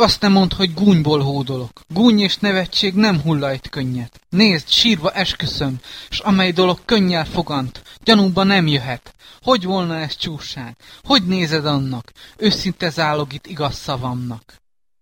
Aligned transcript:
Azt 0.00 0.20
nem 0.20 0.32
mond, 0.32 0.52
hogy 0.52 0.74
gúnyból 0.74 1.20
hódolok. 1.20 1.80
Gúny 1.94 2.20
és 2.20 2.36
nevetség 2.36 2.94
nem 2.94 3.20
hullajt 3.20 3.68
könnyet. 3.68 4.20
Nézd, 4.28 4.68
sírva 4.68 5.10
esküszöm, 5.10 5.76
s 6.10 6.18
amely 6.18 6.52
dolog 6.52 6.78
könnyel 6.84 7.24
fogant, 7.24 7.82
gyanúba 8.04 8.42
nem 8.42 8.66
jöhet. 8.66 9.14
Hogy 9.42 9.64
volna 9.64 9.96
ez 9.96 10.16
csúság? 10.16 10.76
Hogy 11.02 11.22
nézed 11.22 11.66
annak? 11.66 12.12
Őszinte 12.36 12.90
zálog 12.90 13.32
itt 13.32 13.46
igaz 13.46 13.74
szavamnak. 13.74 14.54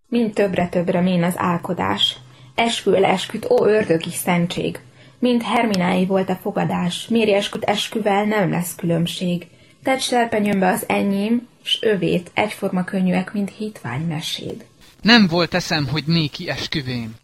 Mind 0.09 0.33
többre-többre 0.33 1.01
mén 1.01 1.23
az 1.23 1.35
álkodás. 1.37 2.17
Eskü 2.55 2.93
esküt, 2.93 3.51
ó 3.51 3.67
ördögi 3.67 4.13
szentség. 4.13 4.81
Mind 5.19 5.43
Herminái 5.43 6.07
volt 6.07 6.29
a 6.29 6.39
fogadás, 6.43 7.07
Méri 7.09 7.35
esküt 7.35 7.65
esküvel 7.65 8.25
nem 8.25 8.51
lesz 8.51 8.75
különbség. 8.75 9.47
Tedd 9.83 9.99
serpenyőmbe 9.99 10.69
az 10.69 10.85
enyém, 10.89 11.49
s 11.63 11.79
övét, 11.81 12.31
egyforma 12.35 12.85
könnyűek, 12.85 13.33
mint 13.33 13.53
hitvány 13.57 14.07
meséd. 14.07 14.65
Nem 15.03 15.27
volt 15.27 15.55
eszem, 15.55 15.87
hogy 15.89 16.05
néki 16.07 16.49
esküvém. 16.49 17.15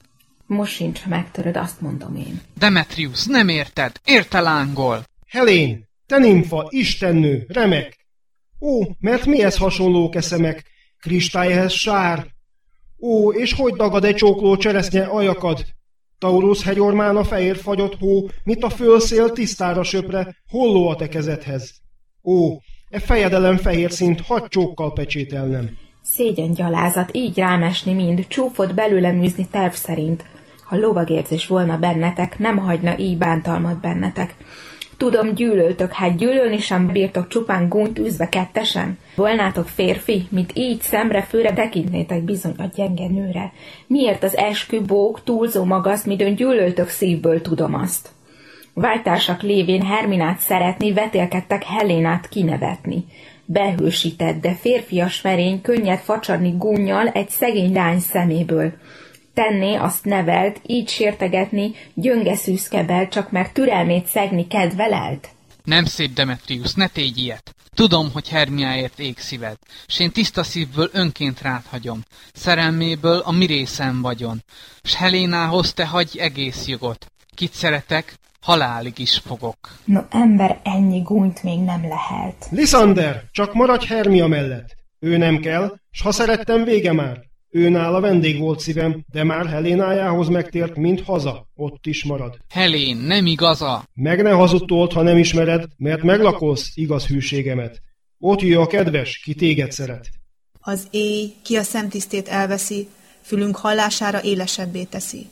Most 0.46 0.72
sincs, 0.72 1.00
ha 1.00 1.08
megtöröd, 1.08 1.56
azt 1.56 1.80
mondom 1.80 2.16
én. 2.16 2.40
Demetrius, 2.58 3.26
nem 3.26 3.48
érted, 3.48 3.92
érte 4.04 4.40
lángol. 4.40 5.04
Helén, 5.28 5.88
te 6.06 6.18
nimfa, 6.18 6.66
istennő, 6.68 7.44
remek. 7.48 8.06
Ó, 8.60 8.82
mert 9.00 9.26
mihez 9.26 9.56
hasonló 9.56 10.08
keszemek? 10.08 10.64
Kristályhez 10.98 11.72
sár. 11.72 12.26
Ó, 13.00 13.32
és 13.32 13.52
hogy 13.52 13.72
dagad 13.72 14.04
egy 14.04 14.14
csókló 14.14 14.56
cseresznye 14.56 15.04
ajakad? 15.04 15.64
Taurus 16.18 16.62
hegyormán 16.62 17.16
a 17.16 17.24
fehér 17.24 17.56
fagyott 17.56 17.98
hó, 17.98 18.28
mit 18.44 18.62
a 18.62 18.70
fölszél 18.70 19.30
tisztára 19.30 19.82
söpre, 19.82 20.36
holló 20.48 20.88
a 20.88 20.96
te 20.96 21.08
kezedhez. 21.08 21.74
Ó, 22.22 22.56
e 22.90 23.00
fejedelem 23.00 23.56
fehér 23.56 23.90
szint 23.90 24.20
hagy 24.20 24.44
csókkal 24.48 24.92
pecsételnem. 24.92 25.78
Szégyen 26.14 26.52
gyalázat, 26.52 27.08
így 27.12 27.38
rámesni 27.38 27.92
mind, 27.92 28.26
csúfot 28.28 28.74
belőle 28.74 29.12
műzni 29.12 29.46
terv 29.50 29.72
szerint. 29.72 30.24
Ha 30.64 30.76
lovagérzés 30.76 31.46
volna 31.46 31.78
bennetek, 31.78 32.38
nem 32.38 32.56
hagyna 32.56 32.98
így 32.98 33.18
bántalmat 33.18 33.80
bennetek. 33.80 34.34
Tudom, 34.96 35.34
gyűlöltök, 35.34 35.92
hát 35.92 36.16
gyűlölni 36.16 36.58
sem 36.58 36.86
bírtok 36.86 37.28
csupán 37.28 37.68
gúnyt 37.68 37.98
űzve 37.98 38.28
kettesen? 38.28 38.98
Volnátok 39.14 39.68
férfi, 39.68 40.26
mint 40.30 40.50
így 40.54 40.80
szemre 40.80 41.22
főre 41.22 41.52
tekintnétek 41.52 42.22
bizony 42.22 42.54
a 42.58 42.70
gyenge 42.74 43.08
nőre. 43.08 43.52
Miért 43.86 44.22
az 44.22 44.36
eskü 44.36 44.80
bók 44.80 45.22
túlzó 45.24 45.64
magaszt, 45.64 46.06
midőn 46.06 46.34
gyűlöltök 46.34 46.88
szívből 46.88 47.42
tudom 47.42 47.74
azt? 47.74 48.10
Váltársak 48.74 49.42
lévén 49.42 49.82
Herminát 49.82 50.38
szeretni, 50.38 50.92
vetélkedtek 50.92 51.64
Helénát 51.64 52.28
kinevetni. 52.28 53.04
Behősített, 53.44 54.40
de 54.40 54.54
férfias 54.54 55.22
merény 55.22 55.60
könnyed 55.60 55.98
facsarni 55.98 56.54
gúnyjal 56.56 57.08
egy 57.08 57.28
szegény 57.28 57.72
lány 57.72 58.00
szeméből. 58.00 58.72
Tenné 59.34 59.74
azt 59.74 60.04
nevelt, 60.04 60.60
így 60.66 60.88
sértegetni, 60.88 61.70
gyönge 61.94 62.34
szűzkebel, 62.34 63.08
csak 63.08 63.30
mert 63.30 63.52
türelmét 63.52 64.06
szegni 64.06 64.46
kedvelelt? 64.46 65.28
Nem 65.64 65.84
szép, 65.84 66.12
Demetrius, 66.12 66.74
ne 66.74 66.86
tégy 66.86 67.18
ilyet. 67.18 67.54
Tudom, 67.74 68.10
hogy 68.12 68.28
Hermiáért 68.28 68.98
ég 68.98 69.18
szíved, 69.18 69.56
s 69.86 69.98
én 69.98 70.10
tiszta 70.10 70.42
szívből 70.42 70.88
önként 70.92 71.40
rád 71.40 71.62
hagyom. 71.70 72.02
Szerelméből 72.32 73.18
a 73.18 73.30
mi 73.30 73.46
részem 73.46 74.02
vagyon, 74.02 74.44
s 74.82 74.94
Helénához 74.94 75.72
te 75.72 75.86
hagyj 75.86 76.20
egész 76.20 76.66
jogot. 76.66 77.06
Kit 77.34 77.52
szeretek, 77.52 78.14
halálig 78.42 78.98
is 78.98 79.18
fogok. 79.18 79.56
No, 79.84 80.00
ember 80.10 80.60
ennyi 80.62 81.00
gúnyt 81.00 81.42
még 81.42 81.58
nem 81.58 81.88
lehet. 81.88 82.48
Lisander, 82.50 83.24
csak 83.30 83.54
maradj 83.54 83.86
Hermia 83.86 84.26
mellett. 84.26 84.76
Ő 84.98 85.16
nem 85.16 85.38
kell, 85.38 85.76
s 85.90 86.00
ha 86.00 86.12
szerettem, 86.12 86.64
vége 86.64 86.92
már. 86.92 87.30
Ő 87.50 87.68
nála 87.68 88.00
vendég 88.00 88.38
volt 88.38 88.60
szívem, 88.60 89.04
de 89.12 89.24
már 89.24 89.46
Helénájához 89.46 90.28
megtért, 90.28 90.76
mint 90.76 91.04
haza. 91.04 91.46
Ott 91.54 91.86
is 91.86 92.04
marad. 92.04 92.38
Helén, 92.48 92.96
nem 92.96 93.26
igaza. 93.26 93.84
Meg 93.94 94.22
ne 94.22 94.30
hazudtolt, 94.30 94.92
ha 94.92 95.02
nem 95.02 95.18
ismered, 95.18 95.64
mert 95.76 96.02
meglakolsz 96.02 96.70
igaz 96.74 97.06
hűségemet. 97.06 97.80
Ott 98.18 98.40
jöjj 98.40 98.54
a 98.54 98.66
kedves, 98.66 99.18
ki 99.18 99.34
téged 99.34 99.72
szeret. 99.72 100.08
Az 100.60 100.86
éj, 100.90 101.32
ki 101.42 101.56
a 101.56 101.62
szemtisztét 101.62 102.28
elveszi, 102.28 102.88
fülünk 103.20 103.56
hallására 103.56 104.22
élesebbé 104.22 104.82
teszi. 104.82 105.26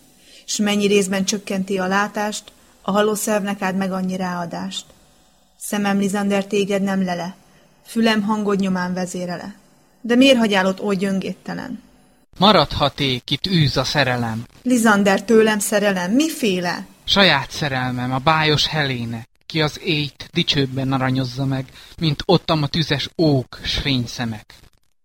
S 0.47 0.57
mennyi 0.57 0.87
részben 0.87 1.25
csökkenti 1.25 1.79
a 1.79 1.87
látást, 1.87 2.53
a 2.91 2.93
haló 2.93 3.15
szervnek 3.15 3.61
ad 3.61 3.77
meg 3.77 3.93
annyi 3.93 4.17
ráadást. 4.17 4.85
Szemem 5.59 5.99
Lizander 5.99 6.47
téged 6.47 6.83
nem 6.83 7.05
lele, 7.05 7.35
fülem 7.87 8.23
hangod 8.23 8.61
nyomán 8.61 8.95
vezérele. 8.95 9.55
De 10.01 10.15
miért 10.15 10.39
hagyál 10.39 10.67
ott 10.67 10.83
oly 10.83 10.97
gyöngéttelen? 10.97 11.83
Maradhaték, 12.39 13.31
itt 13.31 13.47
űz 13.47 13.77
a 13.77 13.85
szerelem. 13.85 14.45
Lizander 14.63 15.25
tőlem 15.25 15.59
szerelem, 15.59 16.13
miféle? 16.13 16.87
Saját 17.05 17.51
szerelmem, 17.51 18.13
a 18.13 18.19
bájos 18.19 18.67
Heléne, 18.67 19.27
ki 19.47 19.61
az 19.61 19.81
éjt 19.85 20.29
dicsőbben 20.33 20.93
aranyozza 20.93 21.45
meg, 21.45 21.65
mint 21.99 22.23
ottam 22.27 22.63
a 22.63 22.67
tüzes 22.67 23.09
ók 23.19 23.59
s 23.63 23.75
fényszemek. 23.75 24.55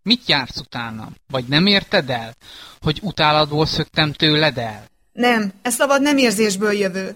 Mit 0.04 0.28
jársz 0.28 0.60
utánam? 0.60 1.16
Vagy 1.32 1.46
nem 1.48 1.66
érted 1.66 2.10
el, 2.10 2.36
hogy 2.82 3.00
utáladból 3.04 3.66
szöktem 3.66 4.12
tőled 4.12 4.58
el? 4.58 4.86
Nem, 5.14 5.54
ez 5.62 5.74
szabad 5.74 6.02
nem 6.02 6.18
érzésből 6.18 6.72
jövő. 6.72 7.16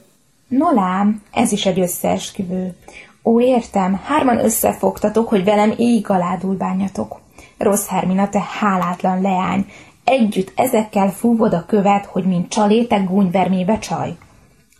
Nolám, 0.49 1.21
ez 1.31 1.51
is 1.51 1.65
egy 1.65 1.79
összeesküvő. 1.79 2.75
Ó, 3.23 3.41
értem, 3.41 4.01
hárman 4.03 4.43
összefogtatok, 4.43 5.29
hogy 5.29 5.43
velem 5.43 5.73
így 5.77 6.05
aládul 6.07 6.55
bánjatok. 6.55 7.19
Rossz 7.57 7.87
Hermina, 7.87 8.29
te 8.29 8.45
hálátlan 8.59 9.21
leány, 9.21 9.65
együtt 10.03 10.51
ezekkel 10.55 11.11
fúvod 11.11 11.53
a 11.53 11.65
követ, 11.65 12.05
hogy 12.05 12.25
mint 12.25 12.49
csalétek 12.49 13.07
gúnyvermébe 13.07 13.77
csaj. 13.77 14.15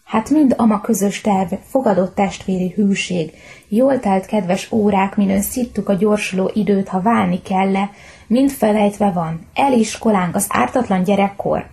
Hát 0.04 0.30
mind 0.30 0.54
ama 0.58 0.82
közös 0.82 1.22
terv, 1.22 1.54
fogadott 1.70 2.16
testvéri 2.16 2.74
hűség, 2.76 3.32
jól 3.68 4.00
telt 4.00 4.26
kedves 4.26 4.72
órák, 4.72 5.16
minőn 5.16 5.42
szittuk 5.42 5.90
a 5.90 5.94
gyorsuló 5.94 6.52
időt, 6.54 6.88
ha 6.88 7.02
válni 7.02 7.42
kelle, 7.42 7.90
mind 8.28 8.52
felejtve 8.52 9.12
van, 9.12 9.48
eliskolánk 9.54 10.36
az 10.36 10.46
ártatlan 10.50 11.04
gyerekkor. 11.04 11.66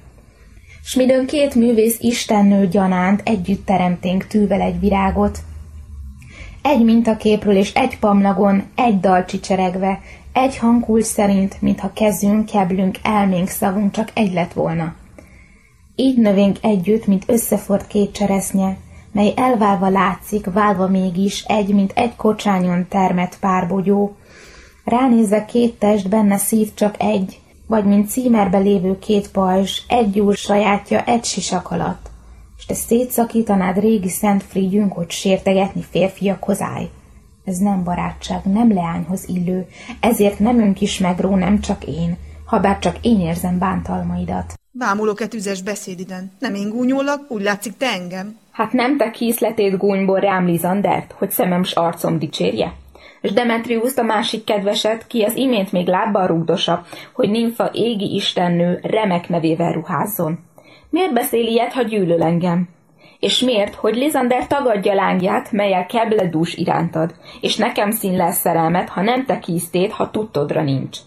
S 0.88 0.94
midőn 0.94 1.26
két 1.26 1.54
művész 1.54 1.96
istennő 2.00 2.68
gyanánt 2.68 3.20
együtt 3.24 3.66
teremténk 3.66 4.26
tűvel 4.26 4.60
egy 4.60 4.80
virágot, 4.80 5.38
egy 6.62 6.84
mintaképről 6.84 7.56
és 7.56 7.72
egy 7.74 7.98
pamlagon, 7.98 8.64
egy 8.74 9.00
dal 9.00 9.24
csicseregve, 9.24 10.00
egy 10.32 10.56
hangul 10.56 11.02
szerint, 11.02 11.62
mintha 11.62 11.92
kezünk, 11.92 12.46
keblünk, 12.46 12.98
elménk, 13.02 13.48
szavunk 13.48 13.92
csak 13.92 14.10
egy 14.14 14.32
lett 14.32 14.52
volna. 14.52 14.94
Így 15.96 16.18
növénk 16.18 16.58
együtt, 16.60 17.06
mint 17.06 17.24
összefort 17.26 17.86
két 17.86 18.12
cseresznye, 18.12 18.76
mely 19.12 19.32
elválva 19.36 19.88
látszik, 19.88 20.46
válva 20.52 20.88
mégis 20.88 21.42
egy, 21.42 21.74
mint 21.74 21.92
egy 21.94 22.16
kocsányon 22.16 22.86
termett 22.88 23.38
párbogyó. 23.38 24.16
Ránézve 24.84 25.44
két 25.44 25.78
test, 25.78 26.08
benne 26.08 26.36
szív 26.36 26.74
csak 26.74 26.94
egy, 26.98 27.40
vagy 27.66 27.84
mint 27.84 28.08
címerbe 28.08 28.58
lévő 28.58 28.98
két 28.98 29.30
pajzs, 29.30 29.80
egy 29.88 30.20
úr 30.20 30.36
sajátja 30.36 31.04
egy 31.04 31.24
sisak 31.24 31.70
alatt, 31.70 32.10
és 32.58 32.66
te 32.66 32.74
szétszakítanád 32.74 33.78
régi 33.78 34.08
szent 34.08 34.42
frigyünk, 34.42 34.92
hogy 34.92 35.10
sértegetni 35.10 35.84
férfiakhoz 35.90 36.60
állj. 36.60 36.88
Ez 37.44 37.58
nem 37.58 37.84
barátság, 37.84 38.40
nem 38.44 38.72
leányhoz 38.72 39.28
illő, 39.28 39.68
ezért 40.00 40.38
nem 40.38 40.60
ünk 40.60 40.80
is 40.80 40.98
megró, 40.98 41.34
nem 41.34 41.60
csak 41.60 41.84
én, 41.84 42.16
ha 42.44 42.60
bár 42.60 42.78
csak 42.78 42.96
én 43.00 43.20
érzem 43.20 43.58
bántalmaidat. 43.58 44.54
Vámulok-e 44.78 45.26
tüzes 45.26 45.62
beszédiden? 45.62 46.32
Nem 46.38 46.54
én 46.54 46.68
gúnyolak, 46.68 47.30
úgy 47.30 47.42
látszik 47.42 47.76
te 47.76 47.86
engem. 47.86 48.36
Hát 48.50 48.72
nem 48.72 48.96
te 48.96 49.10
kíszletét 49.10 49.76
gúnyból 49.76 50.20
rám 50.20 50.46
Lizandert, 50.46 51.12
hogy 51.12 51.30
szemem 51.30 51.62
s 51.62 51.72
arcom 51.72 52.18
dicsérje? 52.18 52.74
És 53.20 53.32
Demetrius 53.32 53.96
a 53.96 54.02
másik 54.02 54.44
kedveset, 54.44 55.06
ki 55.06 55.22
az 55.22 55.36
imént 55.36 55.72
még 55.72 55.86
lábbal 55.86 56.26
rúgdosa, 56.26 56.82
hogy 57.12 57.30
nimfa 57.30 57.70
égi 57.72 58.14
istennő 58.14 58.78
remek 58.82 59.28
nevével 59.28 59.72
ruházzon. 59.72 60.38
Miért 60.90 61.12
beszél 61.12 61.46
ilyet, 61.46 61.72
ha 61.72 61.82
gyűlöl 61.82 62.22
engem? 62.22 62.68
És 63.20 63.40
miért, 63.40 63.74
hogy 63.74 63.96
Lizander 63.96 64.46
tagadja 64.46 64.94
lángját, 64.94 65.52
melyel 65.52 65.86
kebledús 65.86 66.54
irántad, 66.54 67.14
és 67.40 67.56
nekem 67.56 67.90
szín 67.90 68.16
lesz 68.16 68.38
szerelmet, 68.38 68.88
ha 68.88 69.02
nem 69.02 69.24
te 69.24 69.38
kíztét, 69.38 69.92
ha 69.92 70.10
tudtodra 70.10 70.62
nincs. 70.62 70.98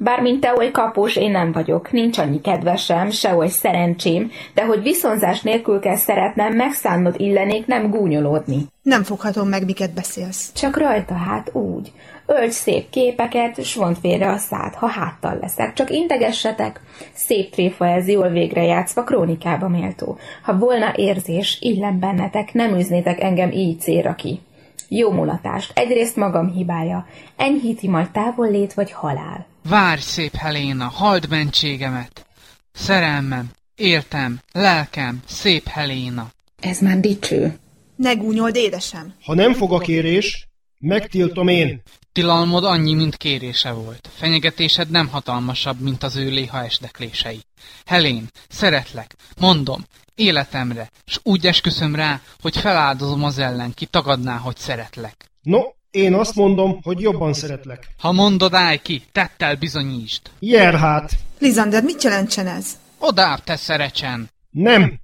Bármint 0.00 0.40
te 0.40 0.54
oly 0.56 0.70
kapós, 0.70 1.16
én 1.16 1.30
nem 1.30 1.52
vagyok, 1.52 1.92
nincs 1.92 2.18
annyi 2.18 2.40
kedvesem, 2.40 3.10
se 3.10 3.34
oly 3.34 3.48
szerencsém, 3.48 4.30
de 4.54 4.64
hogy 4.64 4.82
viszonzás 4.82 5.42
nélkül 5.42 5.80
kell 5.80 5.96
szeretnem, 5.96 6.54
megszánnod 6.54 7.14
illenék 7.18 7.66
nem 7.66 7.90
gúnyolódni. 7.90 8.66
Nem 8.82 9.02
foghatom 9.02 9.48
meg, 9.48 9.64
miket 9.64 9.94
beszélsz. 9.94 10.52
Csak 10.52 10.76
rajta 10.76 11.14
hát 11.14 11.54
úgy. 11.54 11.92
Ölts 12.26 12.52
szép 12.52 12.90
képeket, 12.90 13.64
s 13.64 13.74
vont 13.74 13.98
félre 13.98 14.30
a 14.30 14.36
szád, 14.36 14.74
ha 14.74 14.86
háttal 14.86 15.38
leszek. 15.40 15.72
Csak 15.72 15.90
integessetek. 15.90 16.80
Szép 17.14 17.50
tréfa 17.50 17.86
ez 17.86 18.08
jól 18.08 18.28
végre 18.28 18.62
játszva, 18.62 19.04
krónikába 19.04 19.68
méltó. 19.68 20.18
Ha 20.42 20.58
volna 20.58 20.92
érzés, 20.96 21.58
illem 21.60 21.98
bennetek, 21.98 22.52
nem 22.52 22.78
üznétek 22.78 23.20
engem 23.20 23.50
így 23.50 23.80
célra 23.80 24.14
ki. 24.14 24.40
Jó 24.88 25.10
mulatást, 25.10 25.78
egyrészt 25.78 26.16
magam 26.16 26.52
hibája, 26.52 27.06
enyhíti 27.36 27.88
majd 27.88 28.10
távol 28.10 28.50
lét 28.50 28.74
vagy 28.74 28.92
halál. 28.92 29.46
Várj, 29.68 30.00
szép 30.00 30.34
Heléna, 30.34 30.84
halld 30.84 31.28
mentségemet! 31.28 32.26
Szerelmem, 32.72 33.50
értem, 33.74 34.40
lelkem, 34.52 35.22
szép 35.26 35.66
Heléna! 35.66 36.30
Ez 36.60 36.80
már 36.80 37.00
dicső. 37.00 37.58
Ne 37.96 38.14
gúnyold, 38.14 38.56
édesem! 38.56 39.14
Ha 39.24 39.34
nem 39.34 39.54
fog 39.54 39.72
a 39.72 39.78
kérés, 39.78 40.48
megtiltom 40.78 41.48
én. 41.48 41.82
Tilalmod 42.12 42.64
annyi, 42.64 42.94
mint 42.94 43.16
kérése 43.16 43.70
volt. 43.70 44.08
Fenyegetésed 44.14 44.90
nem 44.90 45.08
hatalmasabb, 45.08 45.80
mint 45.80 46.02
az 46.02 46.16
ő 46.16 46.28
léha 46.28 46.64
esdeklései. 46.64 47.40
Helén, 47.86 48.26
szeretlek, 48.48 49.14
mondom, 49.40 49.84
életemre, 50.14 50.90
s 51.06 51.18
úgy 51.22 51.46
esküszöm 51.46 51.94
rá, 51.94 52.20
hogy 52.40 52.56
feláldozom 52.56 53.24
az 53.24 53.38
ellen, 53.38 53.74
ki 53.74 53.86
tagadná, 53.86 54.36
hogy 54.36 54.56
szeretlek. 54.56 55.30
No, 55.42 55.60
én 55.90 56.14
azt 56.14 56.34
mondom, 56.34 56.78
hogy 56.82 57.00
jobban 57.00 57.32
szeretlek. 57.32 57.88
Ha 57.98 58.12
mondod, 58.12 58.54
állj 58.54 58.78
ki, 58.82 59.02
tettel 59.12 59.56
bizonyítsd. 59.56 60.22
Jer 60.38 60.74
hát! 60.74 61.12
Lizander, 61.38 61.82
mit 61.82 62.02
jelentsen 62.02 62.46
ez? 62.46 62.78
Odább 62.98 63.44
te 63.44 63.56
szerecsen! 63.56 64.30
Nem! 64.50 65.00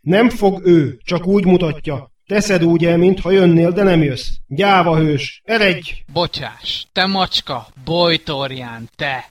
Nem 0.00 0.28
fog 0.30 0.66
ő, 0.66 1.00
csak 1.04 1.26
úgy 1.26 1.44
mutatja. 1.44 2.10
Teszed 2.26 2.64
úgy 2.64 2.84
el, 2.84 2.96
mintha 2.96 3.30
jönnél, 3.30 3.72
de 3.72 3.82
nem 3.82 4.02
jössz. 4.02 4.28
Gyáva 4.46 4.96
hős, 4.96 5.42
eredj! 5.44 5.92
Bocsás, 6.12 6.86
te 6.92 7.06
macska, 7.06 7.66
bojtorján, 7.84 8.88
te, 8.96 9.30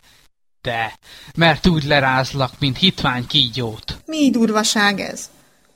te, 0.62 1.00
mert 1.36 1.68
úgy 1.68 1.84
lerázlak, 1.84 2.52
mint 2.60 2.78
hitvány 2.78 3.28
kígyót. 3.28 4.02
Mi 4.06 4.30
durvaság 4.30 5.00
ez? 5.00 5.30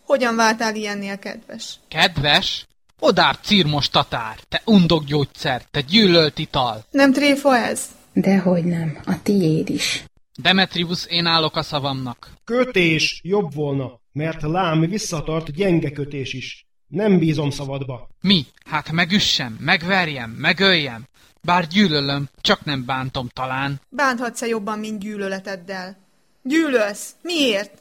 Hogyan 0.06 0.36
váltál 0.36 0.76
ilyennél 0.76 1.20
kedves? 1.20 1.80
Kedves? 1.88 2.66
Odább 3.00 3.38
cirmos 3.42 3.90
tatár, 3.90 4.40
te 4.50 4.62
undok 4.66 5.04
gyógyszer, 5.04 5.62
te 5.72 5.82
gyűlölt 5.82 6.40
ital. 6.40 6.84
Nem 6.92 7.14
tréfa 7.14 7.58
ez? 7.58 7.86
Dehogy 8.14 8.64
nem, 8.64 9.00
a 9.06 9.22
tiéd 9.24 9.70
is. 9.70 10.04
Demetrius, 10.42 11.06
én 11.06 11.26
állok 11.26 11.56
a 11.56 11.64
szavamnak. 11.64 12.32
Kötés 12.44 13.22
jobb 13.24 13.54
volna, 13.54 14.00
mert 14.12 14.42
lám 14.42 14.80
visszatart 14.80 15.52
gyenge 15.54 15.92
kötés 15.92 16.34
is. 16.34 16.66
Nem 16.88 17.20
bízom 17.20 17.50
szavadba. 17.50 18.10
Mi? 18.22 18.46
Hát 18.66 18.92
megüssem, 18.92 19.58
megverjem, 19.60 20.30
megöljem. 20.30 21.04
Bár 21.42 21.68
gyűlölöm, 21.68 22.30
csak 22.42 22.66
nem 22.66 22.86
bántom 22.86 23.28
talán. 23.34 23.82
Bánthatsz-e 23.90 24.48
jobban, 24.48 24.80
mint 24.80 25.00
gyűlöleteddel? 25.00 25.98
Gyűlölsz? 26.44 27.16
Miért? 27.22 27.72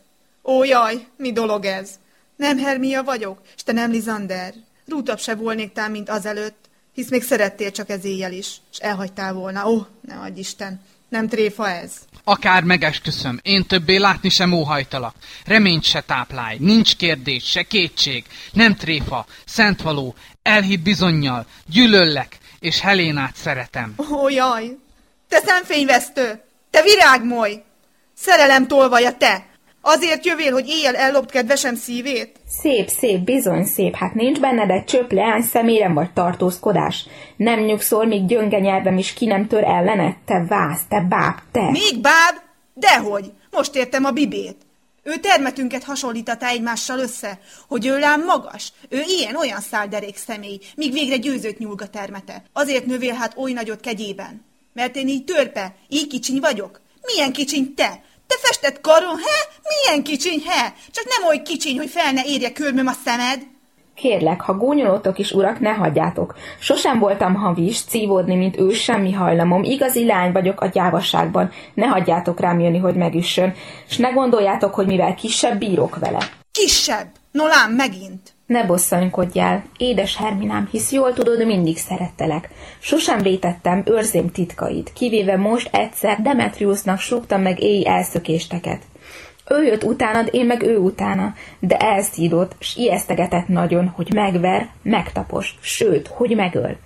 Ó, 0.44 0.64
jaj, 0.64 1.06
mi 1.16 1.32
dolog 1.32 1.64
ez? 1.64 1.98
Nem 2.36 2.58
Hermia 2.58 3.02
vagyok, 3.02 3.40
s 3.56 3.62
te 3.62 3.72
nem 3.72 3.90
Lizander. 3.90 4.54
Rútabb 4.88 5.18
se 5.18 5.34
volnék 5.34 5.72
tám, 5.72 5.90
mint 5.90 6.08
azelőtt, 6.08 6.64
hisz 6.94 7.10
még 7.10 7.22
szerettél 7.22 7.70
csak 7.70 7.90
ez 7.90 8.04
éjjel 8.04 8.32
is, 8.32 8.56
s 8.70 8.78
elhagytál 8.78 9.32
volna. 9.32 9.68
Ó, 9.70 9.86
ne 10.00 10.14
adj 10.14 10.38
Isten, 10.38 10.80
nem 11.08 11.28
tréfa 11.28 11.68
ez. 11.68 11.92
Akár 12.24 12.62
megesküszöm, 12.62 13.40
én 13.42 13.66
többé 13.66 13.96
látni 13.96 14.28
sem 14.28 14.52
óhajtalak. 14.52 15.14
Reményt 15.44 15.84
se 15.84 16.00
táplálj, 16.00 16.56
nincs 16.58 16.96
kérdés, 16.96 17.44
se 17.44 17.62
kétség. 17.62 18.24
Nem 18.52 18.76
tréfa, 18.76 19.26
szentvaló, 19.46 20.14
elhitt 20.42 20.82
bizonyjal, 20.82 21.46
gyűlöllek, 21.66 22.38
és 22.58 22.80
Helénát 22.80 23.36
szeretem. 23.36 23.94
Ó, 24.10 24.28
jaj! 24.28 24.76
Te 25.28 25.40
szemfényvesztő! 25.46 26.42
Te 26.70 26.82
virágmoly! 26.82 27.62
Szerelem 28.16 28.66
tolvaja 28.66 29.16
te! 29.16 29.46
Azért 29.86 30.26
jövél, 30.26 30.52
hogy 30.52 30.68
éjjel 30.68 30.96
ellopt 30.96 31.30
kedvesem 31.30 31.74
szívét? 31.74 32.40
Szép, 32.48 32.88
szép, 32.88 33.20
bizony 33.20 33.64
szép, 33.64 33.94
hát 33.94 34.14
nincs 34.14 34.40
benned 34.40 34.70
egy 34.70 34.84
csöp 34.84 35.12
leány 35.12 35.42
szemérem 35.42 35.94
vagy 35.94 36.12
tartózkodás. 36.12 37.06
Nem 37.36 37.60
nyugszol, 37.60 38.06
míg 38.06 38.26
gyönge 38.26 38.58
nyelvem 38.58 38.98
is 38.98 39.12
ki 39.12 39.26
nem 39.26 39.46
tör 39.46 39.64
ellened, 39.64 40.14
te 40.24 40.44
vász, 40.48 40.80
te 40.88 41.06
báb, 41.08 41.38
te. 41.52 41.70
Még 41.70 42.00
báb? 42.00 42.36
Dehogy! 42.74 43.32
Most 43.50 43.74
értem 43.74 44.04
a 44.04 44.10
bibét. 44.10 44.56
Ő 45.02 45.16
termetünket 45.16 45.84
hasonlítatá 45.84 46.48
egymással 46.48 46.98
össze, 46.98 47.38
hogy 47.68 47.86
ő 47.86 47.98
lám 47.98 48.24
magas, 48.24 48.72
ő 48.88 49.02
ilyen-olyan 49.06 49.60
szálderék 49.60 50.16
személy, 50.16 50.58
míg 50.76 50.92
végre 50.92 51.16
győzött 51.16 51.58
nyúlga 51.58 51.86
termete. 51.86 52.42
Azért 52.52 52.86
növél 52.86 53.14
hát 53.14 53.36
oly 53.36 53.52
nagyot 53.52 53.80
kegyében. 53.80 54.44
Mert 54.72 54.96
én 54.96 55.08
így 55.08 55.24
törpe, 55.24 55.74
így 55.88 56.06
kicsiny 56.06 56.40
vagyok. 56.40 56.80
Milyen 57.02 57.32
kicsiny 57.32 57.74
te? 57.74 58.02
Te 58.26 58.36
festett 58.38 58.80
karon, 58.80 59.16
he? 59.16 59.58
Milyen 59.68 60.02
kicsiny, 60.02 60.42
he? 60.46 60.72
Csak 60.90 61.04
nem 61.08 61.28
oly 61.28 61.42
kicsiny, 61.42 61.76
hogy 61.76 61.90
fel 61.90 62.12
ne 62.12 62.22
érje 62.24 62.52
körmöm 62.52 62.86
a 62.86 62.92
szemed. 63.04 63.42
Kérlek, 63.94 64.40
ha 64.40 64.54
gúnyolótok 64.54 65.18
is, 65.18 65.32
urak, 65.32 65.60
ne 65.60 65.70
hagyjátok. 65.70 66.34
Sosem 66.58 66.98
voltam 66.98 67.34
havis, 67.34 67.84
cívódni, 67.84 68.34
mint 68.34 68.58
ő, 68.58 68.72
semmi 68.72 69.12
hajlamom. 69.12 69.62
Igazi 69.62 70.04
lány 70.04 70.32
vagyok 70.32 70.60
a 70.60 70.66
gyávasságban. 70.66 71.50
Ne 71.74 71.86
hagyjátok 71.86 72.40
rám 72.40 72.60
jönni, 72.60 72.78
hogy 72.78 72.94
megüssön. 72.94 73.54
S 73.88 73.96
ne 73.96 74.10
gondoljátok, 74.10 74.74
hogy 74.74 74.86
mivel 74.86 75.14
kisebb, 75.14 75.58
bírok 75.58 75.98
vele. 75.98 76.28
Kisebb! 76.52 77.06
No 77.30 77.46
lám, 77.46 77.72
megint! 77.72 78.33
Ne 78.46 78.64
bosszanykodjál, 78.64 79.64
édes 79.76 80.16
Herminám, 80.16 80.68
hisz 80.70 80.92
jól 80.92 81.12
tudod, 81.12 81.46
mindig 81.46 81.78
szerettelek. 81.78 82.50
Sosem 82.78 83.18
vétettem 83.18 83.82
őrzém 83.84 84.30
titkait, 84.30 84.92
kivéve 84.92 85.36
most 85.36 85.74
egyszer 85.74 86.22
Demetriusnak 86.22 86.98
súgtam 86.98 87.42
meg 87.42 87.62
éj 87.62 87.86
elszökésteket. 87.86 88.82
Ő 89.48 89.62
jött 89.64 89.84
utánad, 89.84 90.28
én 90.32 90.46
meg 90.46 90.62
ő 90.62 90.76
utána, 90.76 91.34
de 91.58 91.76
elszídott, 91.76 92.54
s 92.58 92.76
ijesztegetett 92.76 93.48
nagyon, 93.48 93.88
hogy 93.88 94.12
megver, 94.14 94.68
megtapos, 94.82 95.58
sőt, 95.60 96.06
hogy 96.06 96.36
megöl. 96.36 96.76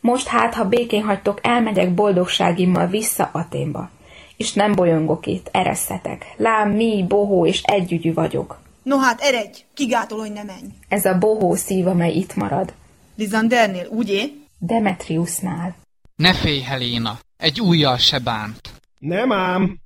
Most 0.00 0.26
hát, 0.26 0.54
ha 0.54 0.68
békén 0.68 1.02
hagytok, 1.02 1.38
elmegyek 1.42 1.94
boldogságimmal 1.94 2.86
vissza 2.86 3.30
Aténba. 3.32 3.90
És 4.36 4.52
nem 4.52 4.72
bolyongok 4.72 5.26
itt, 5.26 5.48
eresszetek. 5.50 6.34
Lám, 6.36 6.70
mi, 6.70 7.04
bohó 7.08 7.46
és 7.46 7.62
együgyű 7.62 8.12
vagyok. 8.12 8.60
No 8.82 8.98
hát, 8.98 9.20
eredj! 9.20 9.64
Kigátol, 9.74 10.18
hogy 10.18 10.32
ne 10.32 10.42
menj! 10.42 10.66
Ez 10.88 11.04
a 11.04 11.18
bohó 11.18 11.54
szív, 11.54 11.86
amely 11.86 12.12
itt 12.12 12.34
marad. 12.34 12.72
Lizandernél, 13.16 13.86
ugye? 13.90 14.24
Demetriusnál. 14.58 15.76
Ne 16.16 16.34
félj, 16.34 16.60
Heléna, 16.60 17.18
egy 17.36 17.60
újjal 17.60 17.96
se 17.96 18.18
bánt. 18.18 18.70
Nem 18.98 19.32
ám, 19.32 19.78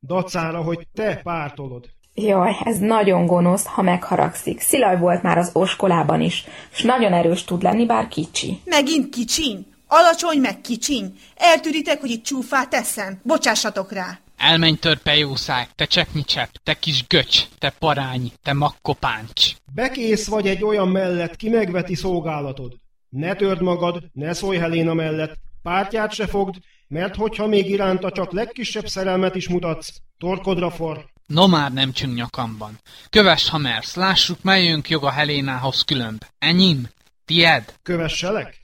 dacára, 0.00 0.62
hogy 0.62 0.86
te 0.94 1.20
pártolod. 1.22 1.88
Jaj, 2.14 2.56
ez 2.64 2.78
nagyon 2.78 3.26
gonosz, 3.26 3.66
ha 3.66 3.82
megharagszik. 3.82 4.60
Szilaj 4.60 4.98
volt 4.98 5.22
már 5.22 5.38
az 5.38 5.50
oskolában 5.52 6.20
is, 6.20 6.44
s 6.72 6.82
nagyon 6.82 7.12
erős 7.12 7.44
tud 7.44 7.62
lenni, 7.62 7.86
bár 7.86 8.08
kicsi. 8.08 8.60
Megint 8.64 9.08
kicsiny! 9.08 9.66
Alacsony 9.86 10.38
meg 10.40 10.60
kicsiny! 10.60 11.14
Eltűritek, 11.36 12.00
hogy 12.00 12.10
itt 12.10 12.24
csúfát 12.24 12.70
teszem. 12.70 13.20
Bocsássatok 13.22 13.92
rá! 13.92 14.18
Elmenj 14.36 14.76
törpe 14.76 15.16
jószág, 15.16 15.74
te 15.74 15.84
cseknyi 15.84 16.24
csepp, 16.24 16.54
te 16.62 16.74
kis 16.74 17.06
göcs, 17.06 17.44
te 17.58 17.70
parány, 17.70 18.32
te 18.42 18.52
makkopáncs. 18.52 19.52
Bekész 19.74 20.26
vagy 20.26 20.48
egy 20.48 20.64
olyan 20.64 20.88
mellett, 20.88 21.36
ki 21.36 21.48
megveti 21.48 21.94
szolgálatod. 21.94 22.76
Ne 23.08 23.34
törd 23.34 23.62
magad, 23.62 24.02
ne 24.12 24.32
szólj 24.32 24.58
Heléna 24.58 24.94
mellett, 24.94 25.34
pártját 25.62 26.12
se 26.12 26.26
fogd, 26.26 26.54
mert 26.88 27.16
hogyha 27.16 27.46
még 27.46 27.70
iránta 27.70 28.10
csak 28.10 28.32
legkisebb 28.32 28.86
szerelmet 28.86 29.34
is 29.34 29.48
mutatsz, 29.48 29.88
torkodra 30.18 30.70
for. 30.70 31.10
No 31.26 31.46
már 31.46 31.72
nem 31.72 31.92
csüng 31.92 32.14
nyakamban. 32.14 32.78
Kövess, 33.10 33.48
ha 33.48 33.58
mersz, 33.58 33.94
lássuk, 33.94 34.42
melyünk 34.42 34.88
joga 34.88 35.10
Helénához 35.10 35.82
különb. 35.82 36.24
Enyém? 36.38 36.88
Tied? 37.24 37.74
Kövesselek? 37.82 38.60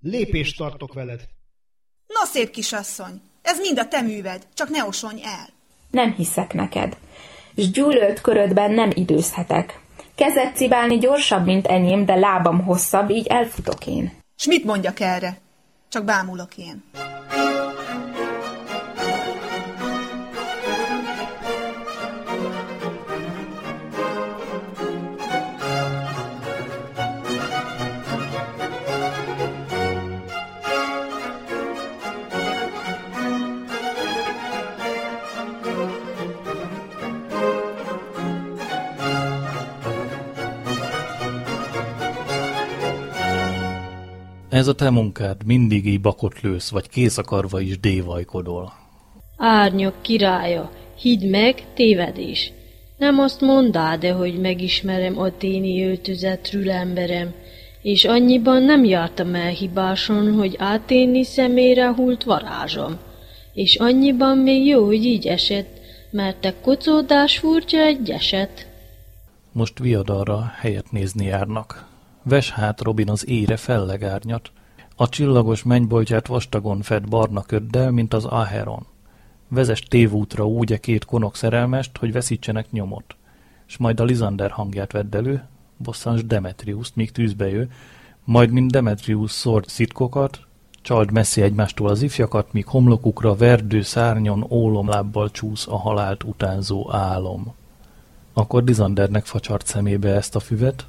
Lépést 0.00 0.56
tartok 0.56 0.92
veled. 0.92 1.28
Na 2.06 2.24
szép 2.24 2.50
kisasszony, 2.50 3.20
ez 3.42 3.58
mind 3.58 3.78
a 3.78 3.88
te 3.88 4.00
műved, 4.00 4.46
csak 4.54 4.68
ne 4.68 4.84
osonj 4.84 5.20
el. 5.24 5.48
Nem 5.90 6.12
hiszek 6.12 6.52
neked. 6.52 6.96
S 7.56 7.70
gyűlölt 7.70 8.20
körödben 8.20 8.70
nem 8.70 8.90
időzhetek. 8.94 9.80
Kezed 10.14 10.56
cibálni 10.56 10.98
gyorsabb, 10.98 11.44
mint 11.44 11.66
enyém, 11.66 12.04
de 12.04 12.14
lábam 12.14 12.64
hosszabb, 12.64 13.10
így 13.10 13.26
elfutok 13.26 13.86
én. 13.86 14.12
S 14.36 14.46
mit 14.46 14.64
mondjak 14.64 15.00
erre? 15.00 15.38
Csak 15.88 16.04
bámulok 16.04 16.56
én. 16.56 16.84
Ez 44.50 44.66
a 44.66 44.74
te 44.74 44.90
munkád, 44.90 45.44
mindig 45.44 45.86
így 45.86 46.00
bakot 46.00 46.40
lősz, 46.40 46.70
vagy 46.70 46.88
készakarva 46.88 47.60
is 47.60 47.80
dévajkodol. 47.80 48.72
Árnyak 49.36 50.02
királya, 50.02 50.70
hidd 50.98 51.26
meg, 51.26 51.64
tévedés. 51.74 52.52
Nem 52.96 53.18
azt 53.18 53.40
mondá, 53.40 53.96
de 53.96 54.12
hogy 54.12 54.40
megismerem 54.40 55.18
a 55.18 55.36
téni 55.36 55.84
öltözetről 55.84 56.70
emberem, 56.70 57.34
és 57.82 58.04
annyiban 58.04 58.62
nem 58.62 58.84
jártam 58.84 59.34
el 59.34 59.50
hibáson, 59.50 60.34
hogy 60.34 60.54
áténi 60.58 61.24
szemére 61.24 61.92
hult 61.92 62.24
varázsom. 62.24 62.98
És 63.52 63.76
annyiban 63.76 64.38
még 64.38 64.66
jó, 64.66 64.84
hogy 64.84 65.04
így 65.04 65.26
esett, 65.26 65.80
mert 66.10 66.40
te 66.40 66.54
kocódás 66.60 67.38
furcsa 67.38 67.78
egy 67.78 68.10
eset. 68.10 68.68
Most 69.52 69.78
viadalra 69.78 70.52
helyet 70.58 70.90
nézni 70.90 71.24
járnak. 71.24 71.89
Ves 72.22 72.50
hát 72.50 72.80
Robin 72.80 73.10
az 73.10 73.28
ére 73.28 73.56
fellegárnyat. 73.56 74.52
A 74.96 75.08
csillagos 75.08 75.62
mennyboltját 75.62 76.26
vastagon 76.26 76.82
fed 76.82 77.08
barna 77.08 77.42
köddel, 77.42 77.90
mint 77.90 78.14
az 78.14 78.24
Aheron. 78.24 78.86
Vezes 79.48 79.80
tévútra 79.80 80.46
úgy 80.46 80.72
e 80.72 80.78
két 80.78 81.04
konok 81.04 81.36
szerelmest, 81.36 81.96
hogy 81.96 82.12
veszítsenek 82.12 82.70
nyomot. 82.70 83.16
S 83.66 83.76
majd 83.76 84.00
a 84.00 84.04
Lizander 84.04 84.50
hangját 84.50 84.92
vedd 84.92 85.16
elő, 85.16 85.44
bosszans 85.76 86.26
Demetriuszt, 86.26 86.96
míg 86.96 87.12
tűzbe 87.12 87.48
jő, 87.48 87.70
majd 88.24 88.50
mint 88.50 88.70
Demetrius 88.70 89.30
szórd 89.30 89.68
szitkokat, 89.68 90.40
csald 90.82 91.12
messzi 91.12 91.42
egymástól 91.42 91.88
az 91.88 92.02
ifjakat, 92.02 92.52
míg 92.52 92.66
homlokukra 92.66 93.34
verdő 93.34 93.82
szárnyon 93.82 94.46
ólomlábbal 94.48 95.30
csúsz 95.30 95.66
a 95.68 95.76
halált 95.76 96.24
utánzó 96.24 96.92
álom. 96.92 97.54
Akkor 98.32 98.62
Lizandernek 98.64 99.24
facsart 99.24 99.66
szemébe 99.66 100.14
ezt 100.14 100.36
a 100.36 100.40
füvet, 100.40 100.86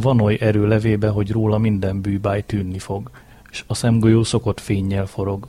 van 0.00 0.20
oly 0.20 0.36
erő 0.40 0.66
levébe, 0.66 1.08
hogy 1.08 1.30
róla 1.30 1.58
minden 1.58 2.00
bűbáj 2.00 2.42
tűnni 2.46 2.78
fog, 2.78 3.10
és 3.50 3.64
a 3.66 3.74
szemgolyó 3.74 4.22
szokott 4.22 4.60
fényjel 4.60 5.06
forog. 5.06 5.48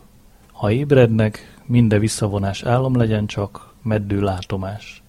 Ha 0.52 0.72
ébrednek, 0.72 1.58
minden 1.66 2.00
visszavonás 2.00 2.64
álom 2.64 2.98
legyen 2.98 3.26
csak, 3.26 3.74
meddő 3.84 4.22
látomás. 4.22 5.02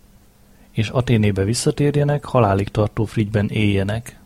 És 0.70 0.88
Aténébe 0.88 1.44
visszatérjenek, 1.44 2.24
halálig 2.24 2.68
tartó 2.68 3.04
frigyben 3.04 3.48
éljenek. 3.48 4.20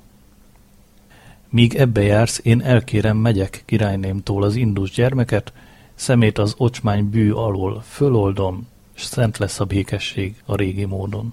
Míg 1.49 1.75
ebbe 1.75 2.03
jársz, 2.03 2.41
én 2.43 2.63
elkérem, 2.63 3.17
megyek 3.17 3.63
királynémtól 3.67 4.43
az 4.43 4.57
indus 4.57 4.91
gyermeket, 4.91 5.53
szemét 5.95 6.39
az 6.39 6.55
ocsmány 6.57 7.11
bű 7.11 7.31
alól 7.31 7.81
föloldom, 7.81 8.69
s 8.95 9.03
szent 9.03 9.39
lesz 9.39 9.61
a 9.61 9.65
békesség 9.65 10.43
a 10.45 10.57
régi 10.57 10.85
módon. 10.85 11.33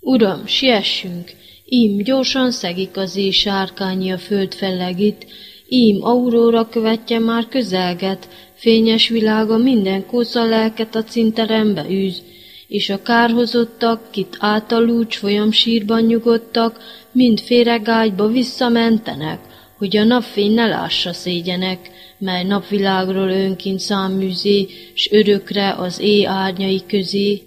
Uram, 0.00 0.46
siessünk! 0.46 1.32
Ím 1.74 2.02
gyorsan 2.02 2.50
szegik 2.50 2.96
az 2.96 3.16
éj 3.16 3.30
sárkányi 3.30 4.10
a 4.10 4.18
föld 4.18 4.54
fellegit, 4.54 5.26
ím 5.68 6.04
aurora 6.04 6.68
követje 6.68 7.18
már 7.18 7.48
közelget, 7.48 8.28
fényes 8.54 9.08
világa 9.08 9.56
minden 9.56 10.06
kósza 10.06 10.44
lelket 10.44 10.94
a 10.94 11.04
cinterembe 11.04 11.86
űz, 11.90 12.22
és 12.68 12.90
a 12.90 13.02
kárhozottak, 13.02 14.10
kit 14.10 14.36
általúcs 14.38 15.16
folyam 15.16 15.50
sírban 15.50 16.02
nyugodtak, 16.02 16.78
mind 17.12 17.40
féregágyba 17.40 18.26
visszamentenek, 18.26 19.38
hogy 19.78 19.96
a 19.96 20.04
napfény 20.04 20.54
ne 20.54 20.66
lássa 20.66 21.12
szégyenek, 21.12 21.90
mely 22.18 22.44
napvilágról 22.44 23.28
önként 23.28 23.80
száműzé, 23.80 24.66
s 24.94 25.08
örökre 25.12 25.72
az 25.72 26.00
éj 26.00 26.26
árnyai 26.26 26.82
közé. 26.86 27.42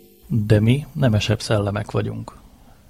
De 0.46 0.60
mi 0.60 0.86
nemesebb 0.94 1.40
szellemek 1.40 1.92
vagyunk 1.92 2.37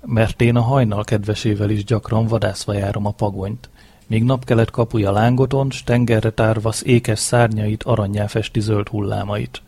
mert 0.07 0.41
én 0.41 0.55
a 0.55 0.61
hajnal 0.61 1.03
kedvesével 1.03 1.69
is 1.69 1.83
gyakran 1.83 2.27
vadászva 2.27 2.73
járom 2.73 3.05
a 3.05 3.11
pagonyt, 3.11 3.69
míg 4.07 4.23
napkelet 4.23 4.71
kapuja 4.71 5.11
lángoton, 5.11 5.71
s 5.71 5.83
tengerre 5.83 6.29
tárvasz 6.29 6.83
ékes 6.85 7.19
szárnyait 7.19 7.83
aranyjá 7.83 8.27
festi 8.27 8.59
zöld 8.59 8.87
hullámait. 8.87 9.61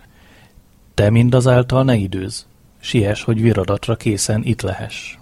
Te 0.93 1.10
mindazáltal 1.10 1.84
ne 1.84 1.96
időz, 1.96 2.46
siess, 2.79 3.24
hogy 3.24 3.41
viradatra 3.41 3.96
készen 3.96 4.41
itt 4.43 4.62
lehess. 4.62 5.17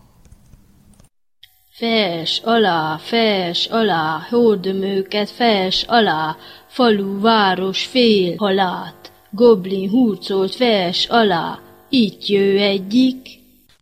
Fes 1.69 2.41
alá, 2.43 2.97
fes 2.97 3.65
alá, 3.65 4.27
hordom 4.29 4.81
őket, 4.81 5.29
fes 5.29 5.83
alá, 5.87 6.35
falu, 6.67 7.21
város, 7.21 7.85
fél, 7.85 8.35
halát, 8.37 9.11
goblin 9.31 9.89
hurcolt, 9.89 10.55
fes 10.55 11.07
alá, 11.07 11.59
itt 11.89 12.27
jő 12.27 12.59
egyik, 12.59 13.36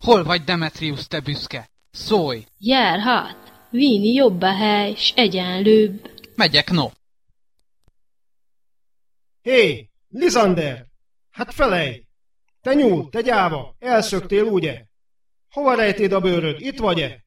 Hol 0.06 0.24
vagy, 0.24 0.44
Demetrius, 0.44 1.08
te 1.08 1.20
büszke? 1.20 1.70
Szólj! 1.92 2.46
Jár 2.60 3.00
hát, 3.00 3.38
víni 3.70 4.14
jobb 4.14 4.42
a 4.42 4.54
hely, 4.54 4.94
s 4.96 5.14
egyenlőbb. 5.16 6.12
Megyek, 6.36 6.72
no. 6.72 6.90
Hé, 9.42 9.90
Lizander! 10.10 10.86
Hát 11.32 11.54
felej! 11.54 12.08
Te 12.62 12.74
nyúl, 12.74 13.10
te 13.10 13.22
gyáva, 13.22 13.76
elszöktél, 13.80 14.44
ugye? 14.44 14.82
Hova 15.50 15.74
rejtéd 15.74 16.12
a 16.12 16.20
bőröd, 16.20 16.62
itt 16.62 16.80
vagy-e? 16.80 17.24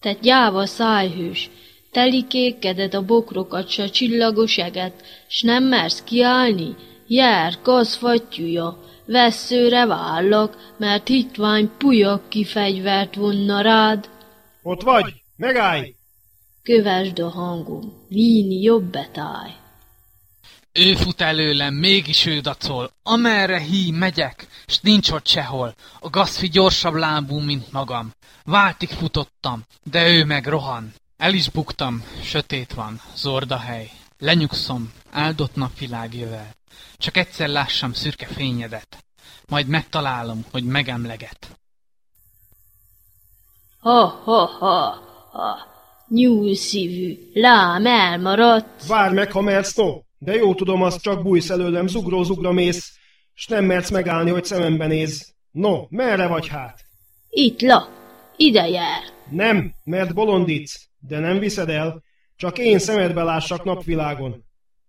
Te 0.00 0.12
gyáva 0.12 0.66
szájhős, 0.66 1.50
telikékeded 1.90 2.94
a 2.94 3.04
bokrokat 3.04 3.68
s 3.68 3.78
a 3.78 3.90
csillagos 3.90 4.58
eget, 4.58 5.04
s 5.28 5.42
nem 5.42 5.64
mersz 5.64 6.02
kiállni? 6.02 6.74
Jár, 7.06 7.58
gazfattyúja, 7.62 8.90
Vesszőre 9.06 9.86
vállak, 9.86 10.74
mert 10.76 11.08
hitvány 11.08 11.70
pujak 11.78 12.28
kifegyvert 12.28 13.14
vonna 13.14 13.60
rád. 13.60 14.08
Ott 14.62 14.82
vagy, 14.82 15.22
megállj! 15.36 15.94
Kövesd 16.62 17.18
a 17.18 17.28
hangom, 17.28 18.06
víni 18.08 18.60
jobb 18.60 18.84
betáj. 18.84 19.50
Ő 20.72 20.94
fut 20.94 21.20
előlem, 21.20 21.74
mégis 21.74 22.26
ő 22.26 22.40
dacol. 22.40 22.90
Amerre 23.02 23.58
hí, 23.58 23.90
megyek, 23.90 24.46
s 24.66 24.78
nincs 24.80 25.10
ott 25.10 25.26
sehol. 25.26 25.74
A 26.00 26.08
gazfi 26.10 26.48
gyorsabb 26.48 26.94
lábú, 26.94 27.38
mint 27.38 27.72
magam. 27.72 28.10
Váltig 28.44 28.88
futottam, 28.88 29.62
de 29.82 30.08
ő 30.08 30.24
meg 30.24 30.46
rohan. 30.46 30.92
El 31.16 31.34
is 31.34 31.48
buktam, 31.48 32.04
sötét 32.22 32.72
van, 32.72 33.00
zorda 33.14 33.56
hely. 33.56 33.90
Lenyugszom, 34.18 34.92
áldott 35.10 35.54
napvilág 35.54 36.14
jövel. 36.14 36.54
Csak 36.96 37.16
egyszer 37.16 37.48
lássam 37.48 37.92
szürke 37.92 38.26
fényedet. 38.26 39.04
Majd 39.48 39.66
megtalálom, 39.66 40.44
hogy 40.50 40.64
megemleget. 40.64 41.56
Ha, 43.78 44.06
ha, 44.06 44.46
ha, 44.46 45.02
ha. 45.32 45.70
Nyúlszívű, 46.08 47.30
lám 47.32 47.86
elmaradt. 47.86 48.86
Várj 48.86 49.14
meg, 49.14 49.32
ha 49.32 49.40
mersz, 49.40 49.74
no. 49.74 50.00
De 50.18 50.34
jó 50.34 50.54
tudom, 50.54 50.82
azt 50.82 51.02
csak 51.02 51.22
bújsz 51.22 51.50
előlem, 51.50 51.86
zugró-zugra 51.86 52.52
mész, 52.52 52.92
s 53.34 53.46
nem 53.46 53.64
mersz 53.64 53.90
megállni, 53.90 54.30
hogy 54.30 54.44
szemembe 54.44 54.86
néz. 54.86 55.34
No, 55.50 55.86
merre 55.88 56.26
vagy 56.26 56.48
hát? 56.48 56.80
Itt 57.28 57.60
la, 57.60 57.88
ide 58.36 58.68
jár. 58.68 59.02
Nem, 59.30 59.74
mert 59.84 60.14
bolondítsz, 60.14 60.88
de 60.98 61.18
nem 61.18 61.38
viszed 61.38 61.68
el, 61.68 62.02
csak 62.36 62.58
én 62.58 62.78
szemedbe 62.78 63.22
lássak 63.22 63.64
napvilágon. 63.64 64.44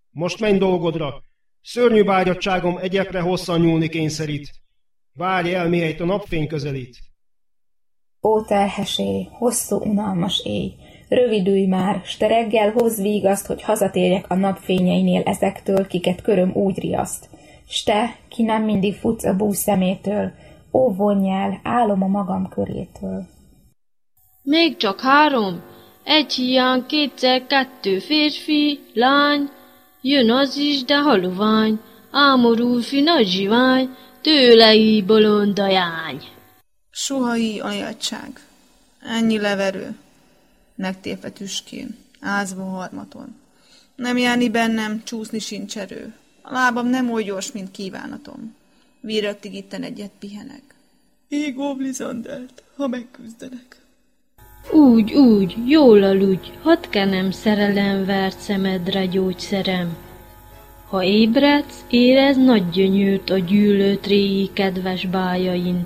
Most 0.09 0.39
menj 0.39 0.57
dolgodra, 0.57 1.23
Szörnyű 1.63 2.03
bágyadságom 2.03 2.77
egyekre 2.77 3.19
hosszan 3.19 3.59
nyúlni 3.59 3.89
kényszerít. 3.89 4.49
Várj 5.13 5.53
el, 5.53 5.69
mihelyt 5.69 5.99
a 5.99 6.05
napfény 6.05 6.47
közelít. 6.47 6.97
Ó, 8.21 8.41
terhesé, 8.41 9.27
hosszú, 9.31 9.77
unalmas 9.77 10.41
éj, 10.45 10.73
rövidülj 11.09 11.65
már, 11.65 12.01
s 12.05 12.17
te 12.17 12.27
reggel 12.27 12.71
hozz 12.71 13.01
vígaszt, 13.01 13.45
hogy 13.45 13.61
hazatérjek 13.61 14.29
a 14.29 14.35
napfényeinél 14.35 15.21
ezektől, 15.21 15.87
kiket 15.87 16.21
köröm 16.21 16.51
úgy 16.53 16.79
riaszt. 16.79 17.29
S 17.67 17.83
te, 17.83 18.15
ki 18.27 18.43
nem 18.43 18.63
mindig 18.63 18.95
futsz 18.95 19.25
a 19.25 19.35
bú 19.35 19.51
szemétől, 19.51 20.31
ó, 20.71 20.93
vonj 20.93 21.29
el, 21.29 21.59
álom 21.63 22.03
a 22.03 22.07
magam 22.07 22.49
körétől. 22.49 23.27
Még 24.41 24.77
csak 24.77 24.99
három, 24.99 25.63
egy 26.03 26.33
hiány, 26.33 26.85
kétszer 26.85 27.45
kettő 27.45 27.99
férfi, 27.99 28.79
lány, 28.93 29.49
Jön 30.05 30.31
az 30.31 30.57
is, 30.57 30.83
de 30.83 30.95
halovány, 30.95 31.79
ámorú 32.11 32.79
nagy 32.91 33.27
zsivány, 33.27 33.95
tőlei 34.21 35.03
bolondajány. 35.03 36.21
Suhai 36.89 37.59
ajadság, 37.59 38.39
ennyi 39.01 39.39
leverő, 39.39 39.95
megtépve 40.75 41.29
tüskén, 41.29 41.97
ázva 42.19 42.63
harmaton. 42.63 43.35
Nem 43.95 44.17
járni 44.17 44.49
bennem, 44.49 45.03
csúszni 45.03 45.39
sincs 45.39 45.77
erő. 45.77 46.13
A 46.41 46.51
lábam 46.51 46.87
nem 46.87 47.11
oly 47.11 47.23
gyors, 47.23 47.51
mint 47.51 47.71
kívánatom. 47.71 48.55
Víröktig 49.01 49.53
itten 49.53 49.83
egyet 49.83 50.11
pihenek. 50.19 50.75
Ég 51.27 51.59
Oblizandert, 51.59 52.63
ha 52.75 52.87
megküzdenek. 52.87 53.82
Úgy, 54.71 55.13
úgy, 55.13 55.55
jól 55.65 56.03
aludj, 56.03 56.51
hadd 56.63 56.89
kenem 56.89 57.31
szerelem 57.31 58.05
vert 58.05 58.39
szemedre 58.39 59.05
gyógyszerem. 59.05 59.97
Ha 60.89 61.03
ébredsz, 61.03 61.85
érez 61.89 62.37
nagy 62.37 62.69
gyönyört 62.69 63.29
a 63.29 63.37
gyűlölt 63.37 64.07
régi 64.07 64.49
kedves 64.53 65.05
bájain. 65.05 65.85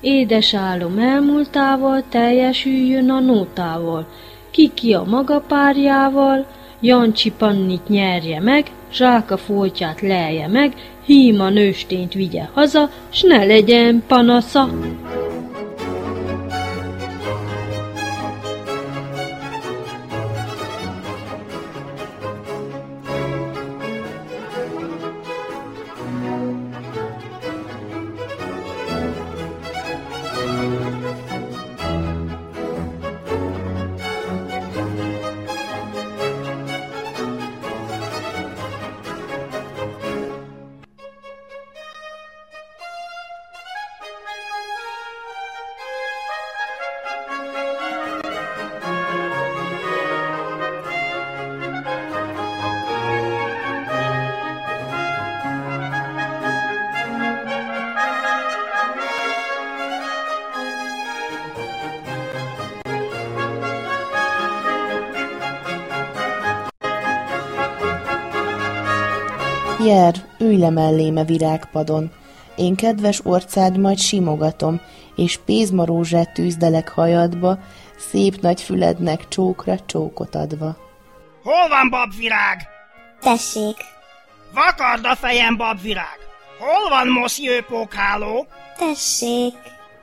Édes 0.00 0.54
álom 0.54 0.98
elmúltával 0.98 2.04
teljesüljön 2.08 3.10
a 3.10 3.20
nótával, 3.20 4.06
Kiki 4.50 4.92
a 4.92 5.04
maga 5.04 5.40
párjával, 5.40 6.46
Jancsi 6.80 7.32
Pannit 7.32 7.88
nyerje 7.88 8.40
meg, 8.40 8.70
Zsáka 8.92 9.36
foltját 9.36 10.00
lelje 10.00 10.48
meg, 10.48 10.74
Híma 11.04 11.48
nőstényt 11.48 12.12
vigye 12.12 12.48
haza, 12.52 12.90
s 13.10 13.22
ne 13.22 13.44
legyen 13.44 14.02
panasza. 14.06 14.68
Ülj 70.58 70.64
le 70.64 70.70
melléme 70.70 71.24
virágpadon, 71.24 72.10
én 72.56 72.74
kedves 72.74 73.20
orcád 73.24 73.76
majd 73.76 73.98
simogatom, 73.98 74.80
és 75.16 75.38
pézmarózsát 75.44 76.32
tűzdelek 76.32 76.88
hajadba, 76.88 77.58
szép 78.10 78.40
nagy 78.40 78.62
fülednek 78.62 79.28
csókra 79.28 79.78
csókot 79.86 80.34
adva. 80.34 80.76
Hol 81.42 81.68
van 81.68 81.88
babvirág? 81.90 82.68
Tessék. 83.20 83.76
Vakard 84.54 85.04
a 85.04 85.14
fejem, 85.16 85.56
babvirág. 85.56 86.18
Hol 86.58 86.88
van 86.88 87.08
Monsieur 87.08 87.64
Pókháló? 87.64 88.46
Tessék. 88.78 89.54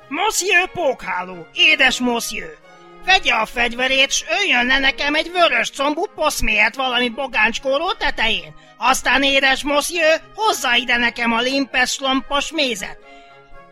Monsieur 0.07 0.69
Pókháló, 0.71 1.45
édes 1.53 1.99
Monsieur. 1.99 2.57
Vegye 3.05 3.33
a 3.33 3.45
fegyverét, 3.45 4.11
s 4.11 4.23
öljön 4.39 4.65
le 4.65 4.79
nekem 4.79 5.15
egy 5.15 5.31
vörös 5.31 5.69
combú 5.69 6.05
poszmélyet 6.15 6.75
valami 6.75 7.09
bogáncskóró 7.09 7.91
tetején. 7.91 8.55
Aztán 8.77 9.23
édes 9.23 9.63
Monsieur, 9.63 10.21
hozza 10.35 10.75
ide 10.75 10.97
nekem 10.97 11.33
a 11.33 11.41
limpes 11.41 11.99
lompos 11.99 12.51
mézet. 12.51 12.97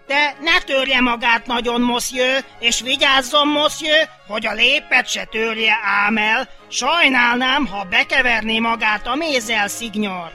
De 0.07 0.35
ne 0.41 0.61
törje 0.61 0.99
magát 0.99 1.45
nagyon, 1.45 1.81
Monsieur, 1.81 2.43
és 2.59 2.81
vigyázzon, 2.81 3.47
Monsieur, 3.47 4.09
hogy 4.27 4.45
a 4.45 4.53
lépet 4.53 5.07
se 5.07 5.25
törje 5.25 5.79
ám 5.83 6.17
el. 6.17 6.49
Sajnálnám, 6.69 7.65
ha 7.65 7.83
bekeverné 7.83 8.59
magát 8.59 9.07
a 9.07 9.15
mézzel, 9.15 9.67
szignyor. 9.67 10.31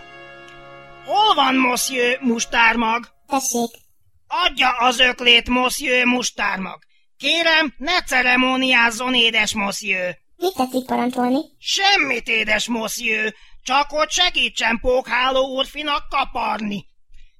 Hol 1.04 1.34
van, 1.34 1.54
Monsieur, 1.54 2.18
mustármag? 2.20 3.08
Tessék. 3.26 3.70
Adja 4.28 4.70
az 4.70 4.98
öklét, 4.98 5.48
Monsieur, 5.48 6.04
mustármag. 6.04 6.87
Kérem, 7.18 7.74
ne 7.76 8.00
ceremóniázzon, 8.02 9.14
édes 9.14 9.54
Monsieur. 9.54 10.16
Mit 10.36 10.54
tetszik 10.54 10.86
parancsolni? 10.86 11.38
Semmit, 11.58 12.28
édes 12.28 12.68
Monsieur, 12.68 13.34
csak 13.62 13.90
hogy 13.90 14.10
segítsen 14.10 14.78
Pókháló 14.80 15.56
úrfinak 15.56 16.08
kaparni. 16.08 16.86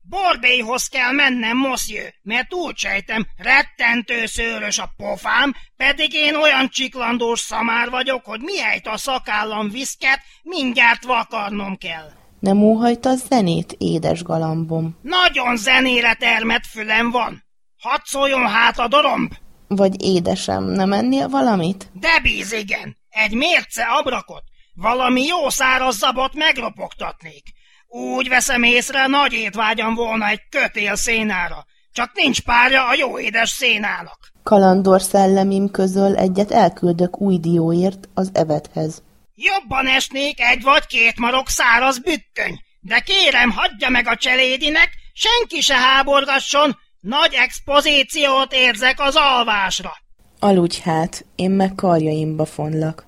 Borbélyhoz 0.02 0.86
kell 0.88 1.12
mennem, 1.12 1.56
Monsieur, 1.56 2.14
mert 2.22 2.54
úgy 2.54 2.76
sejtem, 2.76 3.26
rettentő 3.36 4.26
szőrös 4.26 4.78
a 4.78 4.90
pofám, 4.96 5.54
pedig 5.76 6.12
én 6.12 6.34
olyan 6.34 6.68
csiklandós 6.68 7.40
szamár 7.40 7.90
vagyok, 7.90 8.24
hogy 8.24 8.40
mihelyt 8.40 8.86
a 8.86 8.96
szakállam 8.96 9.70
viszket, 9.70 10.20
mindjárt 10.42 11.04
vakarnom 11.04 11.76
kell. 11.76 12.10
Nem 12.40 12.62
óhajta 12.62 13.14
zenét, 13.14 13.74
édes 13.78 14.22
galambom? 14.22 14.98
Nagyon 15.02 15.56
zenére 15.56 16.14
termett 16.14 16.66
fülem 16.66 17.10
van. 17.10 17.44
Hadd 17.78 18.00
szóljon 18.04 18.48
hát 18.48 18.78
a 18.78 18.88
doromb! 18.88 19.32
Vagy 19.68 20.02
édesem, 20.02 20.64
nem 20.64 20.92
ennél 20.92 21.28
valamit? 21.28 21.90
De 21.92 22.20
bíz, 22.22 22.52
igen. 22.52 22.96
Egy 23.08 23.32
mérce 23.32 23.82
abrakot, 23.82 24.42
valami 24.74 25.22
jó 25.22 25.48
száraz 25.48 25.96
zabot 25.96 26.34
megropogtatnék. 26.34 27.42
Úgy 27.88 28.28
veszem 28.28 28.62
észre, 28.62 29.06
nagy 29.06 29.32
étvágyam 29.32 29.94
volna 29.94 30.26
egy 30.28 30.40
kötél 30.50 30.96
szénára. 30.96 31.66
Csak 31.92 32.10
nincs 32.14 32.40
párja 32.40 32.86
a 32.86 32.94
jó 32.94 33.18
édes 33.18 33.48
szénának. 33.48 34.18
Kalandor 34.42 35.02
szellemim 35.02 35.70
közöl 35.70 36.16
egyet 36.16 36.50
elküldök 36.50 37.20
új 37.20 37.38
dióért 37.38 38.08
az 38.14 38.30
evethez. 38.32 39.02
Jobban 39.34 39.86
esnék 39.86 40.40
egy 40.40 40.62
vagy 40.62 40.86
két 40.86 41.18
marok 41.18 41.48
száraz 41.48 41.98
bükköny, 41.98 42.60
de 42.80 43.00
kérem, 43.00 43.50
hagyja 43.50 43.88
meg 43.88 44.06
a 44.06 44.16
cselédinek, 44.16 44.90
senki 45.12 45.60
se 45.60 45.74
háborgasson, 45.74 46.78
nagy 47.00 47.34
expozíciót 47.34 48.52
érzek 48.52 49.00
az 49.00 49.14
alvásra. 49.16 49.90
Aludj 50.38 50.80
hát, 50.80 51.24
én 51.34 51.50
meg 51.50 51.74
karjaimba 51.74 52.44
fonlak. 52.44 53.06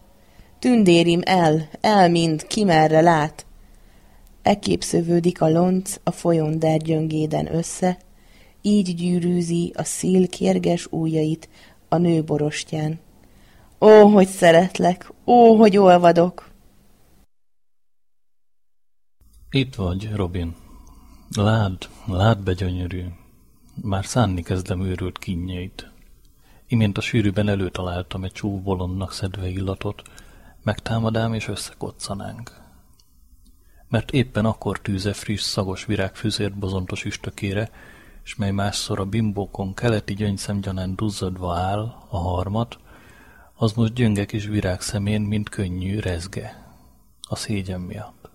Tündérim 0.59 1.21
el, 1.25 1.69
el 1.81 2.11
mind, 2.11 2.47
ki 2.47 2.65
merre 2.65 3.01
lát. 3.01 3.47
Ekép 4.43 4.83
szövődik 4.83 5.41
a 5.41 5.49
lonc 5.49 5.97
a 6.05 6.11
folyón 6.11 6.59
dergyöngéden 6.59 7.55
össze, 7.55 7.99
így 8.63 8.95
gyűrűzi 8.95 9.73
a 9.77 9.85
szíl 9.85 10.29
kérges 10.29 10.87
ujjait 10.87 11.49
a 11.89 11.97
nő 11.97 12.23
borostyán. 12.25 13.01
Ó, 13.81 14.07
hogy 14.07 14.29
szeretlek, 14.29 15.13
ó, 15.27 15.57
hogy 15.57 15.77
olvadok! 15.77 16.49
Itt 19.51 19.75
vagy, 19.75 20.11
Robin. 20.15 20.57
Lád, 21.37 21.89
lád 22.07 22.39
be 22.39 22.53
gyönyörű. 22.53 23.05
Már 23.83 24.07
szánni 24.07 24.43
kezdem 24.43 24.81
őrült 24.81 25.19
kínjeit. 25.19 25.91
Imént 26.67 26.99
a 26.99 27.01
sűrűben 27.01 27.49
előtaláltam 27.49 28.25
egy 28.25 28.33
csúf 28.33 28.63
bolondnak 28.63 29.13
szedve 29.13 29.49
illatot, 29.49 30.03
megtámadám 30.63 31.35
és 31.35 31.49
összekoccanánk. 31.49 32.61
Mert 33.89 34.11
éppen 34.11 34.45
akkor 34.45 34.81
tűze 34.81 35.13
friss, 35.13 35.43
szagos 35.43 35.85
virágfüzért 35.85 36.59
bozontos 36.59 37.05
üstökére, 37.05 37.71
s 38.23 38.37
mely 38.37 38.51
másszor 38.51 39.01
a 39.01 39.05
bimbókon 39.05 39.75
keleti 39.75 40.15
gyöngyszemgyanán 40.15 40.97
duzzadva 40.97 41.55
áll, 41.55 41.95
a 42.09 42.19
harmat, 42.19 42.79
az 43.55 43.73
most 43.73 43.93
gyönge 43.93 44.25
kis 44.25 44.47
virág 44.47 44.81
szemén, 44.81 45.21
mint 45.21 45.49
könnyű 45.49 45.99
rezge, 45.99 46.75
a 47.29 47.37
szégyen 47.37 47.81
miatt. 47.81 48.31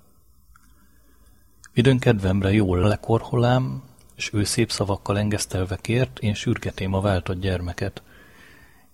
Időn 1.74 2.00
kedvemre 2.00 2.52
jól 2.52 2.80
lekorholám, 2.80 3.84
és 4.16 4.34
ő 4.34 4.44
szép 4.44 4.72
szavakkal 4.72 5.18
engesztelve 5.18 5.78
kért, 5.82 6.20
én 6.20 6.34
sürgetém 6.34 6.94
a 6.94 7.02
váltott 7.02 7.40
gyermeket. 7.40 8.02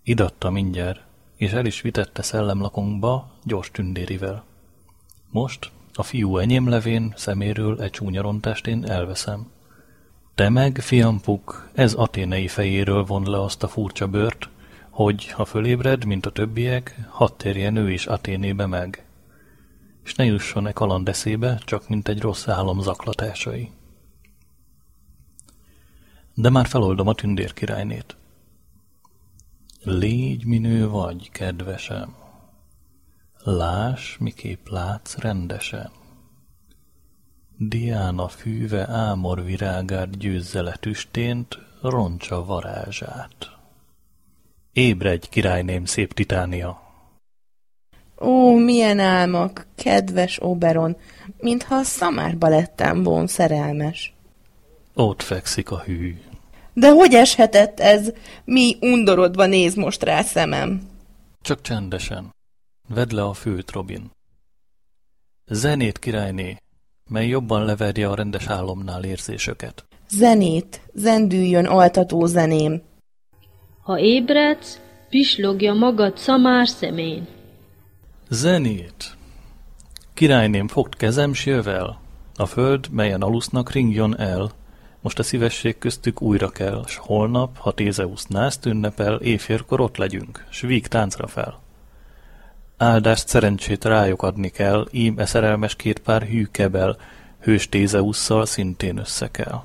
Idatta 0.03 0.49
mindjárt, 0.49 1.01
és 1.35 1.51
el 1.51 1.65
is 1.65 1.81
vitette 1.81 2.21
szellemlakunkba 2.21 3.31
gyors 3.43 3.71
tündérivel. 3.71 4.43
Most 5.29 5.71
a 5.93 6.03
fiú 6.03 6.37
enyém 6.37 6.69
levén 6.69 7.13
szeméről 7.15 7.81
egy 7.81 7.91
csúnyarontást 7.91 8.67
én 8.67 8.85
elveszem. 8.85 9.51
Te 10.35 10.49
meg, 10.49 10.79
fiam 10.79 11.21
Puk, 11.21 11.69
ez 11.73 11.93
aténei 11.93 12.47
fejéről 12.47 13.05
von 13.05 13.29
le 13.29 13.41
azt 13.41 13.63
a 13.63 13.67
furcsa 13.67 14.07
bört, 14.07 14.49
hogy, 14.89 15.31
ha 15.31 15.45
fölébred, 15.45 16.05
mint 16.05 16.25
a 16.25 16.31
többiek, 16.31 16.95
hadd 17.09 17.31
térjen 17.37 17.75
ő 17.75 17.91
is 17.91 18.05
Aténébe 18.05 18.65
meg. 18.65 19.05
És 20.03 20.15
ne 20.15 20.25
jusson 20.25 20.67
e 20.67 20.71
kaland 20.71 21.07
eszébe, 21.07 21.61
csak 21.65 21.89
mint 21.89 22.07
egy 22.07 22.21
rossz 22.21 22.47
álom 22.47 22.81
zaklatásai. 22.81 23.71
De 26.33 26.49
már 26.49 26.67
feloldom 26.67 27.07
a 27.07 27.13
tündér 27.13 27.53
királynét. 27.53 28.17
Légy 29.83 30.45
minő 30.45 30.89
vagy, 30.89 31.29
kedvesem. 31.31 32.15
Lás, 33.43 34.17
miképp 34.19 34.67
látsz 34.67 35.17
rendesen. 35.17 35.91
Diána 37.57 38.27
fűve 38.27 38.89
ámor 38.89 39.43
virágát 39.43 40.17
győzze 40.17 40.61
le 40.61 40.75
tüstént, 40.79 41.57
roncsa 41.81 42.45
varázsát. 42.45 43.35
Ébredj, 44.73 45.27
királyném, 45.29 45.85
szép 45.85 46.13
Titánia! 46.13 46.81
Ó, 48.19 48.55
milyen 48.55 48.99
álmak, 48.99 49.67
kedves 49.75 50.37
Oberon, 50.41 50.97
mintha 51.37 51.75
a 51.75 51.83
szamárba 51.83 52.47
lettem 52.47 53.03
volna 53.03 53.27
szerelmes. 53.27 54.13
Ott 54.93 55.21
fekszik 55.21 55.71
a 55.71 55.79
hű. 55.79 56.21
De 56.73 56.89
hogy 56.89 57.13
eshetett 57.13 57.79
ez? 57.79 58.11
Mi 58.43 58.77
undorodva 58.81 59.45
néz 59.45 59.75
most 59.75 60.03
rá 60.03 60.21
szemem. 60.21 60.81
Csak 61.41 61.61
csendesen. 61.61 62.35
Vedd 62.87 63.15
le 63.15 63.23
a 63.23 63.33
főt, 63.33 63.71
Robin. 63.71 64.11
Zenét, 65.45 65.99
királyné, 65.99 66.57
mely 67.09 67.27
jobban 67.27 67.65
leverje 67.65 68.09
a 68.09 68.15
rendes 68.15 68.47
álomnál 68.47 69.03
érzésöket. 69.03 69.85
Zenét, 70.09 70.81
zendüljön 70.93 71.65
altató 71.65 72.25
zeném. 72.25 72.81
Ha 73.81 73.99
ébredsz, 73.99 74.79
pislogja 75.09 75.73
magad 75.73 76.17
szamár 76.17 76.67
szemén. 76.67 77.27
Zenét! 78.29 79.15
Királyném, 80.13 80.67
fogd 80.67 80.95
kezem, 80.95 81.33
s 81.33 81.45
jövel. 81.45 81.99
A 82.35 82.45
föld, 82.45 82.89
melyen 82.89 83.21
alusznak, 83.21 83.71
ringjon 83.71 84.19
el. 84.19 84.51
Most 85.01 85.19
a 85.19 85.23
szívesség 85.23 85.77
köztük 85.77 86.21
újra 86.21 86.49
kell, 86.49 86.83
s 86.87 86.95
holnap, 86.95 87.57
ha 87.57 87.71
Tézeusz 87.71 88.25
nászt 88.25 88.65
ünnepel, 88.65 89.15
éjfélkor 89.15 89.81
ott 89.81 89.97
legyünk, 89.97 90.45
s 90.49 90.61
víg 90.61 90.87
táncra 90.87 91.27
fel. 91.27 91.59
Áldást 92.77 93.27
szerencsét 93.27 93.85
rájuk 93.85 94.21
adni 94.21 94.49
kell, 94.49 94.87
ím 94.91 95.19
e 95.19 95.25
szerelmes 95.25 95.75
két 95.75 95.99
pár 95.99 96.23
hű 96.23 96.45
kebel, 96.51 96.97
hős 97.39 97.69
Tézeusszal 97.69 98.45
szintén 98.45 98.97
össze 98.97 99.31
kell. 99.31 99.61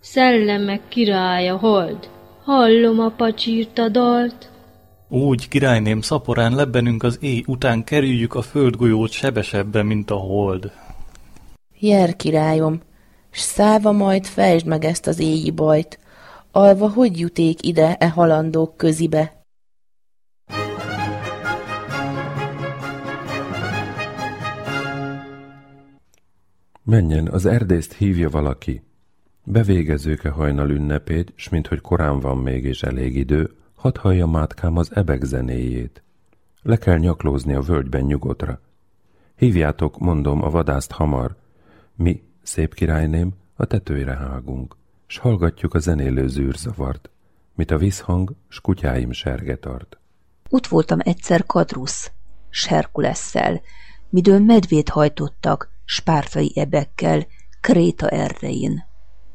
Szellemek 0.00 0.88
királya 0.88 1.56
hold, 1.56 2.10
hallom 2.44 3.00
a 3.00 3.08
pacsírta 3.08 3.88
dalt. 3.88 4.50
Úgy, 5.08 5.48
királyném, 5.48 6.00
szaporán 6.00 6.54
lebbenünk 6.54 7.02
az 7.02 7.18
éj 7.20 7.42
után 7.46 7.84
kerüljük 7.84 8.34
a 8.34 8.42
földgolyót 8.42 9.10
sebesebben, 9.10 9.86
mint 9.86 10.10
a 10.10 10.16
hold. 10.16 10.72
Jer 11.78 12.16
királyom, 12.16 12.80
s 13.36 13.40
száva 13.40 13.92
majd 13.92 14.26
fejtsd 14.26 14.66
meg 14.66 14.84
ezt 14.84 15.06
az 15.06 15.18
éji 15.18 15.50
bajt, 15.50 15.98
alva 16.50 16.88
hogy 16.88 17.18
juték 17.18 17.66
ide 17.66 17.96
e 17.96 18.08
halandók 18.08 18.76
közibe? 18.76 19.44
Menjen, 26.82 27.28
az 27.28 27.46
erdészt 27.46 27.92
hívja 27.92 28.30
valaki. 28.30 28.82
Bevégezőke 29.44 30.28
hajnal 30.28 30.70
ünnepét, 30.70 31.32
s 31.34 31.48
minthogy 31.48 31.80
korán 31.80 32.20
van 32.20 32.36
még 32.36 32.64
és 32.64 32.82
elég 32.82 33.16
idő, 33.16 33.50
hadd 33.74 33.98
hallja 33.98 34.26
mátkám 34.26 34.76
az 34.76 34.90
ebek 34.94 35.22
zenéjét. 35.22 36.02
Le 36.62 36.76
kell 36.76 36.98
nyaklózni 36.98 37.54
a 37.54 37.60
völgyben 37.60 38.04
nyugodra. 38.04 38.60
Hívjátok, 39.36 39.98
mondom, 39.98 40.42
a 40.42 40.50
vadászt 40.50 40.90
hamar. 40.90 41.36
Mi, 41.94 42.22
szép 42.46 42.74
királyném, 42.74 43.34
a 43.56 43.64
tetőre 43.64 44.16
hágunk, 44.16 44.76
s 45.06 45.18
hallgatjuk 45.18 45.74
a 45.74 45.78
zenélő 45.78 46.28
zűrzavart, 46.28 47.10
mit 47.54 47.70
a 47.70 47.78
visszhang, 47.78 48.34
s 48.48 48.60
kutyáim 48.60 49.12
serge 49.12 49.56
tart. 49.56 49.98
Ott 50.50 50.66
voltam 50.66 50.98
egyszer 51.02 51.46
Kadrusz, 51.46 52.10
s 52.50 52.66
Herkulesszel, 52.66 53.60
midőn 54.08 54.42
medvét 54.42 54.88
hajtottak, 54.88 55.70
spártai 55.84 56.52
ebekkel, 56.54 57.26
Kréta 57.60 58.08
erdein. 58.08 58.84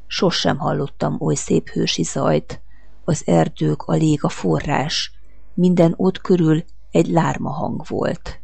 Sosem 0.06 0.58
hallottam 0.58 1.16
oly 1.20 1.34
szép 1.34 1.68
hősi 1.68 2.02
zajt, 2.02 2.60
az 3.04 3.22
erdők 3.26 3.82
a 3.82 3.92
lég 3.92 4.24
a 4.24 4.28
forrás, 4.28 5.12
minden 5.54 5.94
ott 5.96 6.20
körül 6.20 6.64
egy 6.90 7.06
lárma 7.06 7.50
hang 7.50 7.82
volt. 7.88 8.40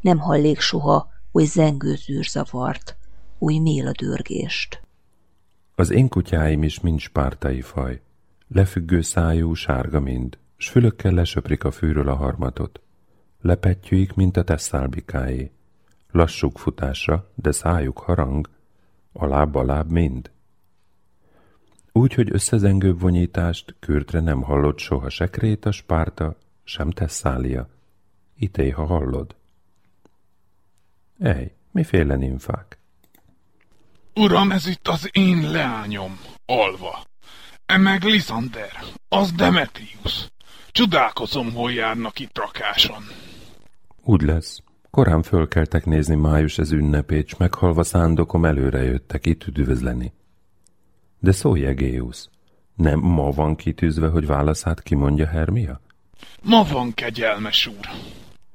Nem 0.00 0.18
hallék 0.18 0.60
soha 0.60 1.08
oly 1.32 1.44
zengő 1.44 1.94
zűrzavart, 1.94 2.96
oly 3.44 3.58
méladörgést. 3.58 4.82
Az 5.74 5.90
én 5.90 6.08
kutyáim 6.08 6.62
is 6.62 6.80
mind 6.80 6.98
spártai 6.98 7.60
faj, 7.60 8.00
lefüggő 8.48 9.00
szájú, 9.00 9.54
sárga 9.54 10.00
mind, 10.00 10.38
s 10.56 10.68
fülökkel 10.68 11.12
lesöprik 11.12 11.64
a 11.64 11.70
fűről 11.70 12.08
a 12.08 12.14
harmatot. 12.14 12.80
Lepettyűik, 13.40 14.14
mint 14.14 14.36
a 14.36 14.44
tesszálbikáé. 14.44 15.50
Lassuk 16.10 16.58
futásra, 16.58 17.30
de 17.34 17.52
szájuk 17.52 17.98
harang, 17.98 18.48
a 19.12 19.26
láb 19.26 19.56
a 19.56 19.64
láb 19.64 19.90
mind. 19.90 20.30
Úgy, 21.92 22.14
hogy 22.14 22.32
összezengőbb 22.32 23.00
vonyítást 23.00 23.74
kürtre 23.80 24.20
nem 24.20 24.42
hallott 24.42 24.78
soha 24.78 25.08
se 25.08 25.26
Kréta, 25.26 25.70
Spárta, 25.70 26.36
sem 26.64 26.90
Tesszália. 26.90 27.68
Ité, 28.34 28.70
ha 28.70 28.84
hallod. 28.84 29.34
Ej, 31.18 31.54
miféle 31.70 32.16
nimfák? 32.16 32.78
Uram, 34.16 34.50
ez 34.50 34.66
itt 34.66 34.88
az 34.88 35.08
én 35.12 35.50
leányom, 35.50 36.18
Alva. 36.46 37.04
E 37.66 37.78
meg 37.78 38.02
Lisander, 38.02 38.70
az 39.08 39.32
Demetrius. 39.32 40.28
Csodálkozom, 40.70 41.52
hol 41.52 41.72
járnak 41.72 42.18
itt 42.18 42.38
rakáson. 42.38 43.02
Úgy 44.02 44.22
lesz. 44.22 44.58
Korán 44.90 45.22
fölkeltek 45.22 45.84
nézni 45.84 46.14
május 46.14 46.58
ez 46.58 46.72
ünnepét, 46.72 47.28
s 47.28 47.36
meghalva 47.36 47.82
szándokom 47.82 48.44
előre 48.44 48.82
jöttek 48.82 49.26
itt 49.26 49.46
üdvözleni. 49.46 50.12
De 51.18 51.32
szólj, 51.32 51.66
Egéusz, 51.66 52.28
nem 52.74 52.98
ma 52.98 53.30
van 53.30 53.56
kitűzve, 53.56 54.08
hogy 54.08 54.26
válaszát 54.26 54.82
kimondja 54.82 55.26
Hermia? 55.26 55.80
Ma 56.42 56.64
van, 56.64 56.94
kegyelmes 56.94 57.66
úr. 57.66 57.88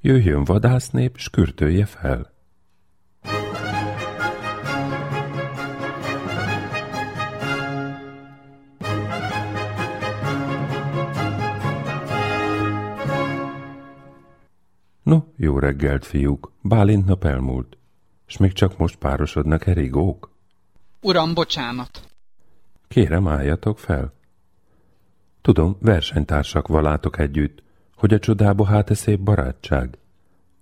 Jöjjön 0.01 0.43
vadásznép, 0.43 1.17
s 1.17 1.29
kürtölje 1.29 1.85
fel. 1.85 2.37
No, 15.09 15.23
jó 15.35 15.59
reggelt, 15.59 16.05
fiúk. 16.05 16.51
Bálint 16.61 17.05
nap 17.05 17.23
elmúlt. 17.23 17.77
S 18.25 18.37
még 18.37 18.53
csak 18.53 18.77
most 18.77 18.95
párosodnak 18.95 19.67
erigók? 19.67 20.31
Uram, 21.01 21.33
bocsánat. 21.33 22.01
Kérem, 22.87 23.27
álljatok 23.27 23.79
fel. 23.79 24.13
Tudom, 25.41 25.77
versenytársak 25.81 26.67
valátok 26.67 27.19
együtt, 27.19 27.63
hogy 27.95 28.13
a 28.13 28.19
csodába 28.19 28.65
hát 28.65 28.89
e 28.89 28.93
szép 28.93 29.19
barátság. 29.19 29.97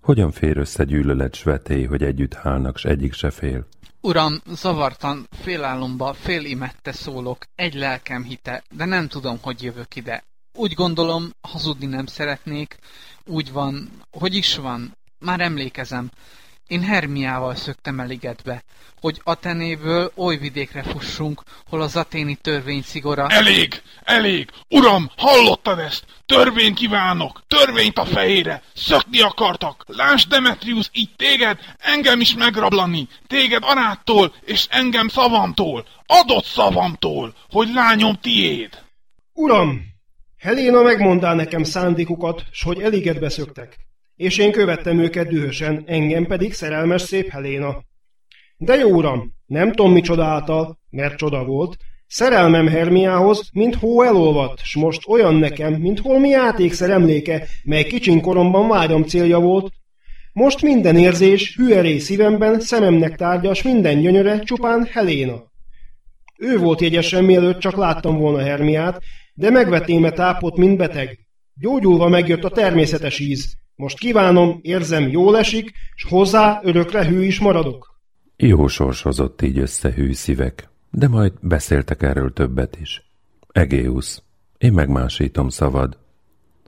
Hogyan 0.02 0.32
fér 0.32 0.58
össze 0.58 0.84
gyűlölet 0.84 1.36
s 1.36 1.44
vetély, 1.44 1.86
hogy 1.86 2.04
együtt 2.04 2.34
hálnak, 2.34 2.78
s 2.78 2.86
egyik 2.86 3.14
se 3.14 3.30
fél? 3.30 3.68
Uram, 4.02 4.42
zavartan, 4.50 5.28
félálomba, 5.32 6.14
félimette 6.14 6.92
szólok, 6.92 7.38
egy 7.56 7.74
lelkem 7.74 8.24
hite, 8.24 8.64
de 8.76 8.86
nem 8.86 9.08
tudom, 9.08 9.38
hogy 9.42 9.64
jövök 9.64 9.96
ide. 9.96 10.24
Úgy 10.60 10.74
gondolom, 10.74 11.30
hazudni 11.42 11.86
nem 11.86 12.06
szeretnék, 12.06 12.78
úgy 13.26 13.52
van, 13.52 13.92
hogy 14.12 14.36
is 14.36 14.56
van, 14.56 14.98
már 15.20 15.40
emlékezem. 15.40 16.12
Én 16.68 16.82
Hermiával 16.82 17.56
szöktem 17.56 18.00
el 18.00 18.08
ligetbe, 18.08 18.64
hogy 19.02 19.22
Atenéből 19.24 20.12
oly 20.16 20.38
vidékre 20.38 20.84
fussunk, 20.84 21.44
hol 21.70 21.82
az 21.82 21.96
aténi 21.96 22.36
törvény 22.36 22.82
szigora... 22.82 23.28
Elég! 23.28 23.82
Elég! 24.04 24.50
Uram, 24.70 25.12
hallottad 25.18 25.80
ezt? 25.80 26.06
Törvény 26.26 26.74
kívánok! 26.74 27.44
Törvényt 27.48 27.98
a 27.98 28.06
fejére! 28.06 28.64
Szökni 28.76 29.22
akartak! 29.22 29.84
Lásd, 29.88 30.30
Demetrius, 30.30 30.90
így 30.94 31.16
téged, 31.16 31.60
engem 31.78 32.20
is 32.20 32.34
megrablani! 32.34 33.08
Téged 33.28 33.64
aráttól, 33.66 34.34
és 34.42 34.66
engem 34.70 35.08
szavamtól! 35.08 35.88
Adott 36.06 36.46
szavamtól, 36.46 37.36
hogy 37.50 37.74
lányom 37.74 38.16
tiéd! 38.22 38.86
Uram, 39.34 39.96
Helena 40.38 40.82
megmondá 40.82 41.34
nekem 41.34 41.64
szándékukat, 41.64 42.44
s 42.52 42.64
hogy 42.64 42.82
elégedbe 42.82 43.30
szöktek 43.30 43.88
és 44.18 44.38
én 44.38 44.52
követtem 44.52 45.00
őket 45.00 45.28
dühösen, 45.28 45.84
engem 45.86 46.26
pedig 46.26 46.54
szerelmes 46.54 47.02
szép 47.02 47.30
Heléna. 47.30 47.84
De 48.58 48.76
jó 48.76 48.90
uram, 48.90 49.34
nem 49.46 49.72
tudom 49.72 49.92
mi 49.92 50.02
által, 50.18 50.80
mert 50.90 51.18
csoda 51.18 51.44
volt, 51.44 51.78
szerelmem 52.08 52.68
Hermiához, 52.68 53.50
mint 53.54 53.76
hó 53.76 54.02
elolvadt, 54.02 54.60
s 54.64 54.76
most 54.76 55.08
olyan 55.08 55.36
nekem, 55.36 55.74
mint 55.74 56.00
holmi 56.00 56.30
játékszer 56.30 56.90
emléke, 56.90 57.48
mely 57.64 57.84
kicsin 57.84 58.22
koromban 58.22 58.68
vágyam 58.68 59.04
célja 59.04 59.40
volt. 59.40 59.74
Most 60.34 60.62
minden 60.62 60.98
érzés, 60.98 61.56
hüeré 61.56 61.98
szívemben, 61.98 62.60
szememnek 62.60 63.16
tárgyas 63.16 63.64
minden 63.64 64.02
gyönyöre, 64.02 64.40
csupán 64.40 64.88
Heléna. 64.92 65.44
Ő 66.38 66.58
volt 66.58 66.82
jegyesen, 66.82 67.24
mielőtt 67.24 67.60
csak 67.60 67.76
láttam 67.76 68.18
volna 68.18 68.40
Hermiát, 68.40 69.02
de 69.38 69.50
megvetém-e 69.50 70.12
tápot, 70.12 70.58
mint 70.58 70.78
beteg. 70.78 71.20
Gyógyulva 71.54 72.08
megjött 72.08 72.44
a 72.44 72.50
természetes 72.50 73.20
íz. 73.20 73.54
Most 73.76 74.00
kívánom, 74.00 74.60
érzem, 74.62 75.08
jól 75.08 75.38
esik, 75.38 75.72
s 75.96 76.04
hozzá 76.04 76.60
örökre 76.64 77.06
hű 77.06 77.24
is 77.24 77.40
maradok. 77.40 78.00
Jó 78.36 78.68
sors 78.68 79.02
hozott 79.02 79.42
így 79.42 79.58
össze 79.58 79.94
hű 79.94 80.14
szívek, 80.14 80.70
de 80.92 81.08
majd 81.08 81.34
beszéltek 81.42 82.02
erről 82.02 82.34
többet 82.34 82.78
is. 82.82 83.12
Egéusz, 83.52 84.22
én 84.58 84.74
megmásítom 84.74 85.50
szavad, 85.50 85.98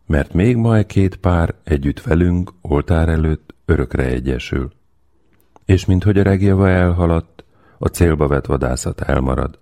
mert 0.05 0.33
még 0.33 0.55
majd 0.55 0.85
két 0.85 1.15
pár 1.15 1.55
együtt 1.63 2.01
velünk, 2.01 2.53
oltár 2.61 3.09
előtt 3.09 3.55
örökre 3.65 4.03
egyesül. 4.03 4.71
És 5.65 5.85
minthogy 5.85 6.17
a 6.17 6.23
regjava 6.23 6.69
elhaladt, 6.69 7.43
a 7.77 7.87
célba 7.87 8.27
vett 8.27 8.45
vadászat 8.45 9.01
elmarad. 9.01 9.59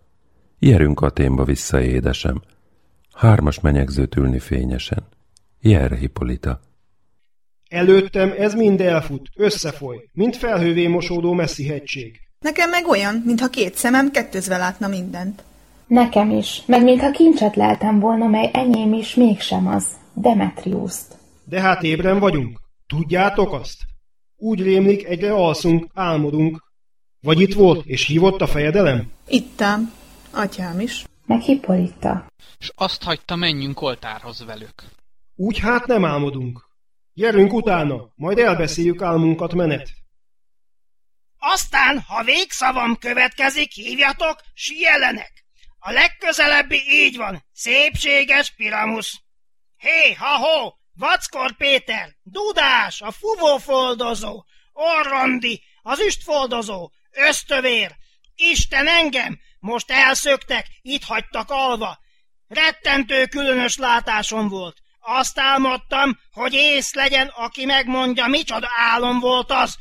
Jerünk 0.59 1.01
Aténba 1.01 1.43
vissza, 1.43 1.81
édesem. 1.81 2.41
Hármas 3.17 3.59
menyegzőt 3.59 4.15
ülni 4.15 4.39
fényesen. 4.39 5.07
Jer, 5.61 5.91
Hippolita. 5.91 6.59
Előttem 7.69 8.33
ez 8.37 8.53
mind 8.53 8.81
elfut, 8.81 9.29
összefoly, 9.35 10.09
mint 10.11 10.35
felhővé 10.35 10.87
mosódó 10.87 11.33
messzi 11.33 11.67
hegység. 11.67 12.19
Nekem 12.39 12.69
meg 12.69 12.87
olyan, 12.87 13.23
mintha 13.25 13.47
két 13.47 13.75
szemem 13.75 14.11
kettőzve 14.11 14.57
látna 14.57 14.87
mindent. 14.87 15.43
Nekem 15.87 16.31
is, 16.31 16.63
meg 16.65 16.83
mintha 16.83 17.11
kincset 17.11 17.55
leltem 17.55 17.99
volna, 17.99 18.27
mely 18.27 18.49
enyém 18.53 18.93
is 18.93 19.15
mégsem 19.15 19.67
az, 19.67 19.87
Demetriuszt. 20.13 21.17
De 21.43 21.61
hát 21.61 21.83
ébren 21.83 22.19
vagyunk, 22.19 22.59
tudjátok 22.87 23.53
azt? 23.53 23.77
Úgy 24.35 24.61
rémlik, 24.61 25.05
egyre 25.05 25.33
alszunk, 25.33 25.87
álmodunk. 25.93 26.63
Vagy 27.21 27.41
itt 27.41 27.53
volt, 27.53 27.85
és 27.85 28.05
hívott 28.05 28.41
a 28.41 28.47
fejedelem? 28.47 29.11
Ittam, 29.27 29.91
atyám 30.31 30.79
is. 30.79 31.05
Meg 31.27 31.41
Hippolyta. 31.41 32.27
És 32.59 32.71
azt 32.75 33.03
hagyta, 33.03 33.35
menjünk 33.35 33.81
oltárhoz 33.81 34.45
velük. 34.45 34.83
Úgy 35.35 35.59
hát 35.59 35.85
nem 35.85 36.05
álmodunk. 36.05 36.67
Gyerünk 37.13 37.53
utána, 37.53 38.11
majd 38.15 38.37
elbeszéljük 38.37 39.01
álmunkat 39.01 39.53
menet. 39.53 39.89
Aztán, 41.37 41.99
ha 41.99 42.23
végszavam 42.23 42.97
következik, 42.97 43.71
hívjatok, 43.71 44.39
s 44.53 44.71
jelenek. 44.71 45.45
A 45.79 45.91
legközelebbi 45.91 46.81
így 46.89 47.17
van, 47.17 47.45
szépséges 47.53 48.51
piramusz. 48.55 49.21
Hé, 49.77 50.13
ha-ho, 50.13 50.71
Vackor 50.93 51.55
Péter, 51.55 52.15
Dudás, 52.23 53.01
a 53.01 53.11
fuvófoldozó, 53.11 54.43
Orrondi, 54.73 55.63
az 55.81 55.99
üstfoldozó, 55.99 56.91
ösztövér, 57.11 57.95
Isten 58.35 58.87
engem, 58.87 59.39
most 59.67 59.91
elszöktek, 59.91 60.67
itt 60.81 61.03
hagytak 61.03 61.49
alva. 61.49 61.99
Rettentő 62.47 63.25
különös 63.25 63.77
látásom 63.77 64.47
volt. 64.47 64.77
Azt 64.99 65.39
álmodtam, 65.39 66.19
hogy 66.31 66.53
ész 66.53 66.93
legyen, 66.93 67.27
aki 67.27 67.65
megmondja, 67.65 68.27
micsoda 68.27 68.67
álom 68.75 69.19
volt 69.19 69.51
az. 69.51 69.77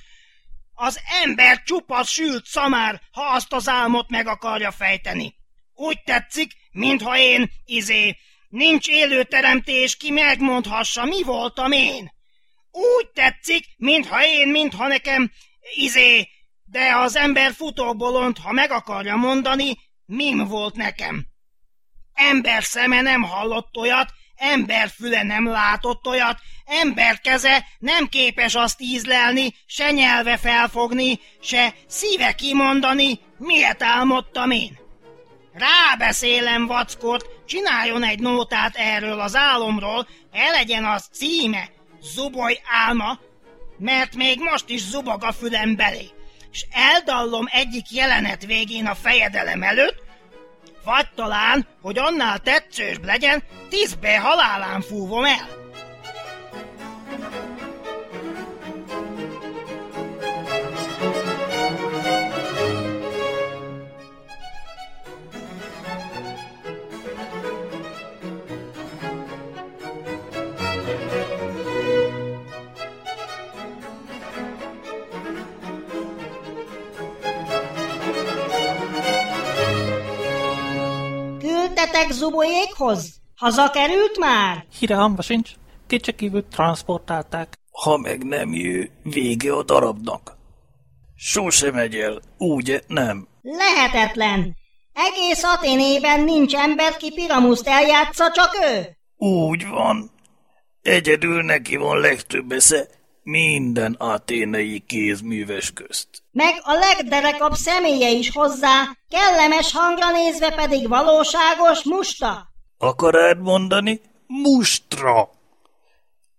Az 0.74 1.00
ember 1.22 1.62
csupasz 1.62 2.10
sült 2.10 2.46
szamár, 2.46 3.00
ha 3.12 3.22
azt 3.22 3.52
az 3.52 3.68
álmot 3.68 4.10
meg 4.10 4.26
akarja 4.26 4.70
fejteni. 4.70 5.34
Úgy 5.74 6.02
tetszik, 6.02 6.52
mintha 6.70 7.16
én, 7.16 7.50
izé, 7.64 8.16
nincs 8.48 8.88
élő 8.88 9.24
teremtés, 9.24 9.96
ki 9.96 10.10
megmondhassa, 10.10 11.04
mi 11.04 11.22
voltam 11.22 11.72
én. 11.72 12.12
Úgy 12.70 13.08
tetszik, 13.14 13.64
mintha 13.76 14.24
én, 14.24 14.48
mintha 14.48 14.86
nekem, 14.86 15.32
izé, 15.74 16.28
de 16.66 16.96
az 16.96 17.16
ember 17.16 17.52
futóbolond, 17.52 18.38
ha 18.38 18.52
meg 18.52 18.70
akarja 18.70 19.16
mondani, 19.16 19.76
mim 20.06 20.48
volt 20.48 20.76
nekem. 20.76 21.26
Ember 22.14 22.64
szeme 22.64 23.00
nem 23.00 23.22
hallott 23.22 23.76
olyat, 23.76 24.12
ember 24.36 24.88
füle 24.88 25.22
nem 25.22 25.46
látott 25.46 26.06
olyat, 26.06 26.38
ember 26.64 27.20
keze 27.20 27.66
nem 27.78 28.08
képes 28.08 28.54
azt 28.54 28.80
ízlelni, 28.80 29.54
se 29.66 29.90
nyelve 29.90 30.36
felfogni, 30.36 31.20
se 31.40 31.74
szíve 31.86 32.32
kimondani, 32.32 33.20
miért 33.38 33.82
álmodtam 33.82 34.50
én. 34.50 34.78
Rábeszélem 35.52 36.66
vackort, 36.66 37.26
csináljon 37.46 38.02
egy 38.02 38.18
nótát 38.18 38.76
erről 38.76 39.20
az 39.20 39.34
álomról, 39.34 40.08
elegyen 40.32 40.84
az 40.84 41.08
címe, 41.12 41.68
Zuboly 42.00 42.60
álma, 42.86 43.18
mert 43.78 44.14
még 44.14 44.40
most 44.40 44.68
is 44.68 44.80
zubog 44.80 45.24
a 45.24 45.32
fülem 45.32 45.76
belé, 45.76 46.10
és 46.56 46.66
eldallom 46.70 47.46
egyik 47.50 47.90
jelenet 47.90 48.46
végén 48.46 48.86
a 48.86 48.94
fejedelem 48.94 49.62
előtt, 49.62 50.02
vagy 50.84 51.08
talán, 51.14 51.66
hogy 51.82 51.98
annál 51.98 52.38
tetszősbb 52.38 53.04
legyen, 53.04 53.42
tízbe 53.68 54.18
halálán 54.18 54.80
fúvom 54.80 55.24
el. 55.24 55.48
Küldtetek 82.06 82.12
Zubolyékhoz? 82.12 83.20
Hazakerült 83.36 84.18
már? 84.18 84.64
Hire 84.78 84.94
hamba 84.94 85.22
sincs. 85.22 85.50
Kétségkívül 85.86 86.48
transportálták. 86.48 87.54
Ha 87.70 87.96
meg 87.96 88.24
nem 88.24 88.52
jő, 88.52 88.90
vége 89.02 89.52
a 89.52 89.62
darabnak. 89.62 90.36
Sose 91.16 91.70
megy 91.70 91.94
el, 91.94 92.20
úgy 92.38 92.82
nem. 92.86 93.28
Lehetetlen. 93.42 94.56
Egész 94.92 95.42
Aténében 95.42 96.24
nincs 96.24 96.54
ember, 96.54 96.96
ki 96.96 97.12
Piramuszt 97.14 97.68
eljátsza, 97.68 98.30
csak 98.30 98.58
ő. 98.62 98.96
Úgy 99.16 99.68
van. 99.68 100.10
Egyedül 100.82 101.42
neki 101.42 101.76
van 101.76 101.98
legtöbb 102.00 102.52
esze 102.52 102.88
minden 103.26 103.94
aténai 103.98 104.82
kézműves 104.86 105.72
közt. 105.72 106.08
Meg 106.32 106.54
a 106.62 106.72
legderekabb 106.72 107.52
személye 107.52 108.10
is 108.10 108.30
hozzá, 108.30 108.96
kellemes 109.08 109.72
hangra 109.72 110.10
nézve 110.10 110.54
pedig 110.54 110.88
valóságos 110.88 111.84
musta. 111.84 112.48
Akarád 112.78 113.40
mondani? 113.40 114.00
Mustra! 114.26 115.28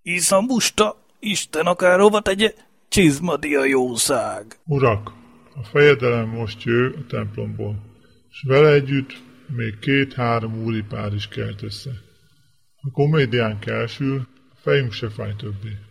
Hisz 0.02 0.32
a 0.32 0.42
musta, 0.42 1.06
Isten 1.20 1.66
akárhova 1.66 2.22
tegye, 2.22 2.54
csizmadi 2.90 3.56
a 3.56 3.66
jószág. 3.66 4.46
Urak, 4.66 5.14
a 5.56 5.64
fejedelem 5.64 6.30
most 6.30 6.64
jő 6.64 6.96
a 7.00 7.06
templomból, 7.10 7.76
és 8.30 8.44
vele 8.48 8.72
együtt 8.72 9.14
még 9.48 9.80
két-három 9.80 10.64
úri 10.64 10.82
pár 10.82 11.14
is 11.14 11.28
kelt 11.28 11.64
össze. 11.64 11.92
A 12.82 12.92
komédiánk 12.92 13.66
elsül, 13.66 14.28
a 14.54 14.58
fejünk 14.62 14.92
se 14.92 15.10
fáj 15.10 15.34
többé. 15.38 15.87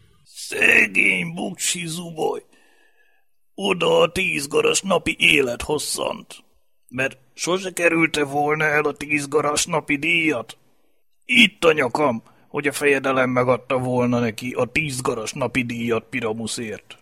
Szegény 0.48 1.34
buksi 1.34 1.86
zuboly! 1.86 2.42
Oda 3.54 4.00
a 4.00 4.12
tíz 4.12 4.46
garas 4.46 4.80
napi 4.80 5.16
élet 5.18 5.62
hosszant, 5.62 6.44
mert 6.88 7.18
sose 7.34 7.72
kerülte 7.72 8.24
volna 8.24 8.64
el 8.64 8.84
a 8.84 8.92
tíz 8.92 9.28
garas 9.28 9.66
napi 9.66 9.96
díjat. 9.96 10.56
Itt 11.24 11.64
a 11.64 11.72
nyakam, 11.72 12.22
hogy 12.48 12.66
a 12.66 12.72
fejedelem 12.72 13.30
megadta 13.30 13.78
volna 13.78 14.18
neki 14.18 14.52
a 14.52 14.64
tíz 14.64 15.00
garas 15.00 15.32
napi 15.32 15.64
díjat 15.64 16.04
Piramuszért. 16.10 16.98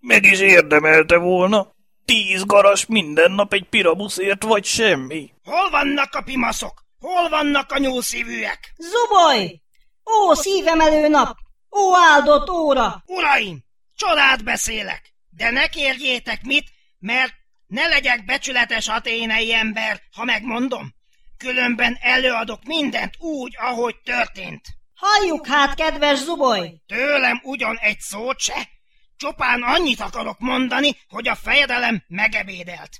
Meg 0.00 0.24
is 0.24 0.40
érdemelte 0.40 1.16
volna, 1.16 1.72
tíz 2.04 2.44
garas 2.44 2.86
minden 2.86 3.32
nap 3.32 3.52
egy 3.52 3.68
Piramuszért 3.68 4.42
vagy 4.42 4.64
semmi. 4.64 5.30
Hol 5.44 5.70
vannak 5.70 6.14
a 6.14 6.22
pimaszok? 6.22 6.84
Hol 6.98 7.28
vannak 7.28 7.72
a 7.72 7.78
nyúlszívűek? 7.78 8.74
Zuboly! 8.76 9.60
Ó, 10.04 10.34
szívemelő 10.34 11.08
nap! 11.08 11.48
Ó, 11.70 11.96
áldott 11.96 12.50
óra! 12.50 13.02
Uraim, 13.06 13.64
csodát 13.94 14.44
beszélek, 14.44 15.14
de 15.30 15.50
ne 15.50 15.66
kérjétek 15.66 16.42
mit, 16.42 16.70
mert 16.98 17.34
ne 17.66 17.86
legyek 17.86 18.24
becsületes 18.24 18.88
aténei 18.88 19.54
ember, 19.54 20.02
ha 20.12 20.24
megmondom. 20.24 20.94
Különben 21.36 21.98
előadok 22.00 22.64
mindent 22.64 23.14
úgy, 23.18 23.56
ahogy 23.58 23.96
történt. 24.04 24.68
Halljuk 24.94 25.46
hát, 25.46 25.74
kedves 25.74 26.18
Zuboly! 26.18 26.80
Tőlem 26.86 27.40
ugyan 27.42 27.76
egy 27.76 28.00
szót 28.00 28.38
se. 28.38 28.68
Csupán 29.16 29.62
annyit 29.62 30.00
akarok 30.00 30.38
mondani, 30.38 30.96
hogy 31.08 31.28
a 31.28 31.34
fejedelem 31.34 32.04
megebédelt. 32.06 32.90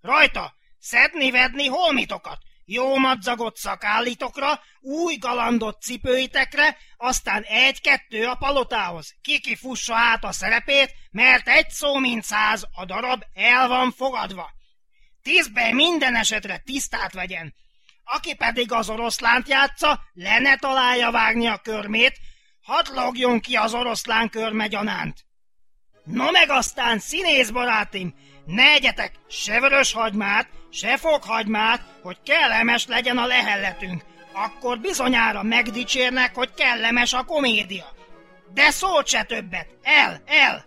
Rajta 0.00 0.54
szedni-vedni 0.78 1.66
holmitokat, 1.66 2.38
jó 2.70 2.96
madzagot 2.96 3.56
szakállitokra, 3.56 4.60
új 4.80 5.16
galandot 5.16 5.82
cipőitekre, 5.82 6.76
aztán 6.96 7.42
egy-kettő 7.42 8.26
a 8.26 8.34
palotához. 8.34 9.14
Kiki 9.22 9.56
fussa 9.56 9.96
át 9.96 10.24
a 10.24 10.32
szerepét, 10.32 10.94
mert 11.10 11.48
egy 11.48 11.68
szó 11.68 11.98
mint 11.98 12.24
száz 12.24 12.66
a 12.72 12.84
darab 12.84 13.24
el 13.34 13.68
van 13.68 13.92
fogadva. 13.92 14.50
Tízbe 15.22 15.72
minden 15.72 16.14
esetre 16.16 16.58
tisztát 16.58 17.12
vegyen. 17.12 17.54
Aki 18.04 18.34
pedig 18.34 18.72
az 18.72 18.90
oroszlánt 18.90 19.48
játsza, 19.48 20.00
le 20.12 20.38
ne 20.38 20.56
találja 20.56 21.10
vágni 21.10 21.46
a 21.46 21.58
körmét, 21.58 22.18
hadd 22.62 22.94
logjon 22.94 23.40
ki 23.40 23.56
az 23.56 23.74
oroszlán 23.74 24.28
körmegyanánt. 24.28 25.16
No 26.04 26.30
meg 26.30 26.50
aztán, 26.50 26.98
színész 26.98 27.50
barátim, 27.50 28.14
ne 28.46 28.72
egyetek 28.72 29.12
se 29.28 29.60
vörös 29.60 29.92
hagymát, 29.92 30.48
se 30.70 30.96
fokhagymát, 30.96 31.80
hogy 32.02 32.16
kellemes 32.24 32.86
legyen 32.86 33.18
a 33.18 33.26
lehelletünk. 33.26 34.02
Akkor 34.32 34.78
bizonyára 34.78 35.42
megdicsérnek, 35.42 36.34
hogy 36.34 36.54
kellemes 36.54 37.12
a 37.12 37.24
komédia. 37.24 37.92
De 38.54 38.70
szót 38.70 39.06
se 39.06 39.22
többet. 39.22 39.66
El, 39.82 40.22
el! 40.26 40.64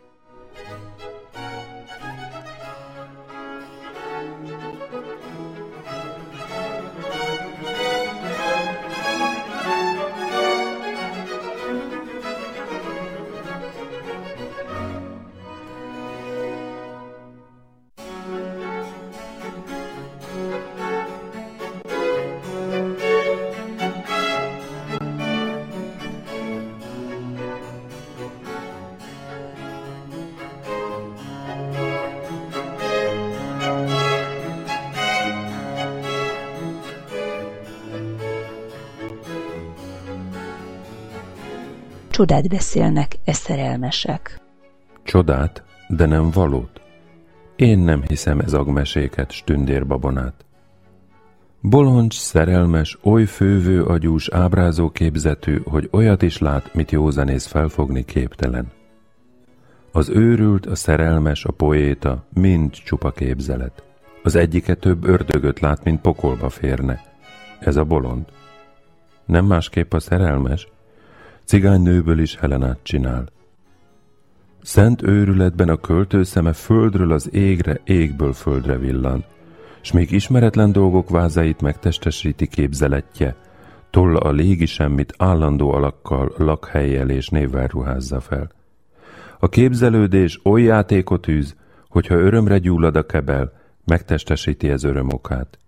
Csodát 42.22 42.50
beszélnek 42.50 43.16
e 43.26 43.34
szerelmesek. 43.34 44.42
Csodát, 45.04 45.64
de 45.88 46.06
nem 46.06 46.32
valót. 46.32 46.82
Én 47.56 47.80
nem 47.80 48.02
hiszem 48.02 48.40
ez 48.40 48.54
agmeséket, 48.54 49.32
stündérbabonát. 49.32 50.46
Boloncs, 51.62 52.14
szerelmes, 52.14 52.98
oly 53.04 53.26
fővő 53.26 53.84
agyús, 53.84 54.30
ábrázó 54.30 54.90
képzetű, 54.90 55.62
hogy 55.66 55.90
olyat 55.92 56.22
is 56.22 56.38
lát, 56.38 56.74
mit 56.74 56.92
józanész 56.92 57.46
felfogni 57.46 58.06
képtelen. 58.06 58.72
Az 59.92 60.10
őrült, 60.10 60.66
a 60.66 60.76
szerelmes, 60.76 61.46
a 61.46 61.52
poéta 61.52 62.26
mind 62.34 62.72
csupa 62.72 63.12
képzelet. 63.12 63.84
Az 64.24 64.36
egyike 64.36 64.76
több 64.76 65.04
ördögöt 65.04 65.60
lát, 65.60 65.84
mint 65.84 66.02
pokolba 66.02 66.50
férne. 66.50 67.02
Ez 67.60 67.76
a 67.76 67.84
bolond. 67.84 68.26
Nem 69.26 69.46
másképp 69.46 69.94
a 69.94 70.00
szerelmes, 70.00 70.68
Cigánynőből 71.46 72.20
is 72.20 72.36
Helenát 72.36 72.80
csinál. 72.84 73.28
Szent 74.62 75.02
őrületben 75.02 75.70
a 75.70 75.78
költő 75.78 76.24
szeme 76.24 76.54
földről 76.54 77.12
az 77.12 77.34
égre, 77.34 77.80
égből 77.84 78.34
földre 78.34 78.78
villan, 78.78 79.26
s 79.82 79.92
még 79.92 80.12
ismeretlen 80.12 80.72
dolgok 80.72 81.10
vázait 81.10 81.62
megtestesíti 81.62 82.48
képzeletje, 82.48 83.36
tolla 83.90 84.20
a 84.20 84.32
légi 84.32 84.66
semmit 84.66 85.14
állandó 85.18 85.72
alakkal, 85.72 86.34
lakhelyjel 86.38 87.10
és 87.10 87.30
névvel 87.30 87.68
ruházza 87.68 88.20
fel. 88.20 88.52
A 89.40 89.50
képzelődés 89.50 90.40
oly 90.44 90.62
játékot 90.62 91.28
űz, 91.28 91.56
hogyha 91.90 92.16
örömre 92.16 92.58
gyullad 92.58 92.96
a 92.96 93.06
kebel, 93.06 93.54
megtestesíti 93.86 94.70
ez 94.70 94.84
örömokát. 94.84 95.60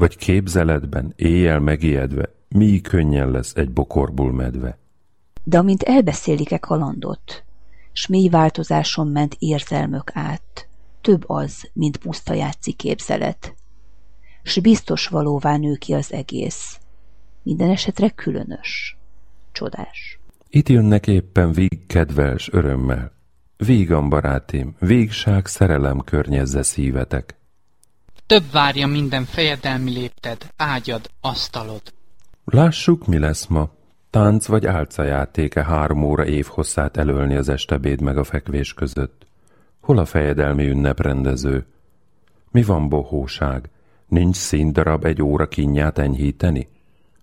Vagy 0.00 0.16
képzeletben, 0.16 1.12
éjjel 1.16 1.58
megijedve, 1.58 2.34
mi 2.48 2.80
könnyen 2.80 3.30
lesz 3.30 3.54
egy 3.54 3.70
bokorból 3.70 4.32
medve. 4.32 4.78
De 5.44 5.58
amint 5.58 5.82
elbeszélik-e 5.82 6.58
kalandot, 6.58 7.44
s 7.92 8.06
mély 8.06 8.28
változáson 8.28 9.06
ment 9.06 9.36
érzelmök 9.38 10.10
át, 10.14 10.68
több 11.00 11.24
az, 11.26 11.70
mint 11.72 11.96
puszta 11.96 12.34
játszik 12.34 12.76
képzelet. 12.76 13.54
S 14.42 14.58
biztos 14.58 15.06
valóvá 15.06 15.56
nő 15.56 15.74
ki 15.74 15.92
az 15.92 16.12
egész. 16.12 16.78
Minden 17.42 17.70
esetre 17.70 18.08
különös. 18.08 18.98
Csodás. 19.52 20.20
Itt 20.48 20.68
jönnek 20.68 21.06
éppen 21.06 21.52
vég 21.52 21.86
kedves 21.86 22.48
örömmel. 22.52 23.12
Vígan 23.56 24.08
barátim, 24.08 24.74
végság 24.78 25.46
szerelem 25.46 25.98
környezze 25.98 26.62
szívetek. 26.62 27.39
Több 28.30 28.50
várja 28.52 28.86
minden 28.86 29.24
fejedelmi 29.24 29.90
lépted, 29.90 30.50
ágyad, 30.56 31.10
asztalod. 31.20 31.82
Lássuk, 32.44 33.06
mi 33.06 33.18
lesz 33.18 33.46
ma. 33.46 33.70
Tánc 34.10 34.46
vagy 34.46 34.66
álcajátéke 34.66 35.64
három 35.64 36.02
óra 36.02 36.26
év 36.26 36.46
hosszát 36.46 36.96
elölni 36.96 37.36
az 37.36 37.48
estebéd 37.48 38.00
meg 38.00 38.18
a 38.18 38.24
fekvés 38.24 38.74
között. 38.74 39.26
Hol 39.80 39.98
a 39.98 40.04
fejedelmi 40.04 40.68
ünneprendező? 40.68 41.66
Mi 42.50 42.62
van 42.62 42.88
bohóság? 42.88 43.68
Nincs 44.06 44.36
színdarab 44.36 45.04
egy 45.04 45.22
óra 45.22 45.48
kinyát 45.48 45.98
enyhíteni? 45.98 46.68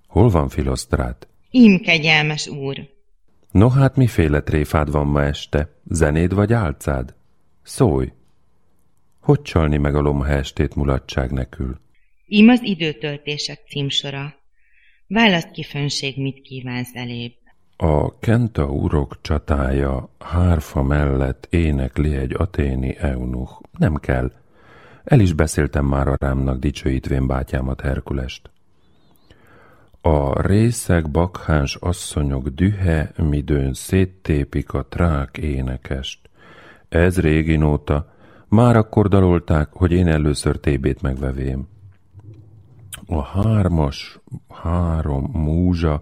Hol 0.08 0.30
van 0.30 0.50
filosztrát? 0.50 1.28
Im, 1.52 1.82
kegyelmes 1.82 2.48
úr! 2.48 2.76
No 3.52 3.70
hát 3.70 3.96
miféle 3.96 4.41
tréfád 4.41 4.91
van 4.91 5.08
ma 5.08 5.24
este? 5.24 5.70
Zenéd 5.89 6.34
vagy 6.34 6.54
álcád? 6.54 7.13
Szólj! 7.63 8.12
Hogy 9.27 9.41
csalni 9.41 9.77
meg 9.77 9.95
a 9.95 10.01
lomha 10.01 10.27
estét 10.27 10.75
mulatság 10.75 11.31
nekül? 11.31 11.79
Im 12.25 12.49
az 12.49 12.63
időtöltések 12.63 13.59
címsora. 13.69 14.33
Választ 15.07 15.51
ki, 15.51 15.63
főnség, 15.63 16.21
mit 16.21 16.41
kívánsz 16.41 16.95
elébb. 16.95 17.33
A 17.77 18.19
Kenta 18.19 18.65
urok 18.65 19.21
csatája 19.21 20.09
hárfa 20.19 20.83
mellett 20.83 21.47
énekli 21.49 22.15
egy 22.15 22.33
aténi 22.37 22.95
eunuch. 22.97 23.61
Nem 23.77 23.95
kell. 23.95 24.31
El 25.03 25.19
is 25.19 25.33
beszéltem 25.33 25.85
már 25.85 26.07
a 26.07 26.15
rámnak 26.19 26.59
dicsőítvén 26.59 27.27
bátyámat 27.27 27.81
Herkulest. 27.81 28.49
A 30.01 30.41
részeg 30.41 31.09
bakháns 31.09 31.75
asszonyok 31.75 32.47
dühe, 32.47 33.11
midőn 33.17 33.73
széttépik 33.73 34.73
a 34.73 34.85
trák 34.85 35.37
énekest. 35.37 36.29
Ez 36.89 37.19
régi 37.19 37.55
nóta, 37.55 38.15
már 38.49 38.75
akkor 38.75 39.07
dalolták, 39.07 39.69
hogy 39.71 39.91
én 39.91 40.07
először 40.07 40.60
tébét 40.60 41.01
megvevém. 41.01 41.67
A 43.05 43.21
hármas, 43.21 44.19
három 44.49 45.29
múzsa, 45.33 46.01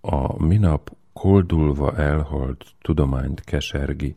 a 0.00 0.44
minap 0.44 0.96
koldulva 1.12 1.96
elhalt 1.96 2.64
tudományt 2.80 3.40
kesergi. 3.40 4.16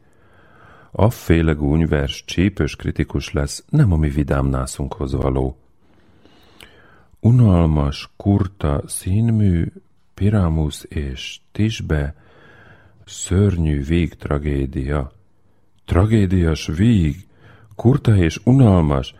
Afféle 0.91 1.51
gúnyvers 1.51 2.23
csípős 2.25 2.75
kritikus 2.75 3.33
lesz, 3.33 3.65
nem 3.69 3.91
a 3.91 3.97
mi 3.97 4.09
vidám 4.09 4.45
nászunkhoz 4.45 5.13
való. 5.13 5.57
Unalmas, 7.19 8.09
kurta, 8.17 8.81
színmű, 8.85 9.65
piramus 10.13 10.83
és 10.83 11.39
tisbe, 11.51 12.15
szörnyű 13.05 13.83
vég 13.83 14.13
tragédia. 14.13 15.11
Tragédias 15.85 16.67
víg, 16.67 17.27
kurta 17.81 18.15
és 18.15 18.39
unalmas, 18.43 19.13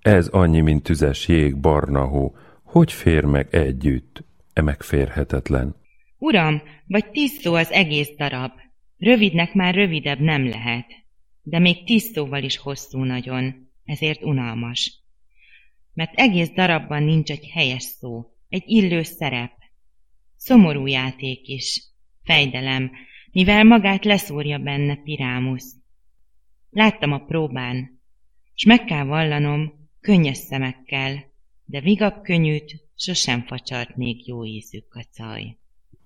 ez 0.00 0.26
annyi, 0.28 0.60
mint 0.60 0.82
tüzes 0.82 1.28
jég, 1.28 1.56
barna 1.56 2.04
hó. 2.04 2.36
Hogy 2.62 2.92
fér 2.92 3.24
meg 3.24 3.54
együtt? 3.54 4.24
E 4.52 4.62
megférhetetlen. 4.62 5.76
Uram, 6.18 6.62
vagy 6.86 7.10
tíz 7.10 7.30
szó 7.30 7.54
az 7.54 7.70
egész 7.70 8.10
darab. 8.16 8.50
Rövidnek 8.98 9.54
már 9.54 9.74
rövidebb 9.74 10.20
nem 10.20 10.48
lehet. 10.48 10.86
De 11.42 11.58
még 11.58 11.84
tíz 11.84 12.02
szóval 12.12 12.42
is 12.42 12.56
hosszú 12.56 13.02
nagyon, 13.02 13.70
ezért 13.84 14.22
unalmas. 14.22 15.02
Mert 15.94 16.14
egész 16.14 16.50
darabban 16.50 17.02
nincs 17.02 17.30
egy 17.30 17.50
helyes 17.52 17.82
szó, 17.82 18.24
egy 18.48 18.64
illő 18.66 19.02
szerep. 19.02 19.52
Szomorú 20.36 20.86
játék 20.86 21.48
is, 21.48 21.82
fejdelem, 22.24 22.90
mivel 23.32 23.64
magát 23.64 24.04
leszúrja 24.04 24.58
benne 24.58 24.96
Pirámusz. 24.96 25.74
Láttam 26.70 27.12
a 27.12 27.18
próbán, 27.18 27.93
s 28.54 28.64
meg 28.64 28.84
kell 28.84 29.04
vallanom, 29.04 29.72
könnyes 30.00 30.36
szemekkel, 30.36 31.32
de 31.64 31.80
vigap 31.80 32.22
könnyűt 32.22 32.82
sosem 32.96 33.44
facsart 33.46 33.96
még 33.96 34.28
jó 34.28 34.44
ízű 34.44 34.78
kacaj. 34.88 35.56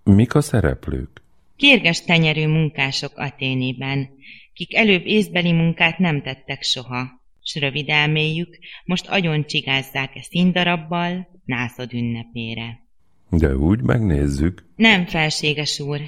Mik 0.05 0.35
a 0.35 0.41
szereplők? 0.41 1.23
Kérges 1.57 2.03
tenyerű 2.03 2.47
munkások 2.47 3.13
Aténében, 3.17 4.09
kik 4.53 4.75
előbb 4.75 5.07
észbeli 5.07 5.53
munkát 5.53 5.99
nem 5.99 6.23
tettek 6.23 6.63
soha, 6.63 7.23
s 7.43 7.55
rövid 7.55 7.89
elméjük 7.89 8.59
most 8.85 9.09
agyon 9.09 9.45
csigázzák 9.45 10.17
e 10.17 10.23
színdarabbal 10.23 11.29
nászod 11.45 11.93
ünnepére. 11.93 12.87
De 13.31 13.57
úgy 13.57 13.81
megnézzük. 13.81 14.65
Nem, 14.77 15.07
felséges 15.07 15.81
úr, 15.81 16.01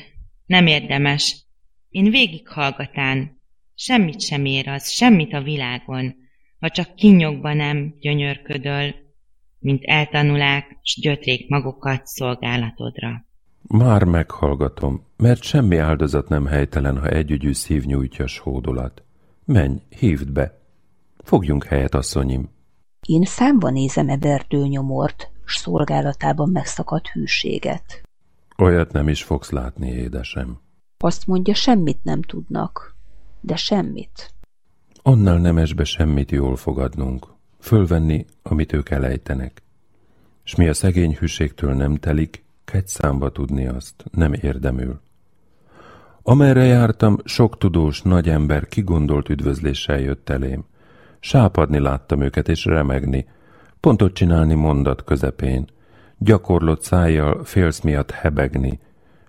nem 0.47 0.67
érdemes. 0.67 1.37
Én 1.89 2.11
végighallgatán, 2.11 3.41
semmit 3.75 4.21
sem 4.21 4.45
ér 4.45 4.69
az, 4.69 4.91
semmit 4.91 5.33
a 5.33 5.43
világon, 5.43 6.15
ha 6.61 6.71
csak 6.71 6.95
kinyogba 6.95 7.55
nem 7.55 7.95
gyönyörködöl, 8.01 8.95
mint 9.59 9.85
eltanulák, 9.85 10.79
s 10.83 11.01
gyötrék 11.01 11.49
magukat 11.49 12.07
szolgálatodra. 12.07 13.25
Már 13.63 14.05
meghallgatom, 14.05 15.05
mert 15.17 15.43
semmi 15.43 15.77
áldozat 15.77 16.29
nem 16.29 16.47
helytelen, 16.47 16.99
ha 16.99 17.09
együgyű 17.09 17.53
szív 17.53 17.85
nyújtja 17.85 18.25
hódolat. 18.43 19.03
Menj, 19.45 19.77
hívd 19.99 20.33
be. 20.33 20.61
Fogjunk 21.19 21.65
helyet, 21.65 21.95
asszonyim. 21.95 22.51
Én 23.07 23.25
számba 23.25 23.71
nézem 23.71 24.09
e 24.09 24.19
verdőnyomort, 24.19 25.31
s 25.45 25.57
szolgálatában 25.57 26.51
megszakadt 26.51 27.09
hűséget. 27.09 28.03
Olyat 28.59 28.93
nem 28.93 29.09
is 29.09 29.23
fogsz 29.23 29.51
látni, 29.51 29.89
édesem. 29.89 30.61
Azt 30.99 31.27
mondja, 31.27 31.55
semmit 31.55 31.99
nem 32.03 32.23
tudnak. 32.23 32.97
De 33.41 33.57
semmit. 33.57 34.35
Annál 35.03 35.39
nemesbe 35.39 35.85
semmit 35.85 36.31
jól 36.31 36.57
fogadnunk. 36.57 37.27
Fölvenni, 37.61 38.27
amit 38.43 38.73
ők 38.73 38.91
elejtenek. 38.91 39.63
S 40.43 40.55
mi 40.55 40.69
a 40.69 40.75
szegény 40.75 41.17
hűségtől 41.19 41.75
nem 41.75 41.97
telik, 41.97 42.45
kegy 42.65 42.87
számba 42.87 43.31
tudni 43.31 43.67
azt, 43.67 44.05
nem 44.13 44.33
érdemül. 44.33 45.01
Amerre 46.23 46.65
jártam, 46.65 47.17
sok 47.25 47.59
tudós 47.59 48.03
nagy 48.03 48.29
ember 48.29 48.67
kigondolt 48.69 49.29
üdvözléssel 49.29 50.01
jött 50.01 50.29
elém. 50.29 50.65
Sápadni 51.21 51.79
láttam 51.79 52.21
őket 52.21 52.49
és 52.49 52.65
remegni, 52.65 53.27
pontot 53.81 54.15
csinálni 54.15 54.55
mondat 54.55 55.05
közepén, 55.05 55.67
gyakorlott 56.19 56.83
szájjal 56.83 57.45
félsz 57.45 57.81
miatt 57.81 58.11
hebegni, 58.11 58.81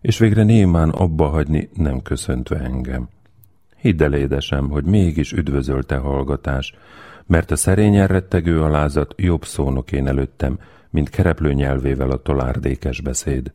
és 0.01 0.17
végre 0.17 0.43
némán 0.43 0.89
abba 0.89 1.27
hagyni 1.27 1.69
nem 1.73 2.01
köszöntve 2.01 2.59
engem. 2.59 3.09
Hidd 3.81 4.03
el, 4.03 4.13
édesem, 4.13 4.69
hogy 4.69 4.83
mégis 4.83 5.31
üdvözölte 5.31 5.97
hallgatás, 5.97 6.73
mert 7.25 7.51
a 7.51 7.55
szerényen 7.55 8.07
rettegő 8.07 8.61
alázat 8.61 9.13
jobb 9.17 9.45
szónok 9.45 9.91
én 9.91 10.07
előttem, 10.07 10.59
mint 10.89 11.09
kereplő 11.09 11.53
nyelvével 11.53 12.11
a 12.11 12.21
tolárdékes 12.21 13.01
beszéd. 13.01 13.53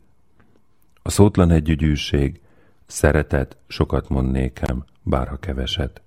A 1.01 1.09
szótlan 1.09 1.51
együgyűség, 1.51 2.41
szeretet 2.85 3.57
sokat 3.67 4.09
mond 4.09 4.31
nékem, 4.31 4.83
bárha 5.03 5.37
keveset. 5.37 6.01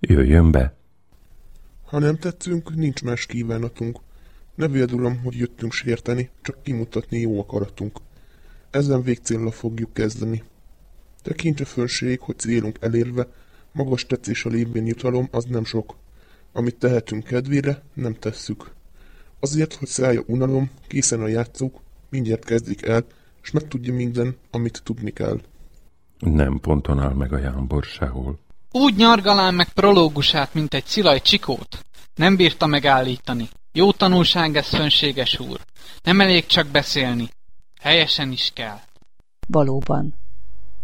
Jöjjön 0.00 0.50
be! 0.50 0.74
Ha 1.84 1.98
nem 1.98 2.16
tetszünk, 2.16 2.74
nincs 2.74 3.02
más 3.02 3.26
kívánatunk. 3.26 3.98
Ne 4.54 4.68
véld, 4.68 4.92
uram, 4.92 5.20
hogy 5.22 5.36
jöttünk 5.36 5.72
sérteni, 5.72 6.30
csak 6.42 6.62
kimutatni 6.62 7.18
jó 7.18 7.40
akaratunk. 7.40 7.98
Ezen 8.70 9.02
végcélra 9.02 9.50
fogjuk 9.50 9.92
kezdeni. 9.92 10.42
Tekintse 11.22 11.64
fölség, 11.64 12.20
hogy 12.20 12.38
célunk 12.38 12.78
elérve, 12.80 13.26
magas 13.72 14.06
tetszés 14.06 14.44
a 14.44 14.48
lévén 14.48 14.86
jutalom, 14.86 15.28
az 15.30 15.44
nem 15.44 15.64
sok. 15.64 15.96
Amit 16.52 16.76
tehetünk 16.76 17.24
kedvére, 17.24 17.82
nem 17.94 18.14
tesszük. 18.14 18.70
Azért, 19.40 19.74
hogy 19.74 19.88
szállja 19.88 20.22
unalom, 20.26 20.70
készen 20.86 21.20
a 21.20 21.26
játszók, 21.28 21.80
mindjárt 22.08 22.44
kezdik 22.44 22.82
el, 22.82 23.04
és 23.42 23.50
megtudja 23.50 23.94
minden, 23.94 24.36
amit 24.50 24.80
tudni 24.84 25.10
kell. 25.10 25.40
Nem 26.18 26.60
ponton 26.60 26.98
áll 26.98 27.12
meg 27.12 27.32
a 27.32 27.38
jámbor 27.38 27.84
sehol. 27.84 28.38
Úgy 28.70 28.96
nyargalán 28.96 29.54
meg 29.54 29.72
prológusát, 29.72 30.54
mint 30.54 30.74
egy 30.74 30.84
szilaj 30.84 31.20
csikót. 31.20 31.84
Nem 32.14 32.36
bírta 32.36 32.66
megállítani. 32.66 33.48
Jó 33.72 33.92
tanulság 33.92 34.56
ez, 34.56 34.68
fönséges 34.68 35.38
úr. 35.38 35.60
Nem 36.02 36.20
elég 36.20 36.46
csak 36.46 36.66
beszélni. 36.66 37.28
Helyesen 37.80 38.32
is 38.32 38.50
kell. 38.54 38.78
Valóban. 39.48 40.14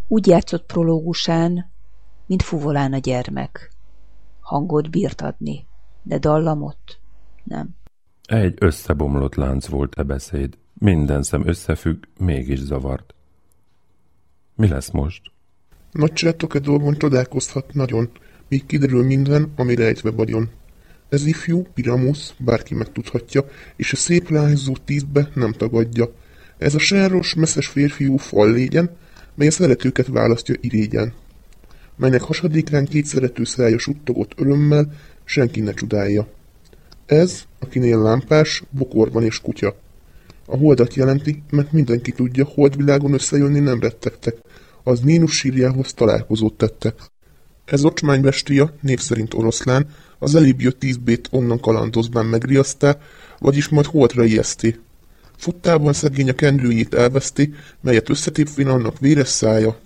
Úgy 0.09 0.27
játszott 0.27 0.67
prológusán, 0.67 1.71
mint 2.27 2.43
fuvolán 2.43 2.93
a 2.93 2.99
gyermek. 2.99 3.71
Hangot 4.41 4.91
bírt 4.91 5.21
adni, 5.21 5.67
de 6.03 6.19
dallamot 6.19 7.01
nem. 7.45 7.69
Egy 8.25 8.55
összebomlott 8.59 9.35
lánc 9.35 9.67
volt 9.67 9.99
e 9.99 10.03
beszéd. 10.03 10.59
Minden 10.75 11.23
szem 11.23 11.47
összefügg, 11.47 12.05
mégis 12.19 12.59
zavart. 12.59 13.15
Mi 14.55 14.69
lesz 14.69 14.91
most? 14.91 15.23
Nagy 15.93 16.13
csátok 16.13 16.57
dolgon 16.57 16.95
csodálkozhat 16.95 17.75
nagyon, 17.75 18.11
míg 18.49 18.67
kiderül 18.67 19.05
minden, 19.05 19.53
ami 19.57 19.75
rejtve 19.75 20.11
vagyon. 20.11 20.51
Ez 21.09 21.27
ifjú, 21.27 21.63
Piramus, 21.75 22.35
bárki 22.39 22.75
megtudhatja, 22.75 23.45
és 23.77 23.93
a 23.93 23.97
szép 23.97 24.29
lányzó 24.29 24.77
tízbe 24.85 25.29
nem 25.35 25.53
tagadja. 25.53 26.13
Ez 26.59 26.75
a 26.75 26.79
sáros, 26.79 27.35
messzes 27.35 27.67
férfiú 27.67 28.17
fal 28.17 28.53
légyen, 28.53 28.97
mely 29.37 29.47
a 29.47 29.51
szeretőket 29.51 30.07
választja 30.07 30.55
irégyen. 30.61 31.13
Melynek 31.97 32.21
hasadékán 32.21 32.85
két 32.85 33.05
szerető 33.05 33.45
szája 33.45 33.79
suttogott 33.79 34.33
örömmel, 34.37 34.93
senki 35.25 35.61
ne 35.61 35.73
csodálja. 35.73 36.29
Ez, 37.07 37.43
akinél 37.59 38.03
lámpás, 38.03 38.63
bokorban 38.71 39.23
és 39.23 39.41
kutya. 39.41 39.77
A 40.47 40.57
holdat 40.57 40.95
jelenti, 40.95 41.43
mert 41.51 41.73
mindenki 41.73 42.13
tudja, 42.13 42.45
holdvilágon 42.45 43.13
összejönni 43.13 43.61
nem 43.61 43.81
rettegtek, 43.81 44.37
az 44.83 45.01
Nínus 45.01 45.37
sírjához 45.37 45.93
találkozót 45.93 46.57
tettek. 46.57 46.95
Ez 47.65 47.85
ocsmánybestia, 47.85 48.75
név 48.81 48.99
szerint 48.99 49.35
oroszlán, 49.35 49.89
az 50.19 50.35
elébb 50.35 50.61
jött 50.61 50.79
tízbét 50.79 51.29
onnan 51.31 51.61
kalandozván 51.61 52.27
megriasztá, 52.27 52.99
vagyis 53.39 53.69
majd 53.69 53.87
holtra 53.87 54.25
ijeszti. 54.25 54.79
Futtában 55.37 55.93
szegény 55.93 56.29
a 56.29 56.33
kendőjét 56.33 56.95
elveszti, 56.95 57.55
melyet 57.81 58.09
összetépvén 58.09 58.69
annak 58.69 58.99
véres 58.99 59.29
szája. 59.29 59.77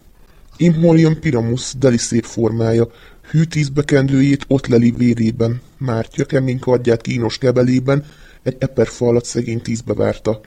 Imhol 0.56 0.98
jön 0.98 1.20
Piramus, 1.20 1.74
deli 1.78 1.96
szép 1.96 2.24
formája, 2.24 2.90
hű 3.30 3.42
tízbe 3.42 3.82
kendőjét 3.82 4.44
ott 4.48 4.66
leli 4.66 4.90
vérében, 4.90 5.60
mártja 5.78 6.24
kemény 6.24 6.58
kardját 6.58 7.00
kínos 7.00 7.38
kebelében, 7.38 8.04
egy 8.42 8.56
eperfa 8.58 9.06
alatt 9.06 9.24
szegény 9.24 9.60
tízbe 9.60 9.94
várta. 9.94 10.40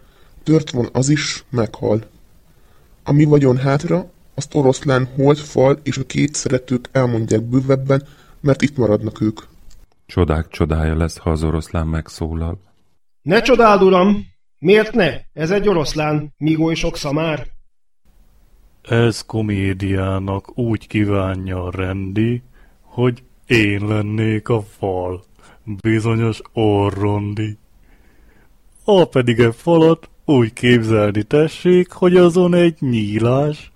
Tört 0.43 0.69
von 0.69 0.89
az 0.91 1.09
is, 1.09 1.45
meghal. 1.49 2.03
A 3.03 3.11
mi 3.11 3.23
vagyon 3.23 3.57
hátra, 3.57 4.11
azt 4.35 4.55
oroszlán 4.55 5.05
holt, 5.15 5.39
fal 5.39 5.79
és 5.83 5.97
a 5.97 6.05
két 6.05 6.35
szeretők 6.35 6.89
elmondják 6.91 7.41
bővebben, 7.41 8.07
mert 8.41 8.61
itt 8.61 8.77
maradnak 8.77 9.21
ők. 9.21 9.39
Csodák 10.05 10.47
csodája 10.47 10.95
lesz, 10.95 11.17
ha 11.17 11.29
az 11.29 11.43
oroszlán 11.43 11.87
megszólal. 11.87 12.59
Ne 13.21 13.41
csodáld, 13.41 13.81
uram! 13.81 14.32
Miért 14.63 14.93
ne? 14.93 15.19
Ez 15.33 15.51
egy 15.51 15.67
oroszlán, 15.67 16.33
sok 16.73 16.97
szamár. 16.97 17.47
Ez 18.81 19.21
komédiának 19.21 20.57
úgy 20.57 20.87
kívánja 20.87 21.71
rendi, 21.71 22.41
hogy 22.81 23.23
én 23.47 23.87
lennék 23.87 24.49
a 24.49 24.61
fal, 24.77 25.23
bizonyos 25.81 26.41
orrondi. 26.53 27.57
A 28.83 29.05
pedig 29.05 29.39
e 29.39 29.51
falat 29.51 30.09
úgy 30.25 30.53
képzelni 30.53 31.23
tessék, 31.23 31.91
hogy 31.91 32.15
azon 32.15 32.53
egy 32.53 32.77
nyílás, 32.79 33.71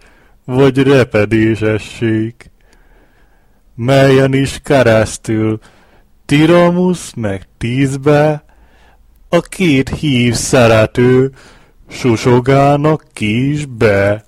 vagy 0.46 0.78
repedés 0.78 1.62
essék, 1.62 2.52
melyen 3.76 4.34
is 4.34 4.60
keresztül 4.64 5.60
Tiramus 6.26 7.14
meg 7.14 7.48
tízbe 7.58 8.47
a 9.30 9.40
két 9.40 9.90
hív 9.90 10.34
szerető 10.34 11.32
susogának 11.90 13.04
kis 13.14 13.66
be. 13.66 14.26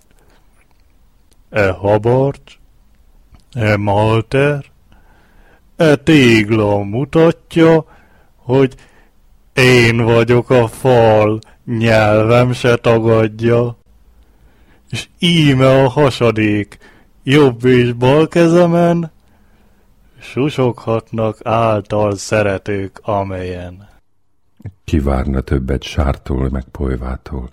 E 1.50 1.72
habarcs, 1.72 2.58
e 3.52 3.78
malter, 3.78 4.66
e 5.76 5.96
tégla 5.96 6.78
mutatja, 6.78 7.86
hogy 8.36 8.76
én 9.54 10.04
vagyok 10.04 10.50
a 10.50 10.68
fal, 10.68 11.40
nyelvem 11.66 12.54
se 12.54 12.76
tagadja 12.76 13.78
és 14.90 15.08
íme 15.20 15.84
a 15.84 15.90
hasadék, 15.90 16.78
jobb 17.24 17.66
és 17.66 17.94
bal 17.94 18.28
kezemen, 18.28 19.12
susoghatnak 20.22 21.38
által 21.44 22.16
szeretők 22.16 23.00
amelyen. 23.04 23.89
Kivárna 24.84 25.42
többet 25.42 25.84
sártól 25.84 26.50
meg 26.50 26.64
polyvától. 26.72 27.50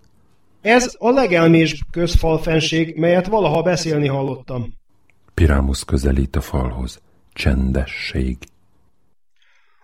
Ez 0.61 0.97
a 0.99 1.11
legelmés 1.11 1.85
közfalfenség, 1.91 2.97
melyet 2.97 3.27
valaha 3.27 3.63
beszélni 3.63 4.07
hallottam. 4.07 4.75
Pirámus 5.35 5.85
közelít 5.85 6.37
a 6.37 6.41
falhoz. 6.41 7.01
Csendesség. 7.33 8.37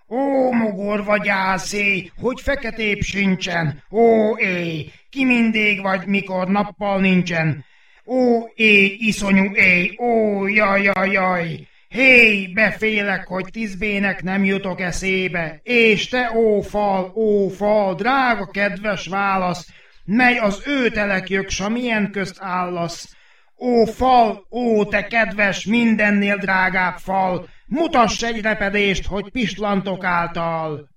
Ó, 0.08 0.52
mogorva 0.52 1.16
gyászé, 1.16 2.10
hogy 2.20 2.40
feketébb 2.40 3.00
sincsen. 3.00 3.82
Ó, 3.90 4.36
éj, 4.38 4.90
ki 5.10 5.24
mindig 5.24 5.82
vagy, 5.82 6.06
mikor 6.06 6.48
nappal 6.48 7.00
nincsen. 7.00 7.64
Ó, 8.06 8.46
éj, 8.54 8.96
iszonyú 8.98 9.54
éj, 9.54 9.96
ó, 9.98 10.46
jaj, 10.46 10.82
jaj, 10.82 11.10
jaj. 11.10 11.66
Hé, 11.92 12.46
befélek, 12.46 13.26
hogy 13.26 13.44
tízbének 13.50 14.22
nem 14.22 14.44
jutok 14.44 14.80
eszébe. 14.80 15.60
És 15.62 16.08
te, 16.08 16.32
ó 16.36 16.60
fal, 16.60 17.12
ó 17.14 17.48
fal, 17.48 17.94
drága 17.94 18.46
kedves 18.46 19.06
válasz, 19.06 19.68
mely 20.04 20.38
az 20.38 20.62
őtelek 20.66 21.28
jöksa, 21.28 21.68
milyen 21.68 22.10
közt 22.10 22.36
állasz. 22.40 23.16
Ó 23.58 23.84
fal, 23.84 24.46
ó 24.50 24.84
te 24.84 25.06
kedves, 25.06 25.64
mindennél 25.64 26.36
drágább 26.36 26.96
fal, 26.96 27.48
Mutass 27.66 28.22
egy 28.22 28.40
repedést, 28.40 29.06
hogy 29.06 29.30
pislantok 29.30 30.04
által. 30.04 30.88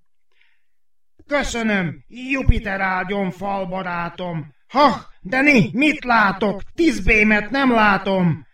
Köszönöm, 1.27 2.03
Jupiter 2.07 2.81
áldjon 2.81 3.31
fal 3.31 3.65
barátom. 3.65 4.53
Ha, 4.67 5.05
de 5.21 5.41
ni, 5.41 5.69
mit 5.73 6.03
látok? 6.03 6.61
Tízbémet 6.73 7.49
nem 7.49 7.71
látom. 7.71 8.45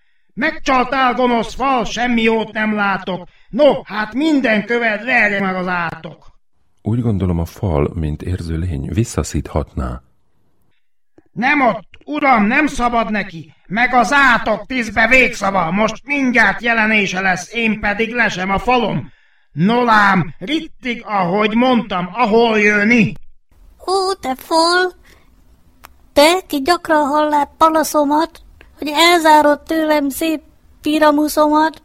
Megcsaltál, 0.42 1.14
gonosz 1.14 1.54
fal, 1.54 1.86
semmi 1.86 2.22
jót 2.22 2.52
nem 2.52 2.76
látok. 2.76 3.28
No, 3.50 3.84
hát 3.84 4.14
minden 4.14 4.66
követ 4.66 5.04
verje 5.04 5.42
meg 5.42 5.56
az 5.56 5.68
átok. 5.68 6.28
Úgy 6.82 7.02
gondolom 7.02 7.40
a 7.40 7.46
fal, 7.46 7.92
mint 7.94 8.22
érző 8.22 8.58
lény, 8.58 8.90
visszaszíthatná. 8.94 10.02
Nem 11.32 11.62
ott, 11.62 11.88
uram, 12.06 12.46
nem 12.46 12.68
szabad 12.68 13.12
neki. 13.12 13.54
Meg 13.68 13.94
az 13.94 14.14
átok 14.14 14.66
tízbe 14.66 15.08
végszava, 15.08 15.72
most 15.72 16.06
mindjárt 16.06 16.62
jelenése 16.62 17.22
lesz, 17.22 17.54
én 17.54 17.80
pedig 17.80 18.14
lesem 18.14 18.52
a 18.52 18.60
falom. 18.60 19.12
Nolám, 19.52 20.34
rittig, 20.40 21.04
ahogy 21.06 21.56
mondtam, 21.56 22.10
ahol 22.14 22.60
jönni. 22.60 23.14
Ó, 23.88 24.14
te 24.14 24.36
fal, 24.36 24.92
te, 26.14 26.40
ki 26.48 26.62
gyakran 26.62 27.08
hallál 27.08 27.54
panaszomat, 27.58 28.42
hogy 28.82 28.92
elzárod 28.96 29.62
tőlem 29.62 30.10
szép 30.10 30.42
piramuszomat, 30.82 31.82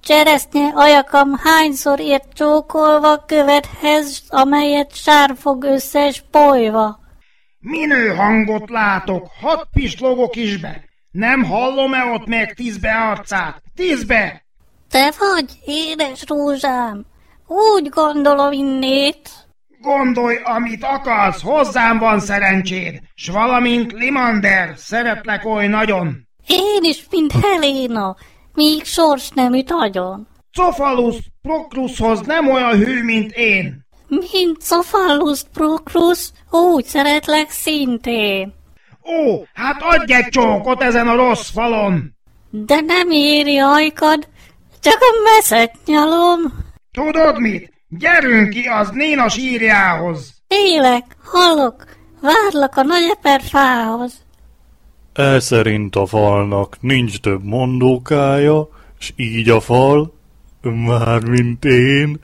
cseresznye 0.00 0.72
ajakam 0.74 1.36
hányszor 1.36 2.00
ért 2.00 2.32
csókolva 2.32 3.24
követhez, 3.26 4.22
amelyet 4.28 4.94
sár 4.94 5.34
fog 5.36 5.64
összes 5.64 6.24
polyva. 6.30 6.98
Minő 7.58 8.14
hangot 8.14 8.70
látok, 8.70 9.28
hat 9.40 9.68
pislogok 9.72 10.36
is 10.36 10.56
be. 10.56 10.84
Nem 11.10 11.44
hallom-e 11.44 12.04
ott 12.04 12.26
még 12.26 12.54
tízbe 12.54 12.90
arcát? 12.90 13.62
Tízbe! 13.74 14.44
Te 14.90 15.12
vagy, 15.18 15.58
édes 15.64 16.24
rózsám. 16.26 17.04
Úgy 17.46 17.88
gondolom 17.88 18.52
innét. 18.52 19.30
Gondolj, 19.96 20.38
amit 20.44 20.84
akarsz, 20.84 21.42
hozzám 21.42 21.98
van 21.98 22.20
szerencséd, 22.20 23.00
s 23.14 23.28
valamint 23.28 23.92
Limander, 23.92 24.72
szeretlek 24.76 25.44
oly 25.44 25.66
nagyon. 25.66 26.28
Én 26.46 26.80
is, 26.82 27.06
mint 27.10 27.32
Helena, 27.32 28.16
míg 28.54 28.84
sors 28.84 29.28
nem 29.34 29.52
üt 29.52 29.70
agyon. 29.70 30.28
Cofalus 30.56 31.16
Proclushoz 31.42 32.20
nem 32.20 32.50
olyan 32.50 32.76
hű, 32.76 33.02
mint 33.02 33.30
én. 33.30 33.86
Mint 34.08 34.56
Cofalus 34.68 35.40
Proclus, 35.52 36.30
úgy 36.50 36.84
szeretlek 36.84 37.50
szintén. 37.50 38.54
Ó, 39.04 39.42
hát 39.54 39.82
adj 39.82 40.12
egy 40.12 40.28
csókot 40.28 40.82
ezen 40.82 41.08
a 41.08 41.14
rossz 41.14 41.50
falon! 41.50 42.14
De 42.50 42.80
nem 42.80 43.10
éri 43.10 43.58
ajkad, 43.58 44.28
csak 44.80 44.98
a 45.00 45.34
meszet 45.34 45.74
nyalom. 45.86 46.40
Tudod 46.92 47.38
mit? 47.40 47.77
Gyerünk 47.90 48.48
ki 48.48 48.66
az 48.66 48.90
Néna 48.90 49.28
sírjához! 49.28 50.42
Élek, 50.46 51.04
hallok, 51.24 51.84
várlak 52.20 52.76
a 52.76 52.82
nagy 52.82 53.18
fához. 53.42 54.24
E 55.12 55.40
szerint 55.40 55.96
a 55.96 56.06
falnak 56.06 56.76
nincs 56.80 57.20
több 57.20 57.44
mondókája, 57.44 58.68
s 58.98 59.12
így 59.16 59.48
a 59.48 59.60
fal, 59.60 60.14
mármint 60.62 61.64
én, 61.64 62.20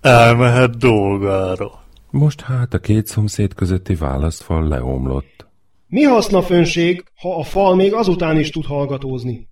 elmehet 0.00 0.78
dolgára. 0.78 1.70
Most 2.10 2.40
hát 2.40 2.74
a 2.74 2.78
két 2.78 3.06
szomszéd 3.06 3.54
közötti 3.54 3.94
válaszfal 3.94 4.68
leomlott. 4.68 5.46
Mi 5.86 6.02
haszna 6.02 6.42
főnség, 6.42 7.04
ha 7.20 7.38
a 7.38 7.42
fal 7.42 7.74
még 7.74 7.94
azután 7.94 8.38
is 8.38 8.50
tud 8.50 8.64
hallgatózni? 8.64 9.48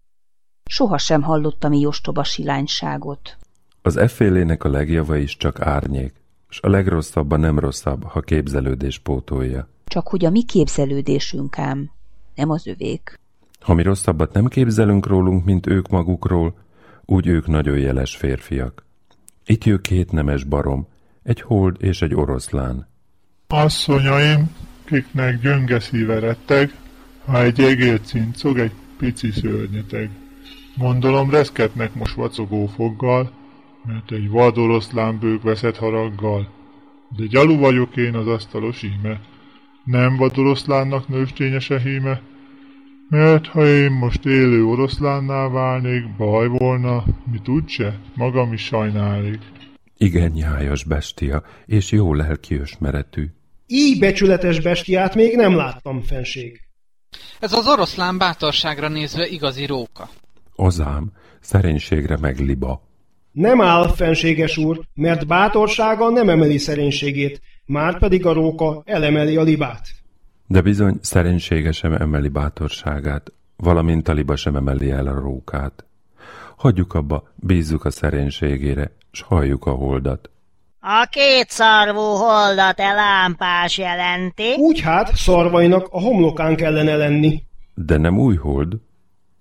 Soha 0.64 0.98
sem 0.98 1.22
hallottam 1.22 1.72
így 1.72 1.86
ostoba 1.86 2.24
silányságot. 2.24 3.36
Az 3.82 3.96
effélének 3.96 4.64
a 4.64 4.68
legjava 4.68 5.16
is 5.16 5.36
csak 5.36 5.60
árnyék, 5.60 6.12
s 6.48 6.58
a 6.62 6.68
legrosszabb 6.68 7.30
a 7.30 7.36
nem 7.36 7.58
rosszabb, 7.58 8.04
ha 8.04 8.20
képzelődés 8.20 8.98
pótolja. 8.98 9.68
Csak 9.84 10.08
hogy 10.08 10.24
a 10.24 10.30
mi 10.30 10.42
képzelődésünk 10.42 11.58
ám, 11.58 11.90
nem 12.34 12.50
az 12.50 12.66
övék. 12.66 13.20
Ha 13.60 13.74
mi 13.74 13.82
rosszabbat 13.82 14.32
nem 14.32 14.46
képzelünk 14.46 15.06
rólunk, 15.06 15.44
mint 15.44 15.66
ők 15.66 15.88
magukról, 15.88 16.54
úgy 17.04 17.26
ők 17.26 17.46
nagyon 17.46 17.78
jeles 17.78 18.16
férfiak. 18.16 18.86
Itt 19.46 19.64
jön 19.64 19.80
két 19.80 20.12
nemes 20.12 20.44
barom, 20.44 20.86
egy 21.22 21.40
hold 21.40 21.76
és 21.78 22.02
egy 22.02 22.14
oroszlán. 22.14 22.88
Asszonyaim, 23.46 24.50
kiknek 24.84 25.40
gyönge 25.40 25.80
szíve 25.80 26.18
retteg, 26.18 26.74
ha 27.24 27.42
egy 27.42 27.60
egér 27.60 28.00
cincog, 28.00 28.58
egy 28.58 28.72
pici 28.98 29.30
szörnyeteg. 29.30 30.10
Gondolom 30.76 31.30
reszketnek 31.30 31.94
most 31.94 32.14
vacogó 32.14 32.66
foggal, 32.66 33.32
mert 33.84 34.10
egy 34.10 34.28
vad 34.28 34.58
oroszlán 34.58 35.18
bők 35.18 35.42
veszett 35.42 35.76
haraggal. 35.76 36.48
De 37.16 37.26
gyalu 37.26 37.58
vagyok 37.58 37.96
én 37.96 38.14
az 38.14 38.26
asztalos 38.26 38.82
íme, 38.82 39.20
nem 39.84 40.16
vad 40.16 40.38
oroszlánnak 40.38 41.08
nőstényese 41.08 41.80
híme, 41.80 42.22
mert 43.08 43.46
ha 43.46 43.66
én 43.66 43.90
most 43.90 44.26
élő 44.26 44.64
oroszlánnál 44.64 45.48
válnék, 45.48 46.16
baj 46.16 46.48
volna, 46.48 47.04
mit 47.32 47.48
úgyse, 47.48 47.98
magam 48.14 48.52
is 48.52 48.64
sajnálnék. 48.64 49.40
Igen 49.96 50.30
nyájas 50.30 50.84
bestia, 50.84 51.42
és 51.66 51.90
jó 51.90 52.14
lelki 52.14 52.54
ösmeretű. 52.54 53.26
Így 53.66 53.98
becsületes 53.98 54.60
bestiát 54.60 55.14
még 55.14 55.36
nem 55.36 55.56
láttam, 55.56 56.00
fenség. 56.00 56.60
Ez 57.40 57.52
az 57.52 57.68
oroszlán 57.68 58.18
bátorságra 58.18 58.88
nézve 58.88 59.26
igazi 59.26 59.66
róka. 59.66 60.08
Azám, 60.56 61.12
szerénységre 61.40 62.16
meg 62.16 62.38
liba. 62.38 62.91
Nem 63.32 63.60
áll, 63.60 63.88
fenséges 63.88 64.56
úr, 64.56 64.80
mert 64.94 65.26
bátorsága 65.26 66.10
nem 66.10 66.28
emeli 66.28 66.58
szerénységét, 66.58 67.40
már 67.66 67.98
pedig 67.98 68.26
a 68.26 68.32
róka 68.32 68.82
elemeli 68.84 69.36
a 69.36 69.42
libát. 69.42 69.88
De 70.46 70.60
bizony 70.60 70.98
szerénysége 71.00 71.72
sem 71.72 71.92
emeli 71.92 72.28
bátorságát, 72.28 73.32
valamint 73.56 74.08
a 74.08 74.12
liba 74.12 74.36
sem 74.36 74.56
emeli 74.56 74.90
el 74.90 75.06
a 75.06 75.20
rókát. 75.20 75.84
Hagyjuk 76.56 76.94
abba, 76.94 77.32
bízzuk 77.34 77.84
a 77.84 77.90
szerénységére, 77.90 78.92
s 79.12 79.20
halljuk 79.20 79.66
a 79.66 79.70
holdat. 79.70 80.30
A 80.80 81.06
két 81.10 81.50
szarvú 81.50 82.00
holdat 82.00 82.80
e 82.80 82.92
lámpás 82.92 83.78
jelenti. 83.78 84.54
Úgy 84.56 84.80
hát, 84.80 85.16
szarvainak 85.16 85.88
a 85.90 86.00
homlokán 86.00 86.56
kellene 86.56 86.96
lenni. 86.96 87.42
De 87.74 87.96
nem 87.96 88.18
új 88.18 88.36
hold. 88.36 88.74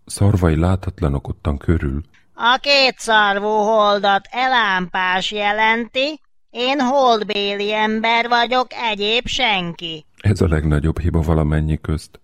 Szarvai 0.05 0.55
láthatlanok 0.55 1.27
ottan 1.27 1.57
körül. 1.57 2.01
A 2.43 2.57
két 2.61 2.97
szarvú 2.97 3.47
holdat 3.47 4.27
e 4.31 4.47
lámpás 4.47 5.31
jelenti. 5.31 6.19
Én 6.49 6.79
holdbéli 6.79 7.73
ember 7.73 8.27
vagyok, 8.27 8.67
egyéb 8.91 9.25
senki. 9.25 10.05
Ez 10.21 10.41
a 10.41 10.47
legnagyobb 10.47 10.99
hiba 10.99 11.21
valamennyi 11.21 11.81
közt. 11.81 12.19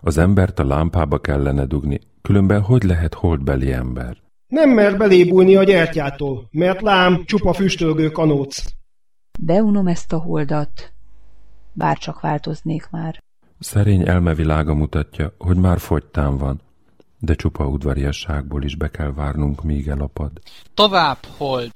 Az 0.00 0.18
embert 0.18 0.58
a 0.58 0.64
lámpába 0.64 1.18
kellene 1.18 1.64
dugni, 1.64 2.00
különben 2.22 2.62
hogy 2.62 2.82
lehet 2.82 3.14
holdbeli 3.14 3.72
ember? 3.72 4.16
Nem 4.46 4.70
mer 4.70 4.96
belébújni 4.96 5.56
a 5.56 5.62
gyertyától, 5.62 6.48
mert 6.50 6.80
lám 6.80 7.24
csupa 7.24 7.52
füstölgő 7.52 8.10
kanóc. 8.10 8.62
Beunom 9.38 9.86
ezt 9.86 10.12
a 10.12 10.18
holdat, 10.18 10.92
bárcsak 11.72 12.20
változnék 12.20 12.88
már. 12.90 13.22
Szerény 13.58 14.08
elmevilága 14.08 14.74
mutatja, 14.74 15.34
hogy 15.38 15.56
már 15.56 15.78
fogytán 15.78 16.38
van, 16.38 16.60
de 17.24 17.34
csupa 17.34 17.64
udvariasságból 17.64 18.62
is 18.62 18.76
be 18.76 18.88
kell 18.90 19.12
várnunk, 19.12 19.62
míg 19.62 19.88
elapad. 19.88 20.30
Tovább, 20.74 21.18
hold! 21.38 21.72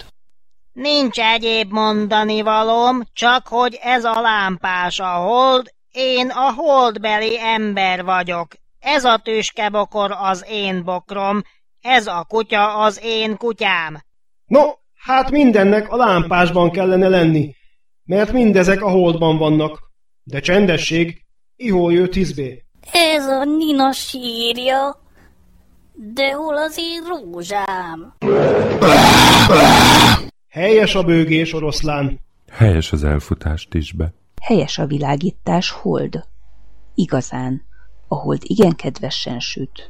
Nincs 0.72 1.18
egyéb 1.18 1.72
mondani 1.72 2.42
valóm, 2.42 3.03
csak 3.12 3.46
hogy 3.49 3.78
ez 3.82 4.05
a 4.05 4.20
lámpás 4.20 5.01
a 5.01 5.12
hold, 5.12 5.72
én 5.92 6.30
a 6.30 6.53
holdbeli 6.53 7.40
ember 7.40 8.05
vagyok. 8.05 8.49
Ez 8.78 9.05
a 9.05 9.20
tüskebokor 9.22 10.11
az 10.18 10.44
én 10.49 10.84
bokrom, 10.84 11.42
ez 11.80 12.07
a 12.07 12.24
kutya 12.28 12.76
az 12.76 13.01
én 13.03 13.36
kutyám. 13.36 13.99
No, 14.44 14.62
hát 14.94 15.30
mindennek 15.30 15.92
a 15.92 15.96
lámpásban 15.96 16.70
kellene 16.70 17.09
lenni, 17.09 17.55
mert 18.05 18.32
mindezek 18.32 18.82
a 18.82 18.90
holdban 18.90 19.38
vannak. 19.38 19.78
De 20.22 20.40
csendesség, 20.40 21.24
ihol 21.57 21.92
jött 21.92 22.14
izbé. 22.14 22.64
Ez 22.92 23.26
a 23.26 23.44
Nina 23.44 23.92
sírja. 23.92 25.07
De 26.01 26.32
hol 26.32 26.57
az 26.57 26.76
én 26.78 27.03
rózsám? 27.05 28.14
Helyes 30.49 30.94
a 30.94 31.03
bőgés, 31.03 31.53
oroszlán. 31.53 32.20
Helyes 32.51 32.92
az 32.92 33.05
elfutást 33.05 33.74
is 33.74 33.92
be. 33.92 34.12
Helyes 34.42 34.78
a 34.78 34.86
világítás, 34.86 35.70
hold. 35.70 36.24
Igazán, 36.94 37.62
a 38.09 38.14
hold 38.14 38.42
igen 38.42 38.74
kedvesen 38.76 39.38
süt. 39.40 39.88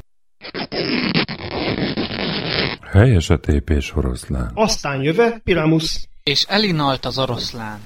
Helyes 2.90 3.30
a 3.30 3.40
tépés 3.40 3.94
oroszlán. 3.96 4.50
Aztán 4.54 5.02
jöve 5.02 5.40
Piramus. 5.44 6.08
És 6.22 6.42
elinalt 6.42 7.04
az 7.04 7.18
oroszlán. 7.18 7.80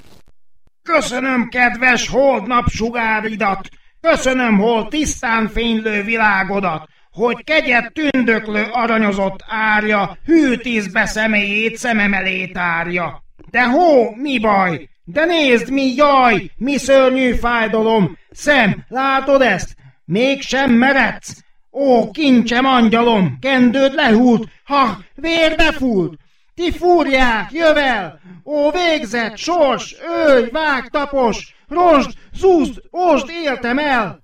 Köszönöm, 0.82 1.48
kedves 1.48 2.08
hold 2.08 2.46
napsugáridat! 2.46 3.68
Köszönöm, 4.00 4.58
hol 4.58 4.88
tisztán 4.88 5.48
fénylő 5.48 6.02
világodat! 6.02 6.88
Hogy 7.12 7.44
kegyet 7.44 7.92
tündöklő 7.92 8.66
aranyozott 8.70 9.44
árja, 9.48 10.16
hű 10.24 10.56
tízbe 10.56 11.06
személyét 11.06 11.76
szemem 11.76 12.14
elé 12.14 12.46
tárja. 12.46 13.22
De 13.50 13.64
hó, 13.64 14.14
mi 14.14 14.38
baj? 14.38 14.88
De 15.04 15.24
nézd, 15.24 15.70
mi 15.70 15.94
jaj, 15.94 16.50
mi 16.56 16.76
szörnyű 16.76 17.32
fájdalom! 17.32 18.18
Szem, 18.30 18.84
látod 18.88 19.42
ezt? 19.42 19.74
Mégsem 20.04 20.72
meredsz! 20.72 21.44
Ó, 21.72 22.10
kincsem 22.10 22.64
angyalom, 22.64 23.38
kendőd 23.40 23.94
lehúlt, 23.94 24.48
ha, 24.64 24.98
vérbe 25.14 25.72
fúlt! 25.72 26.18
Ti 26.54 26.72
fúrják, 26.72 27.52
jövel! 27.52 28.20
Ó, 28.44 28.70
végzett, 28.70 29.36
sors, 29.36 29.96
őj, 30.26 30.48
vág, 30.50 30.88
tapos, 30.88 31.54
rosd, 31.68 32.10
zúzd, 32.32 32.80
osd, 32.90 33.30
éltem 33.44 33.78
el! 33.78 34.21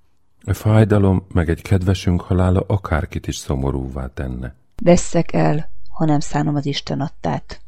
A 0.49 0.55
fájdalom 0.55 1.26
meg 1.32 1.49
egy 1.49 1.62
kedvesünk 1.62 2.20
halála 2.20 2.64
akárkit 2.66 3.26
is 3.26 3.36
szomorúvá 3.36 4.07
tenne. 4.14 4.55
Vesszek 4.82 5.32
el, 5.32 5.70
ha 5.90 6.05
nem 6.05 6.20
szánom 6.20 6.55
az 6.55 6.66
Isten 6.66 7.01
adtát. 7.01 7.61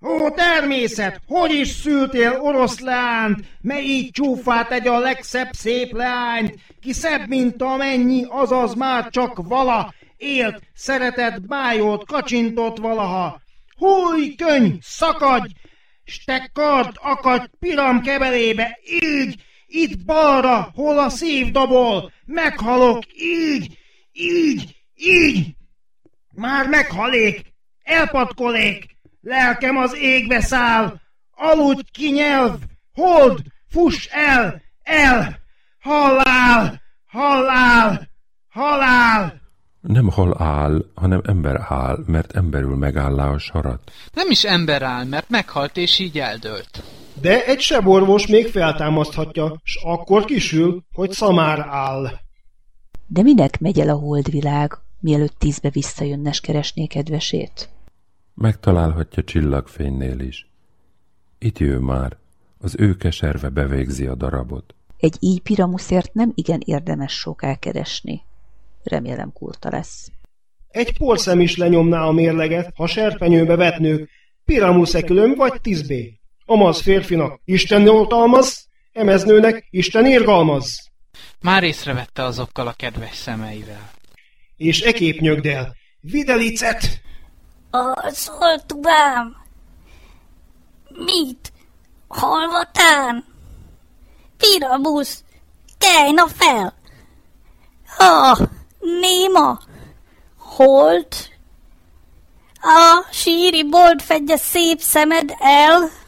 Ó, 0.00 0.30
természet, 0.30 1.20
hogy 1.26 1.50
is 1.50 1.68
szültél 1.68 2.38
oroszlánt, 2.40 3.44
mely 3.60 3.82
így 3.82 4.10
csúfát 4.10 4.70
egy 4.70 4.88
a 4.88 4.98
legszebb 4.98 5.52
szép 5.52 5.92
leányt, 5.92 6.58
ki 6.80 6.92
szebb, 6.92 7.28
mint 7.28 7.62
amennyi, 7.62 8.24
azaz 8.28 8.74
már 8.74 9.08
csak 9.08 9.48
vala, 9.48 9.94
élt, 10.16 10.62
szeretett, 10.74 11.46
bájolt, 11.46 12.04
kacsintott 12.06 12.78
valaha. 12.78 13.40
Húj, 13.76 14.34
könyv, 14.34 14.74
szakadj, 14.80 15.52
s 16.04 16.24
te 16.24 16.50
kard, 16.52 16.96
akadj 17.02 17.44
piram 17.58 18.00
kebelébe, 18.00 18.78
így, 18.84 19.42
itt 19.72 20.04
balra, 20.04 20.70
hol 20.74 20.98
a 20.98 21.08
szív 21.08 21.50
dobol, 21.50 22.12
meghalok, 22.24 23.02
így, 23.16 23.78
így, 24.12 24.76
így. 24.94 25.54
Már 26.34 26.68
meghalék, 26.68 27.54
elpatkolék, 27.82 28.96
lelkem 29.20 29.76
az 29.76 29.96
égbe 29.96 30.40
száll, 30.40 31.00
aludj 31.30 31.90
ki 31.92 32.10
nyelv, 32.10 32.58
hold, 32.92 33.40
fuss 33.68 34.06
el, 34.10 34.62
el, 34.82 35.38
halál, 35.80 36.82
halál, 37.06 38.08
halál. 38.48 39.40
Nem 39.80 40.10
hal 40.10 40.42
áll, 40.42 40.84
hanem 40.94 41.20
ember 41.24 41.66
áll, 41.68 41.98
mert 42.06 42.36
emberül 42.36 42.76
megállá 42.76 43.28
a 43.28 43.38
sarat. 43.38 43.92
Nem 44.12 44.30
is 44.30 44.44
ember 44.44 44.82
áll, 44.82 45.04
mert 45.04 45.28
meghalt 45.28 45.76
és 45.76 45.98
így 45.98 46.18
eldőlt. 46.18 46.82
De 47.20 47.44
egy 47.44 47.60
seborvos 47.60 48.26
még 48.26 48.46
feltámaszthatja, 48.46 49.60
s 49.62 49.78
akkor 49.84 50.24
kisül, 50.24 50.84
hogy 50.92 51.10
szamár 51.10 51.58
áll. 51.58 52.10
De 53.06 53.22
minek 53.22 53.60
megy 53.60 53.80
el 53.80 53.88
a 53.88 53.98
holdvilág, 53.98 54.72
mielőtt 55.00 55.38
tízbe 55.38 55.70
visszajönnes 55.70 56.40
keresné 56.40 56.86
kedvesét? 56.86 57.68
Megtalálhatja 58.34 59.24
csillagfénynél 59.24 60.20
is. 60.20 60.50
Itt 61.38 61.58
jő 61.58 61.78
már, 61.78 62.16
az 62.58 62.74
ő 62.78 62.96
keserve 62.96 63.48
bevégzi 63.48 64.06
a 64.06 64.14
darabot. 64.14 64.74
Egy 64.96 65.16
így 65.20 65.40
piramuszért 65.40 66.14
nem 66.14 66.32
igen 66.34 66.60
érdemes 66.64 67.12
sok 67.12 67.42
elkeresni. 67.42 68.22
Remélem 68.82 69.32
kurta 69.32 69.70
lesz. 69.70 70.10
Egy 70.68 70.98
porszem 70.98 71.40
is 71.40 71.56
lenyomná 71.56 72.02
a 72.04 72.12
mérleget, 72.12 72.72
ha 72.76 72.86
serpenyőbe 72.86 73.56
vetnők, 73.56 74.10
piramuszekülön 74.44 75.34
vagy 75.34 75.60
tizbé. 75.60 76.20
Amaz 76.46 76.82
férfinak 76.82 77.40
Isten 77.44 77.88
oltalmaz, 77.88 78.68
emeznőnek 78.92 79.66
Isten 79.70 80.06
irgalmaz. 80.06 80.90
Már 81.40 81.62
észrevette 81.62 82.22
azokkal 82.22 82.66
a 82.66 82.72
kedves 82.72 83.16
szemeivel. 83.16 83.90
És 84.56 84.80
ekép 84.80 85.20
nyögdel, 85.20 85.76
videlicet! 86.00 87.00
Az 87.70 88.30
oltubám! 88.40 89.36
Mit? 90.88 91.52
Halvatán? 92.08 93.24
Piramusz! 94.36 95.24
Kelj 95.78 96.14
fel! 96.26 96.74
Ah, 97.98 98.38
néma! 99.00 99.58
Holt? 100.38 101.30
A 102.60 103.06
síri 103.10 103.68
bolt 103.68 104.02
fedje 104.02 104.36
szép 104.36 104.80
szemed 104.80 105.34
el! 105.38 106.01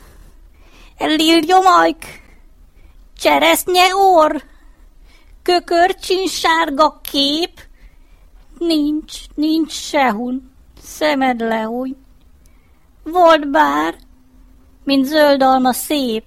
Liliomajk! 0.99 2.05
Cseresznye 3.19 3.95
orr! 3.95 4.43
Kökörcsin 5.43 6.27
sárga 6.27 7.01
kép! 7.11 7.61
Nincs, 8.59 9.13
nincs 9.35 9.73
sehun, 9.73 10.51
szemed 10.83 11.41
lehúny. 11.41 11.97
Volt 13.03 13.51
bár, 13.51 13.95
mint 14.85 15.07
zöld 15.07 15.43
alma 15.43 15.73
szép, 15.73 16.25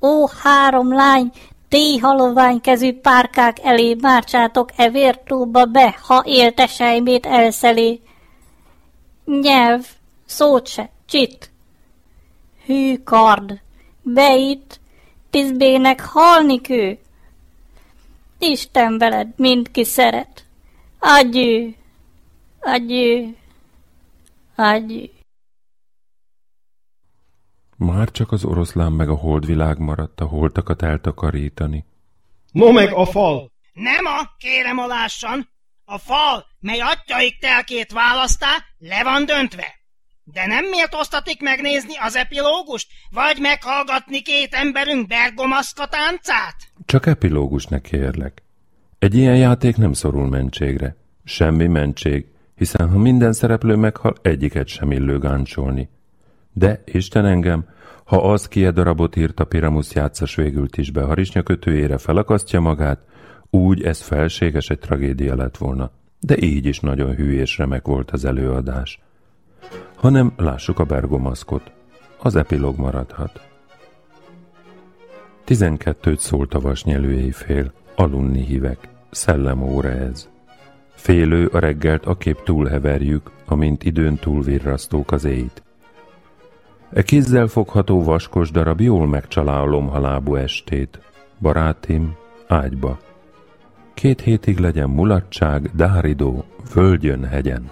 ó 0.00 0.26
három 0.26 0.94
lány, 0.94 1.32
Téhalovány 1.68 2.60
kezű 2.60 2.92
párkák 2.92 3.58
elé 3.62 3.96
márcsátok 4.00 4.70
e 4.76 4.90
vértóba 4.90 5.64
be, 5.64 5.98
ha 6.02 6.22
élte 6.26 6.66
sejmét 6.66 7.26
elszelé. 7.26 8.00
Nyelv, 9.24 9.86
szót 10.24 10.66
se, 10.66 10.90
csit. 11.06 11.50
Hű 12.66 12.98
kard, 12.98 13.60
beit, 14.14 14.80
tizbének 15.30 16.00
halni 16.00 16.60
kő. 16.60 16.98
Isten 18.38 18.98
veled, 18.98 19.28
mindki 19.36 19.84
szeret. 19.84 20.46
Adjő, 20.98 21.74
adjő, 22.60 23.36
adjő. 24.54 25.10
Már 27.76 28.10
csak 28.10 28.32
az 28.32 28.44
oroszlán 28.44 28.92
meg 28.92 29.08
a 29.08 29.14
holdvilág 29.14 29.78
maradt 29.78 30.20
a 30.20 30.26
holtakat 30.26 30.82
eltakarítani. 30.82 31.84
No 32.52 32.72
meg 32.72 32.92
a 32.92 33.06
fal! 33.06 33.50
Nem 33.72 34.04
a, 34.04 34.34
kérem 34.38 34.78
alássan! 34.78 35.48
A 35.84 35.98
fal, 35.98 36.46
mely 36.60 36.80
atyaik 36.80 37.38
telkét 37.38 37.92
választá, 37.92 38.48
le 38.78 39.02
van 39.02 39.24
döntve. 39.24 39.85
De 40.32 40.46
nem 40.46 40.64
méltóztatik 40.64 41.42
megnézni 41.42 41.96
az 41.98 42.16
epilógust, 42.16 42.88
vagy 43.10 43.38
meghallgatni 43.40 44.22
két 44.22 44.54
emberünk 44.54 45.06
bergomaszka 45.06 45.86
táncát? 45.86 46.56
Csak 46.84 47.06
epilógus 47.06 47.66
kérlek. 47.82 48.42
Egy 48.98 49.14
ilyen 49.14 49.36
játék 49.36 49.76
nem 49.76 49.92
szorul 49.92 50.28
mentségre. 50.28 50.96
Semmi 51.24 51.66
mentség, 51.66 52.26
hiszen 52.54 52.88
ha 52.88 52.98
minden 52.98 53.32
szereplő 53.32 53.74
meghal, 53.74 54.14
egyiket 54.22 54.66
sem 54.66 54.90
illő 54.90 55.18
gáncsolni. 55.18 55.88
De, 56.52 56.82
Isten 56.84 57.26
engem, 57.26 57.68
ha 58.04 58.32
az 58.32 58.48
kie 58.48 58.70
darabot 58.70 59.16
írt 59.16 59.40
a 59.40 59.44
Piramusz 59.44 59.92
játszas 59.92 60.34
végült 60.34 60.76
is 60.76 60.90
be 60.90 61.02
harisnya 61.02 61.42
kötőjére 61.42 61.98
felakasztja 61.98 62.60
magát, 62.60 63.00
úgy 63.50 63.82
ez 63.82 64.00
felséges 64.00 64.70
egy 64.70 64.78
tragédia 64.78 65.36
lett 65.36 65.56
volna. 65.56 65.90
De 66.20 66.36
így 66.38 66.66
is 66.66 66.80
nagyon 66.80 67.14
hű 67.14 67.38
és 67.38 67.58
remek 67.58 67.86
volt 67.86 68.10
az 68.10 68.24
előadás. 68.24 69.00
Hanem 69.96 70.32
lássuk 70.36 70.78
a 70.78 70.84
bergomaszkot. 70.84 71.70
Az 72.18 72.36
epilóg 72.36 72.76
maradhat. 72.76 73.40
Tizenkettőt 75.44 76.18
szólt 76.18 76.54
a 76.54 76.60
vasnyelő 76.60 77.12
éjfél, 77.12 77.72
alunni 77.94 78.44
hívek, 78.44 78.88
szellemóra 79.10 79.90
ez. 79.90 80.28
Félő 80.94 81.46
a 81.46 81.58
reggelt 81.58 82.06
a 82.06 82.16
kép 82.16 82.42
túlheverjük, 82.42 83.30
amint 83.44 83.84
időn 83.84 84.16
túl 84.16 84.42
virrasztók 84.42 85.12
az 85.12 85.24
éjt. 85.24 85.62
E 86.92 87.02
kézzel 87.02 87.46
fogható 87.46 88.02
vaskos 88.02 88.50
darab 88.50 88.80
jól 88.80 89.06
megcsalálom 89.06 89.88
halábú 89.88 90.34
estét. 90.34 91.00
Barátim, 91.40 92.14
ágyba. 92.46 92.98
Két 93.94 94.20
hétig 94.20 94.58
legyen 94.58 94.90
mulatság, 94.90 95.70
dáridó, 95.74 96.44
völgyön, 96.74 97.24
hegyen. 97.24 97.70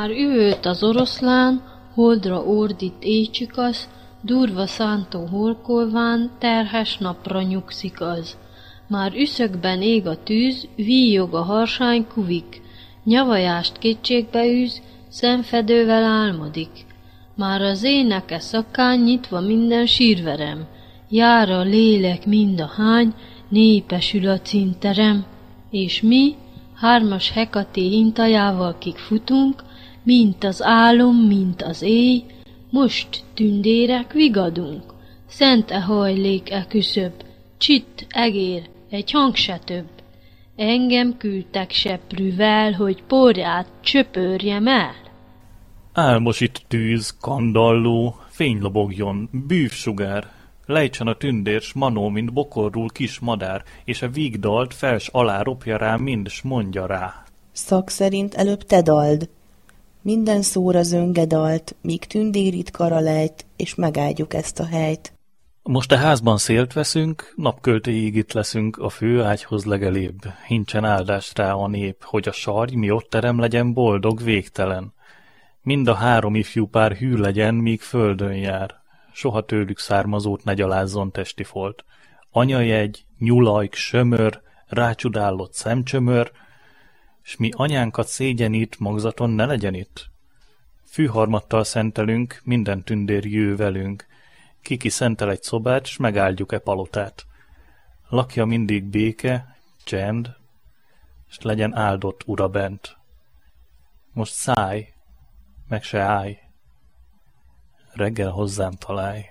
Már 0.00 0.10
üvölt 0.10 0.66
az 0.66 0.82
oroszlán, 0.82 1.62
holdra 1.94 2.44
ordít 2.44 2.94
éjcsikasz, 3.00 3.88
durva 4.20 4.66
szántó 4.66 5.26
holkolván, 5.26 6.30
terhes 6.38 6.98
napra 6.98 7.42
nyugszik 7.42 8.00
az. 8.00 8.36
Már 8.86 9.14
üszökben 9.14 9.82
ég 9.82 10.06
a 10.06 10.22
tűz, 10.22 10.68
víjog 10.76 11.34
a 11.34 11.42
harsány 11.42 12.06
kuvik, 12.06 12.62
nyavajást 13.04 13.78
kétségbe 13.78 14.46
űz, 14.46 14.82
szemfedővel 15.08 16.04
álmodik. 16.04 16.86
Már 17.34 17.60
az 17.60 17.82
éneke 17.82 18.38
szakán 18.38 18.98
nyitva 18.98 19.40
minden 19.40 19.86
sírverem, 19.86 20.66
jár 21.08 21.50
a 21.50 21.60
lélek 21.60 22.26
mind 22.26 22.60
a 22.60 22.70
hány, 22.76 23.14
népesül 23.48 24.28
a 24.28 24.40
cinterem, 24.40 25.24
és 25.70 26.02
mi, 26.02 26.34
hármas 26.74 27.30
hekaté 27.30 27.88
hintajával 27.88 28.78
kik 28.78 28.96
futunk, 28.96 29.68
mint 30.02 30.44
az 30.44 30.62
álom, 30.62 31.16
mint 31.16 31.62
az 31.62 31.82
éj, 31.82 32.24
most 32.70 33.24
tündérek 33.34 34.12
vigadunk. 34.12 34.82
Szent-e 35.28 35.80
hajlék 35.80 36.50
e 36.50 36.66
küszöb, 36.68 37.12
csitt 37.58 38.06
egér, 38.08 38.68
egy 38.90 39.10
hang 39.10 39.36
se 39.36 39.58
több. 39.64 39.88
Engem 40.56 41.16
küldtek 41.16 41.70
seprűvel, 41.70 42.72
hogy 42.72 43.02
porját 43.02 43.66
csöpörjem 43.80 44.66
el. 44.66 44.94
Álmos 45.92 46.40
itt 46.40 46.62
tűz, 46.68 47.16
kandalló, 47.20 48.16
fény 48.28 48.58
lobogjon, 48.60 49.28
bűvsugár, 49.46 50.30
lejtsen 50.66 51.06
a 51.06 51.16
tündér, 51.16 51.60
s 51.60 51.72
manó, 51.72 52.08
mint 52.08 52.32
bokorul 52.32 52.88
kis 52.88 53.18
madár, 53.18 53.62
és 53.84 54.02
a 54.02 54.08
vígdalt 54.08 54.74
fels 54.74 55.08
alá 55.08 55.42
ropja 55.42 55.76
rá 55.76 55.96
mind, 55.96 56.28
s 56.28 56.42
mondja 56.42 56.86
rá. 56.86 57.24
Szak 57.52 57.88
szerint 57.88 58.34
előbb 58.34 58.62
te 58.62 58.82
dald, 58.82 59.28
minden 60.02 60.42
szóra 60.42 60.82
zöngedalt, 60.82 61.76
míg 61.82 62.04
tündérit 62.04 62.70
karalejt, 62.70 63.46
és 63.56 63.74
megáldjuk 63.74 64.34
ezt 64.34 64.60
a 64.60 64.66
helyt. 64.66 65.12
Most 65.62 65.92
a 65.92 65.96
házban 65.96 66.38
szélt 66.38 66.72
veszünk, 66.72 67.32
napköltéig 67.36 68.16
itt 68.16 68.32
leszünk, 68.32 68.76
a 68.76 68.88
fő 68.88 69.22
ágyhoz 69.22 69.64
legelébb. 69.64 70.18
Hincsen 70.46 70.84
áldást 70.84 71.38
rá 71.38 71.52
a 71.52 71.68
nép, 71.68 72.04
hogy 72.04 72.28
a 72.28 72.32
sarj 72.32 72.74
mi 72.74 72.90
ott 72.90 73.10
terem 73.10 73.38
legyen 73.38 73.72
boldog, 73.72 74.22
végtelen. 74.22 74.92
Mind 75.62 75.88
a 75.88 75.94
három 75.94 76.34
ifjú 76.34 76.66
pár 76.66 76.92
hű 76.92 77.16
legyen, 77.16 77.54
míg 77.54 77.80
földön 77.80 78.34
jár. 78.34 78.74
Soha 79.12 79.44
tőlük 79.44 79.78
származót 79.78 80.44
ne 80.44 80.54
gyalázzon 80.54 81.12
testi 81.12 81.44
folt. 81.44 81.84
Anyajegy, 82.30 83.04
nyulajk, 83.18 83.74
sömör, 83.74 84.40
rácsodálott 84.66 85.52
szemcsömör, 85.54 86.30
s 87.30 87.36
mi 87.36 87.50
anyánkat 87.56 88.06
szégyenít, 88.06 88.78
magzaton 88.78 89.30
ne 89.30 89.46
legyen 89.46 89.74
itt. 89.74 90.10
Fűharmattal 90.84 91.64
szentelünk, 91.64 92.40
minden 92.44 92.84
tündér 92.84 93.24
jő 93.24 93.56
velünk. 93.56 94.06
Kiki 94.62 94.88
szentel 94.88 95.30
egy 95.30 95.42
szobát, 95.42 95.86
s 95.86 95.96
megáldjuk-e 95.96 96.58
palotát. 96.58 97.26
Lakja 98.08 98.44
mindig 98.44 98.84
béke, 98.84 99.56
csend, 99.84 100.36
s 101.28 101.40
legyen 101.40 101.74
áldott 101.74 102.22
ura 102.26 102.48
bent. 102.48 102.96
Most 104.12 104.32
száj, 104.32 104.94
meg 105.68 105.82
se 105.82 106.00
állj, 106.00 106.38
reggel 107.92 108.30
hozzám 108.30 108.72
találj. 108.72 109.22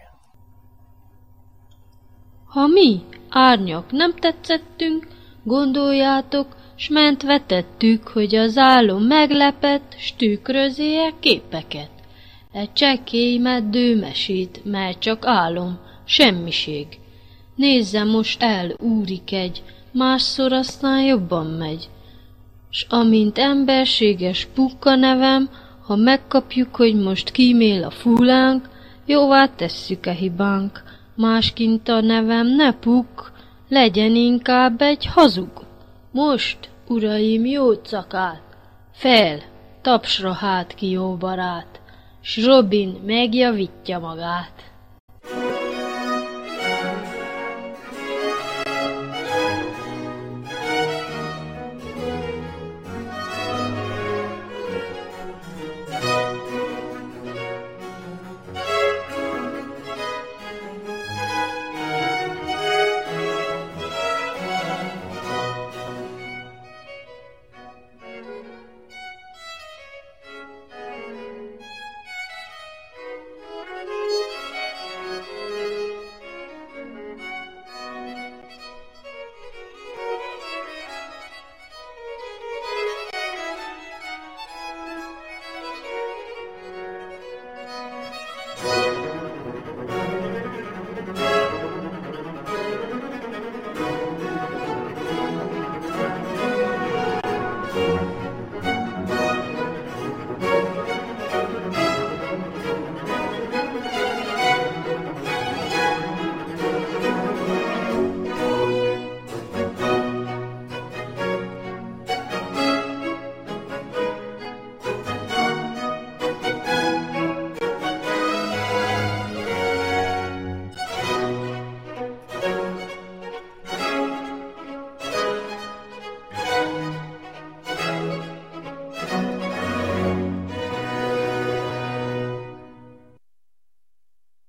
Ha 2.46 2.68
mi, 2.68 3.04
árnyak, 3.30 3.92
nem 3.92 4.16
tetszettünk, 4.16 5.08
Gondoljátok, 5.44 6.56
s 6.80 6.90
ment 6.90 7.24
vetettük, 7.24 8.08
hogy 8.08 8.36
az 8.36 8.58
álom 8.58 9.04
meglepett, 9.04 9.96
s 9.98 10.14
tükrözéje 10.16 11.14
képeket. 11.20 11.90
Egy 12.52 12.74
csekély 12.74 13.38
meddő 13.38 14.00
mesét, 14.00 14.62
mert 14.64 15.00
csak 15.00 15.26
álom, 15.26 15.80
semmiség. 16.06 16.88
Nézze 17.56 18.04
most 18.04 18.44
el, 18.44 18.74
úrik 18.78 19.32
egy, 19.32 19.64
másszor 19.92 20.54
aztán 20.54 21.04
jobban 21.04 21.46
megy. 21.46 21.90
S 22.70 22.86
amint 22.90 23.38
emberséges 23.38 24.48
pukka 24.54 24.96
nevem, 24.96 25.50
ha 25.86 25.96
megkapjuk, 25.96 26.76
hogy 26.76 26.96
most 26.96 27.32
kímél 27.32 27.84
a 27.84 27.90
fúlánk, 27.90 28.70
jóvá 29.06 29.48
tesszük-e 29.48 30.12
hibánk, 30.12 30.84
másként 31.16 31.90
a 31.90 32.02
nevem 32.02 32.48
ne 32.48 32.74
puk, 32.74 33.32
legyen 33.70 34.16
inkább 34.16 34.82
egy 34.82 35.06
hazug. 35.06 35.68
Most, 36.12 36.70
uraim, 36.88 37.46
jó 37.46 37.74
cakát, 37.74 38.42
fel, 38.92 39.40
tapsra 39.82 40.34
hát 40.34 40.74
ki 40.76 40.90
jó 40.90 41.16
barát, 41.16 41.82
s 42.22 42.46
Robin 42.46 43.00
megjavítja 43.06 44.00
magát. 44.00 44.69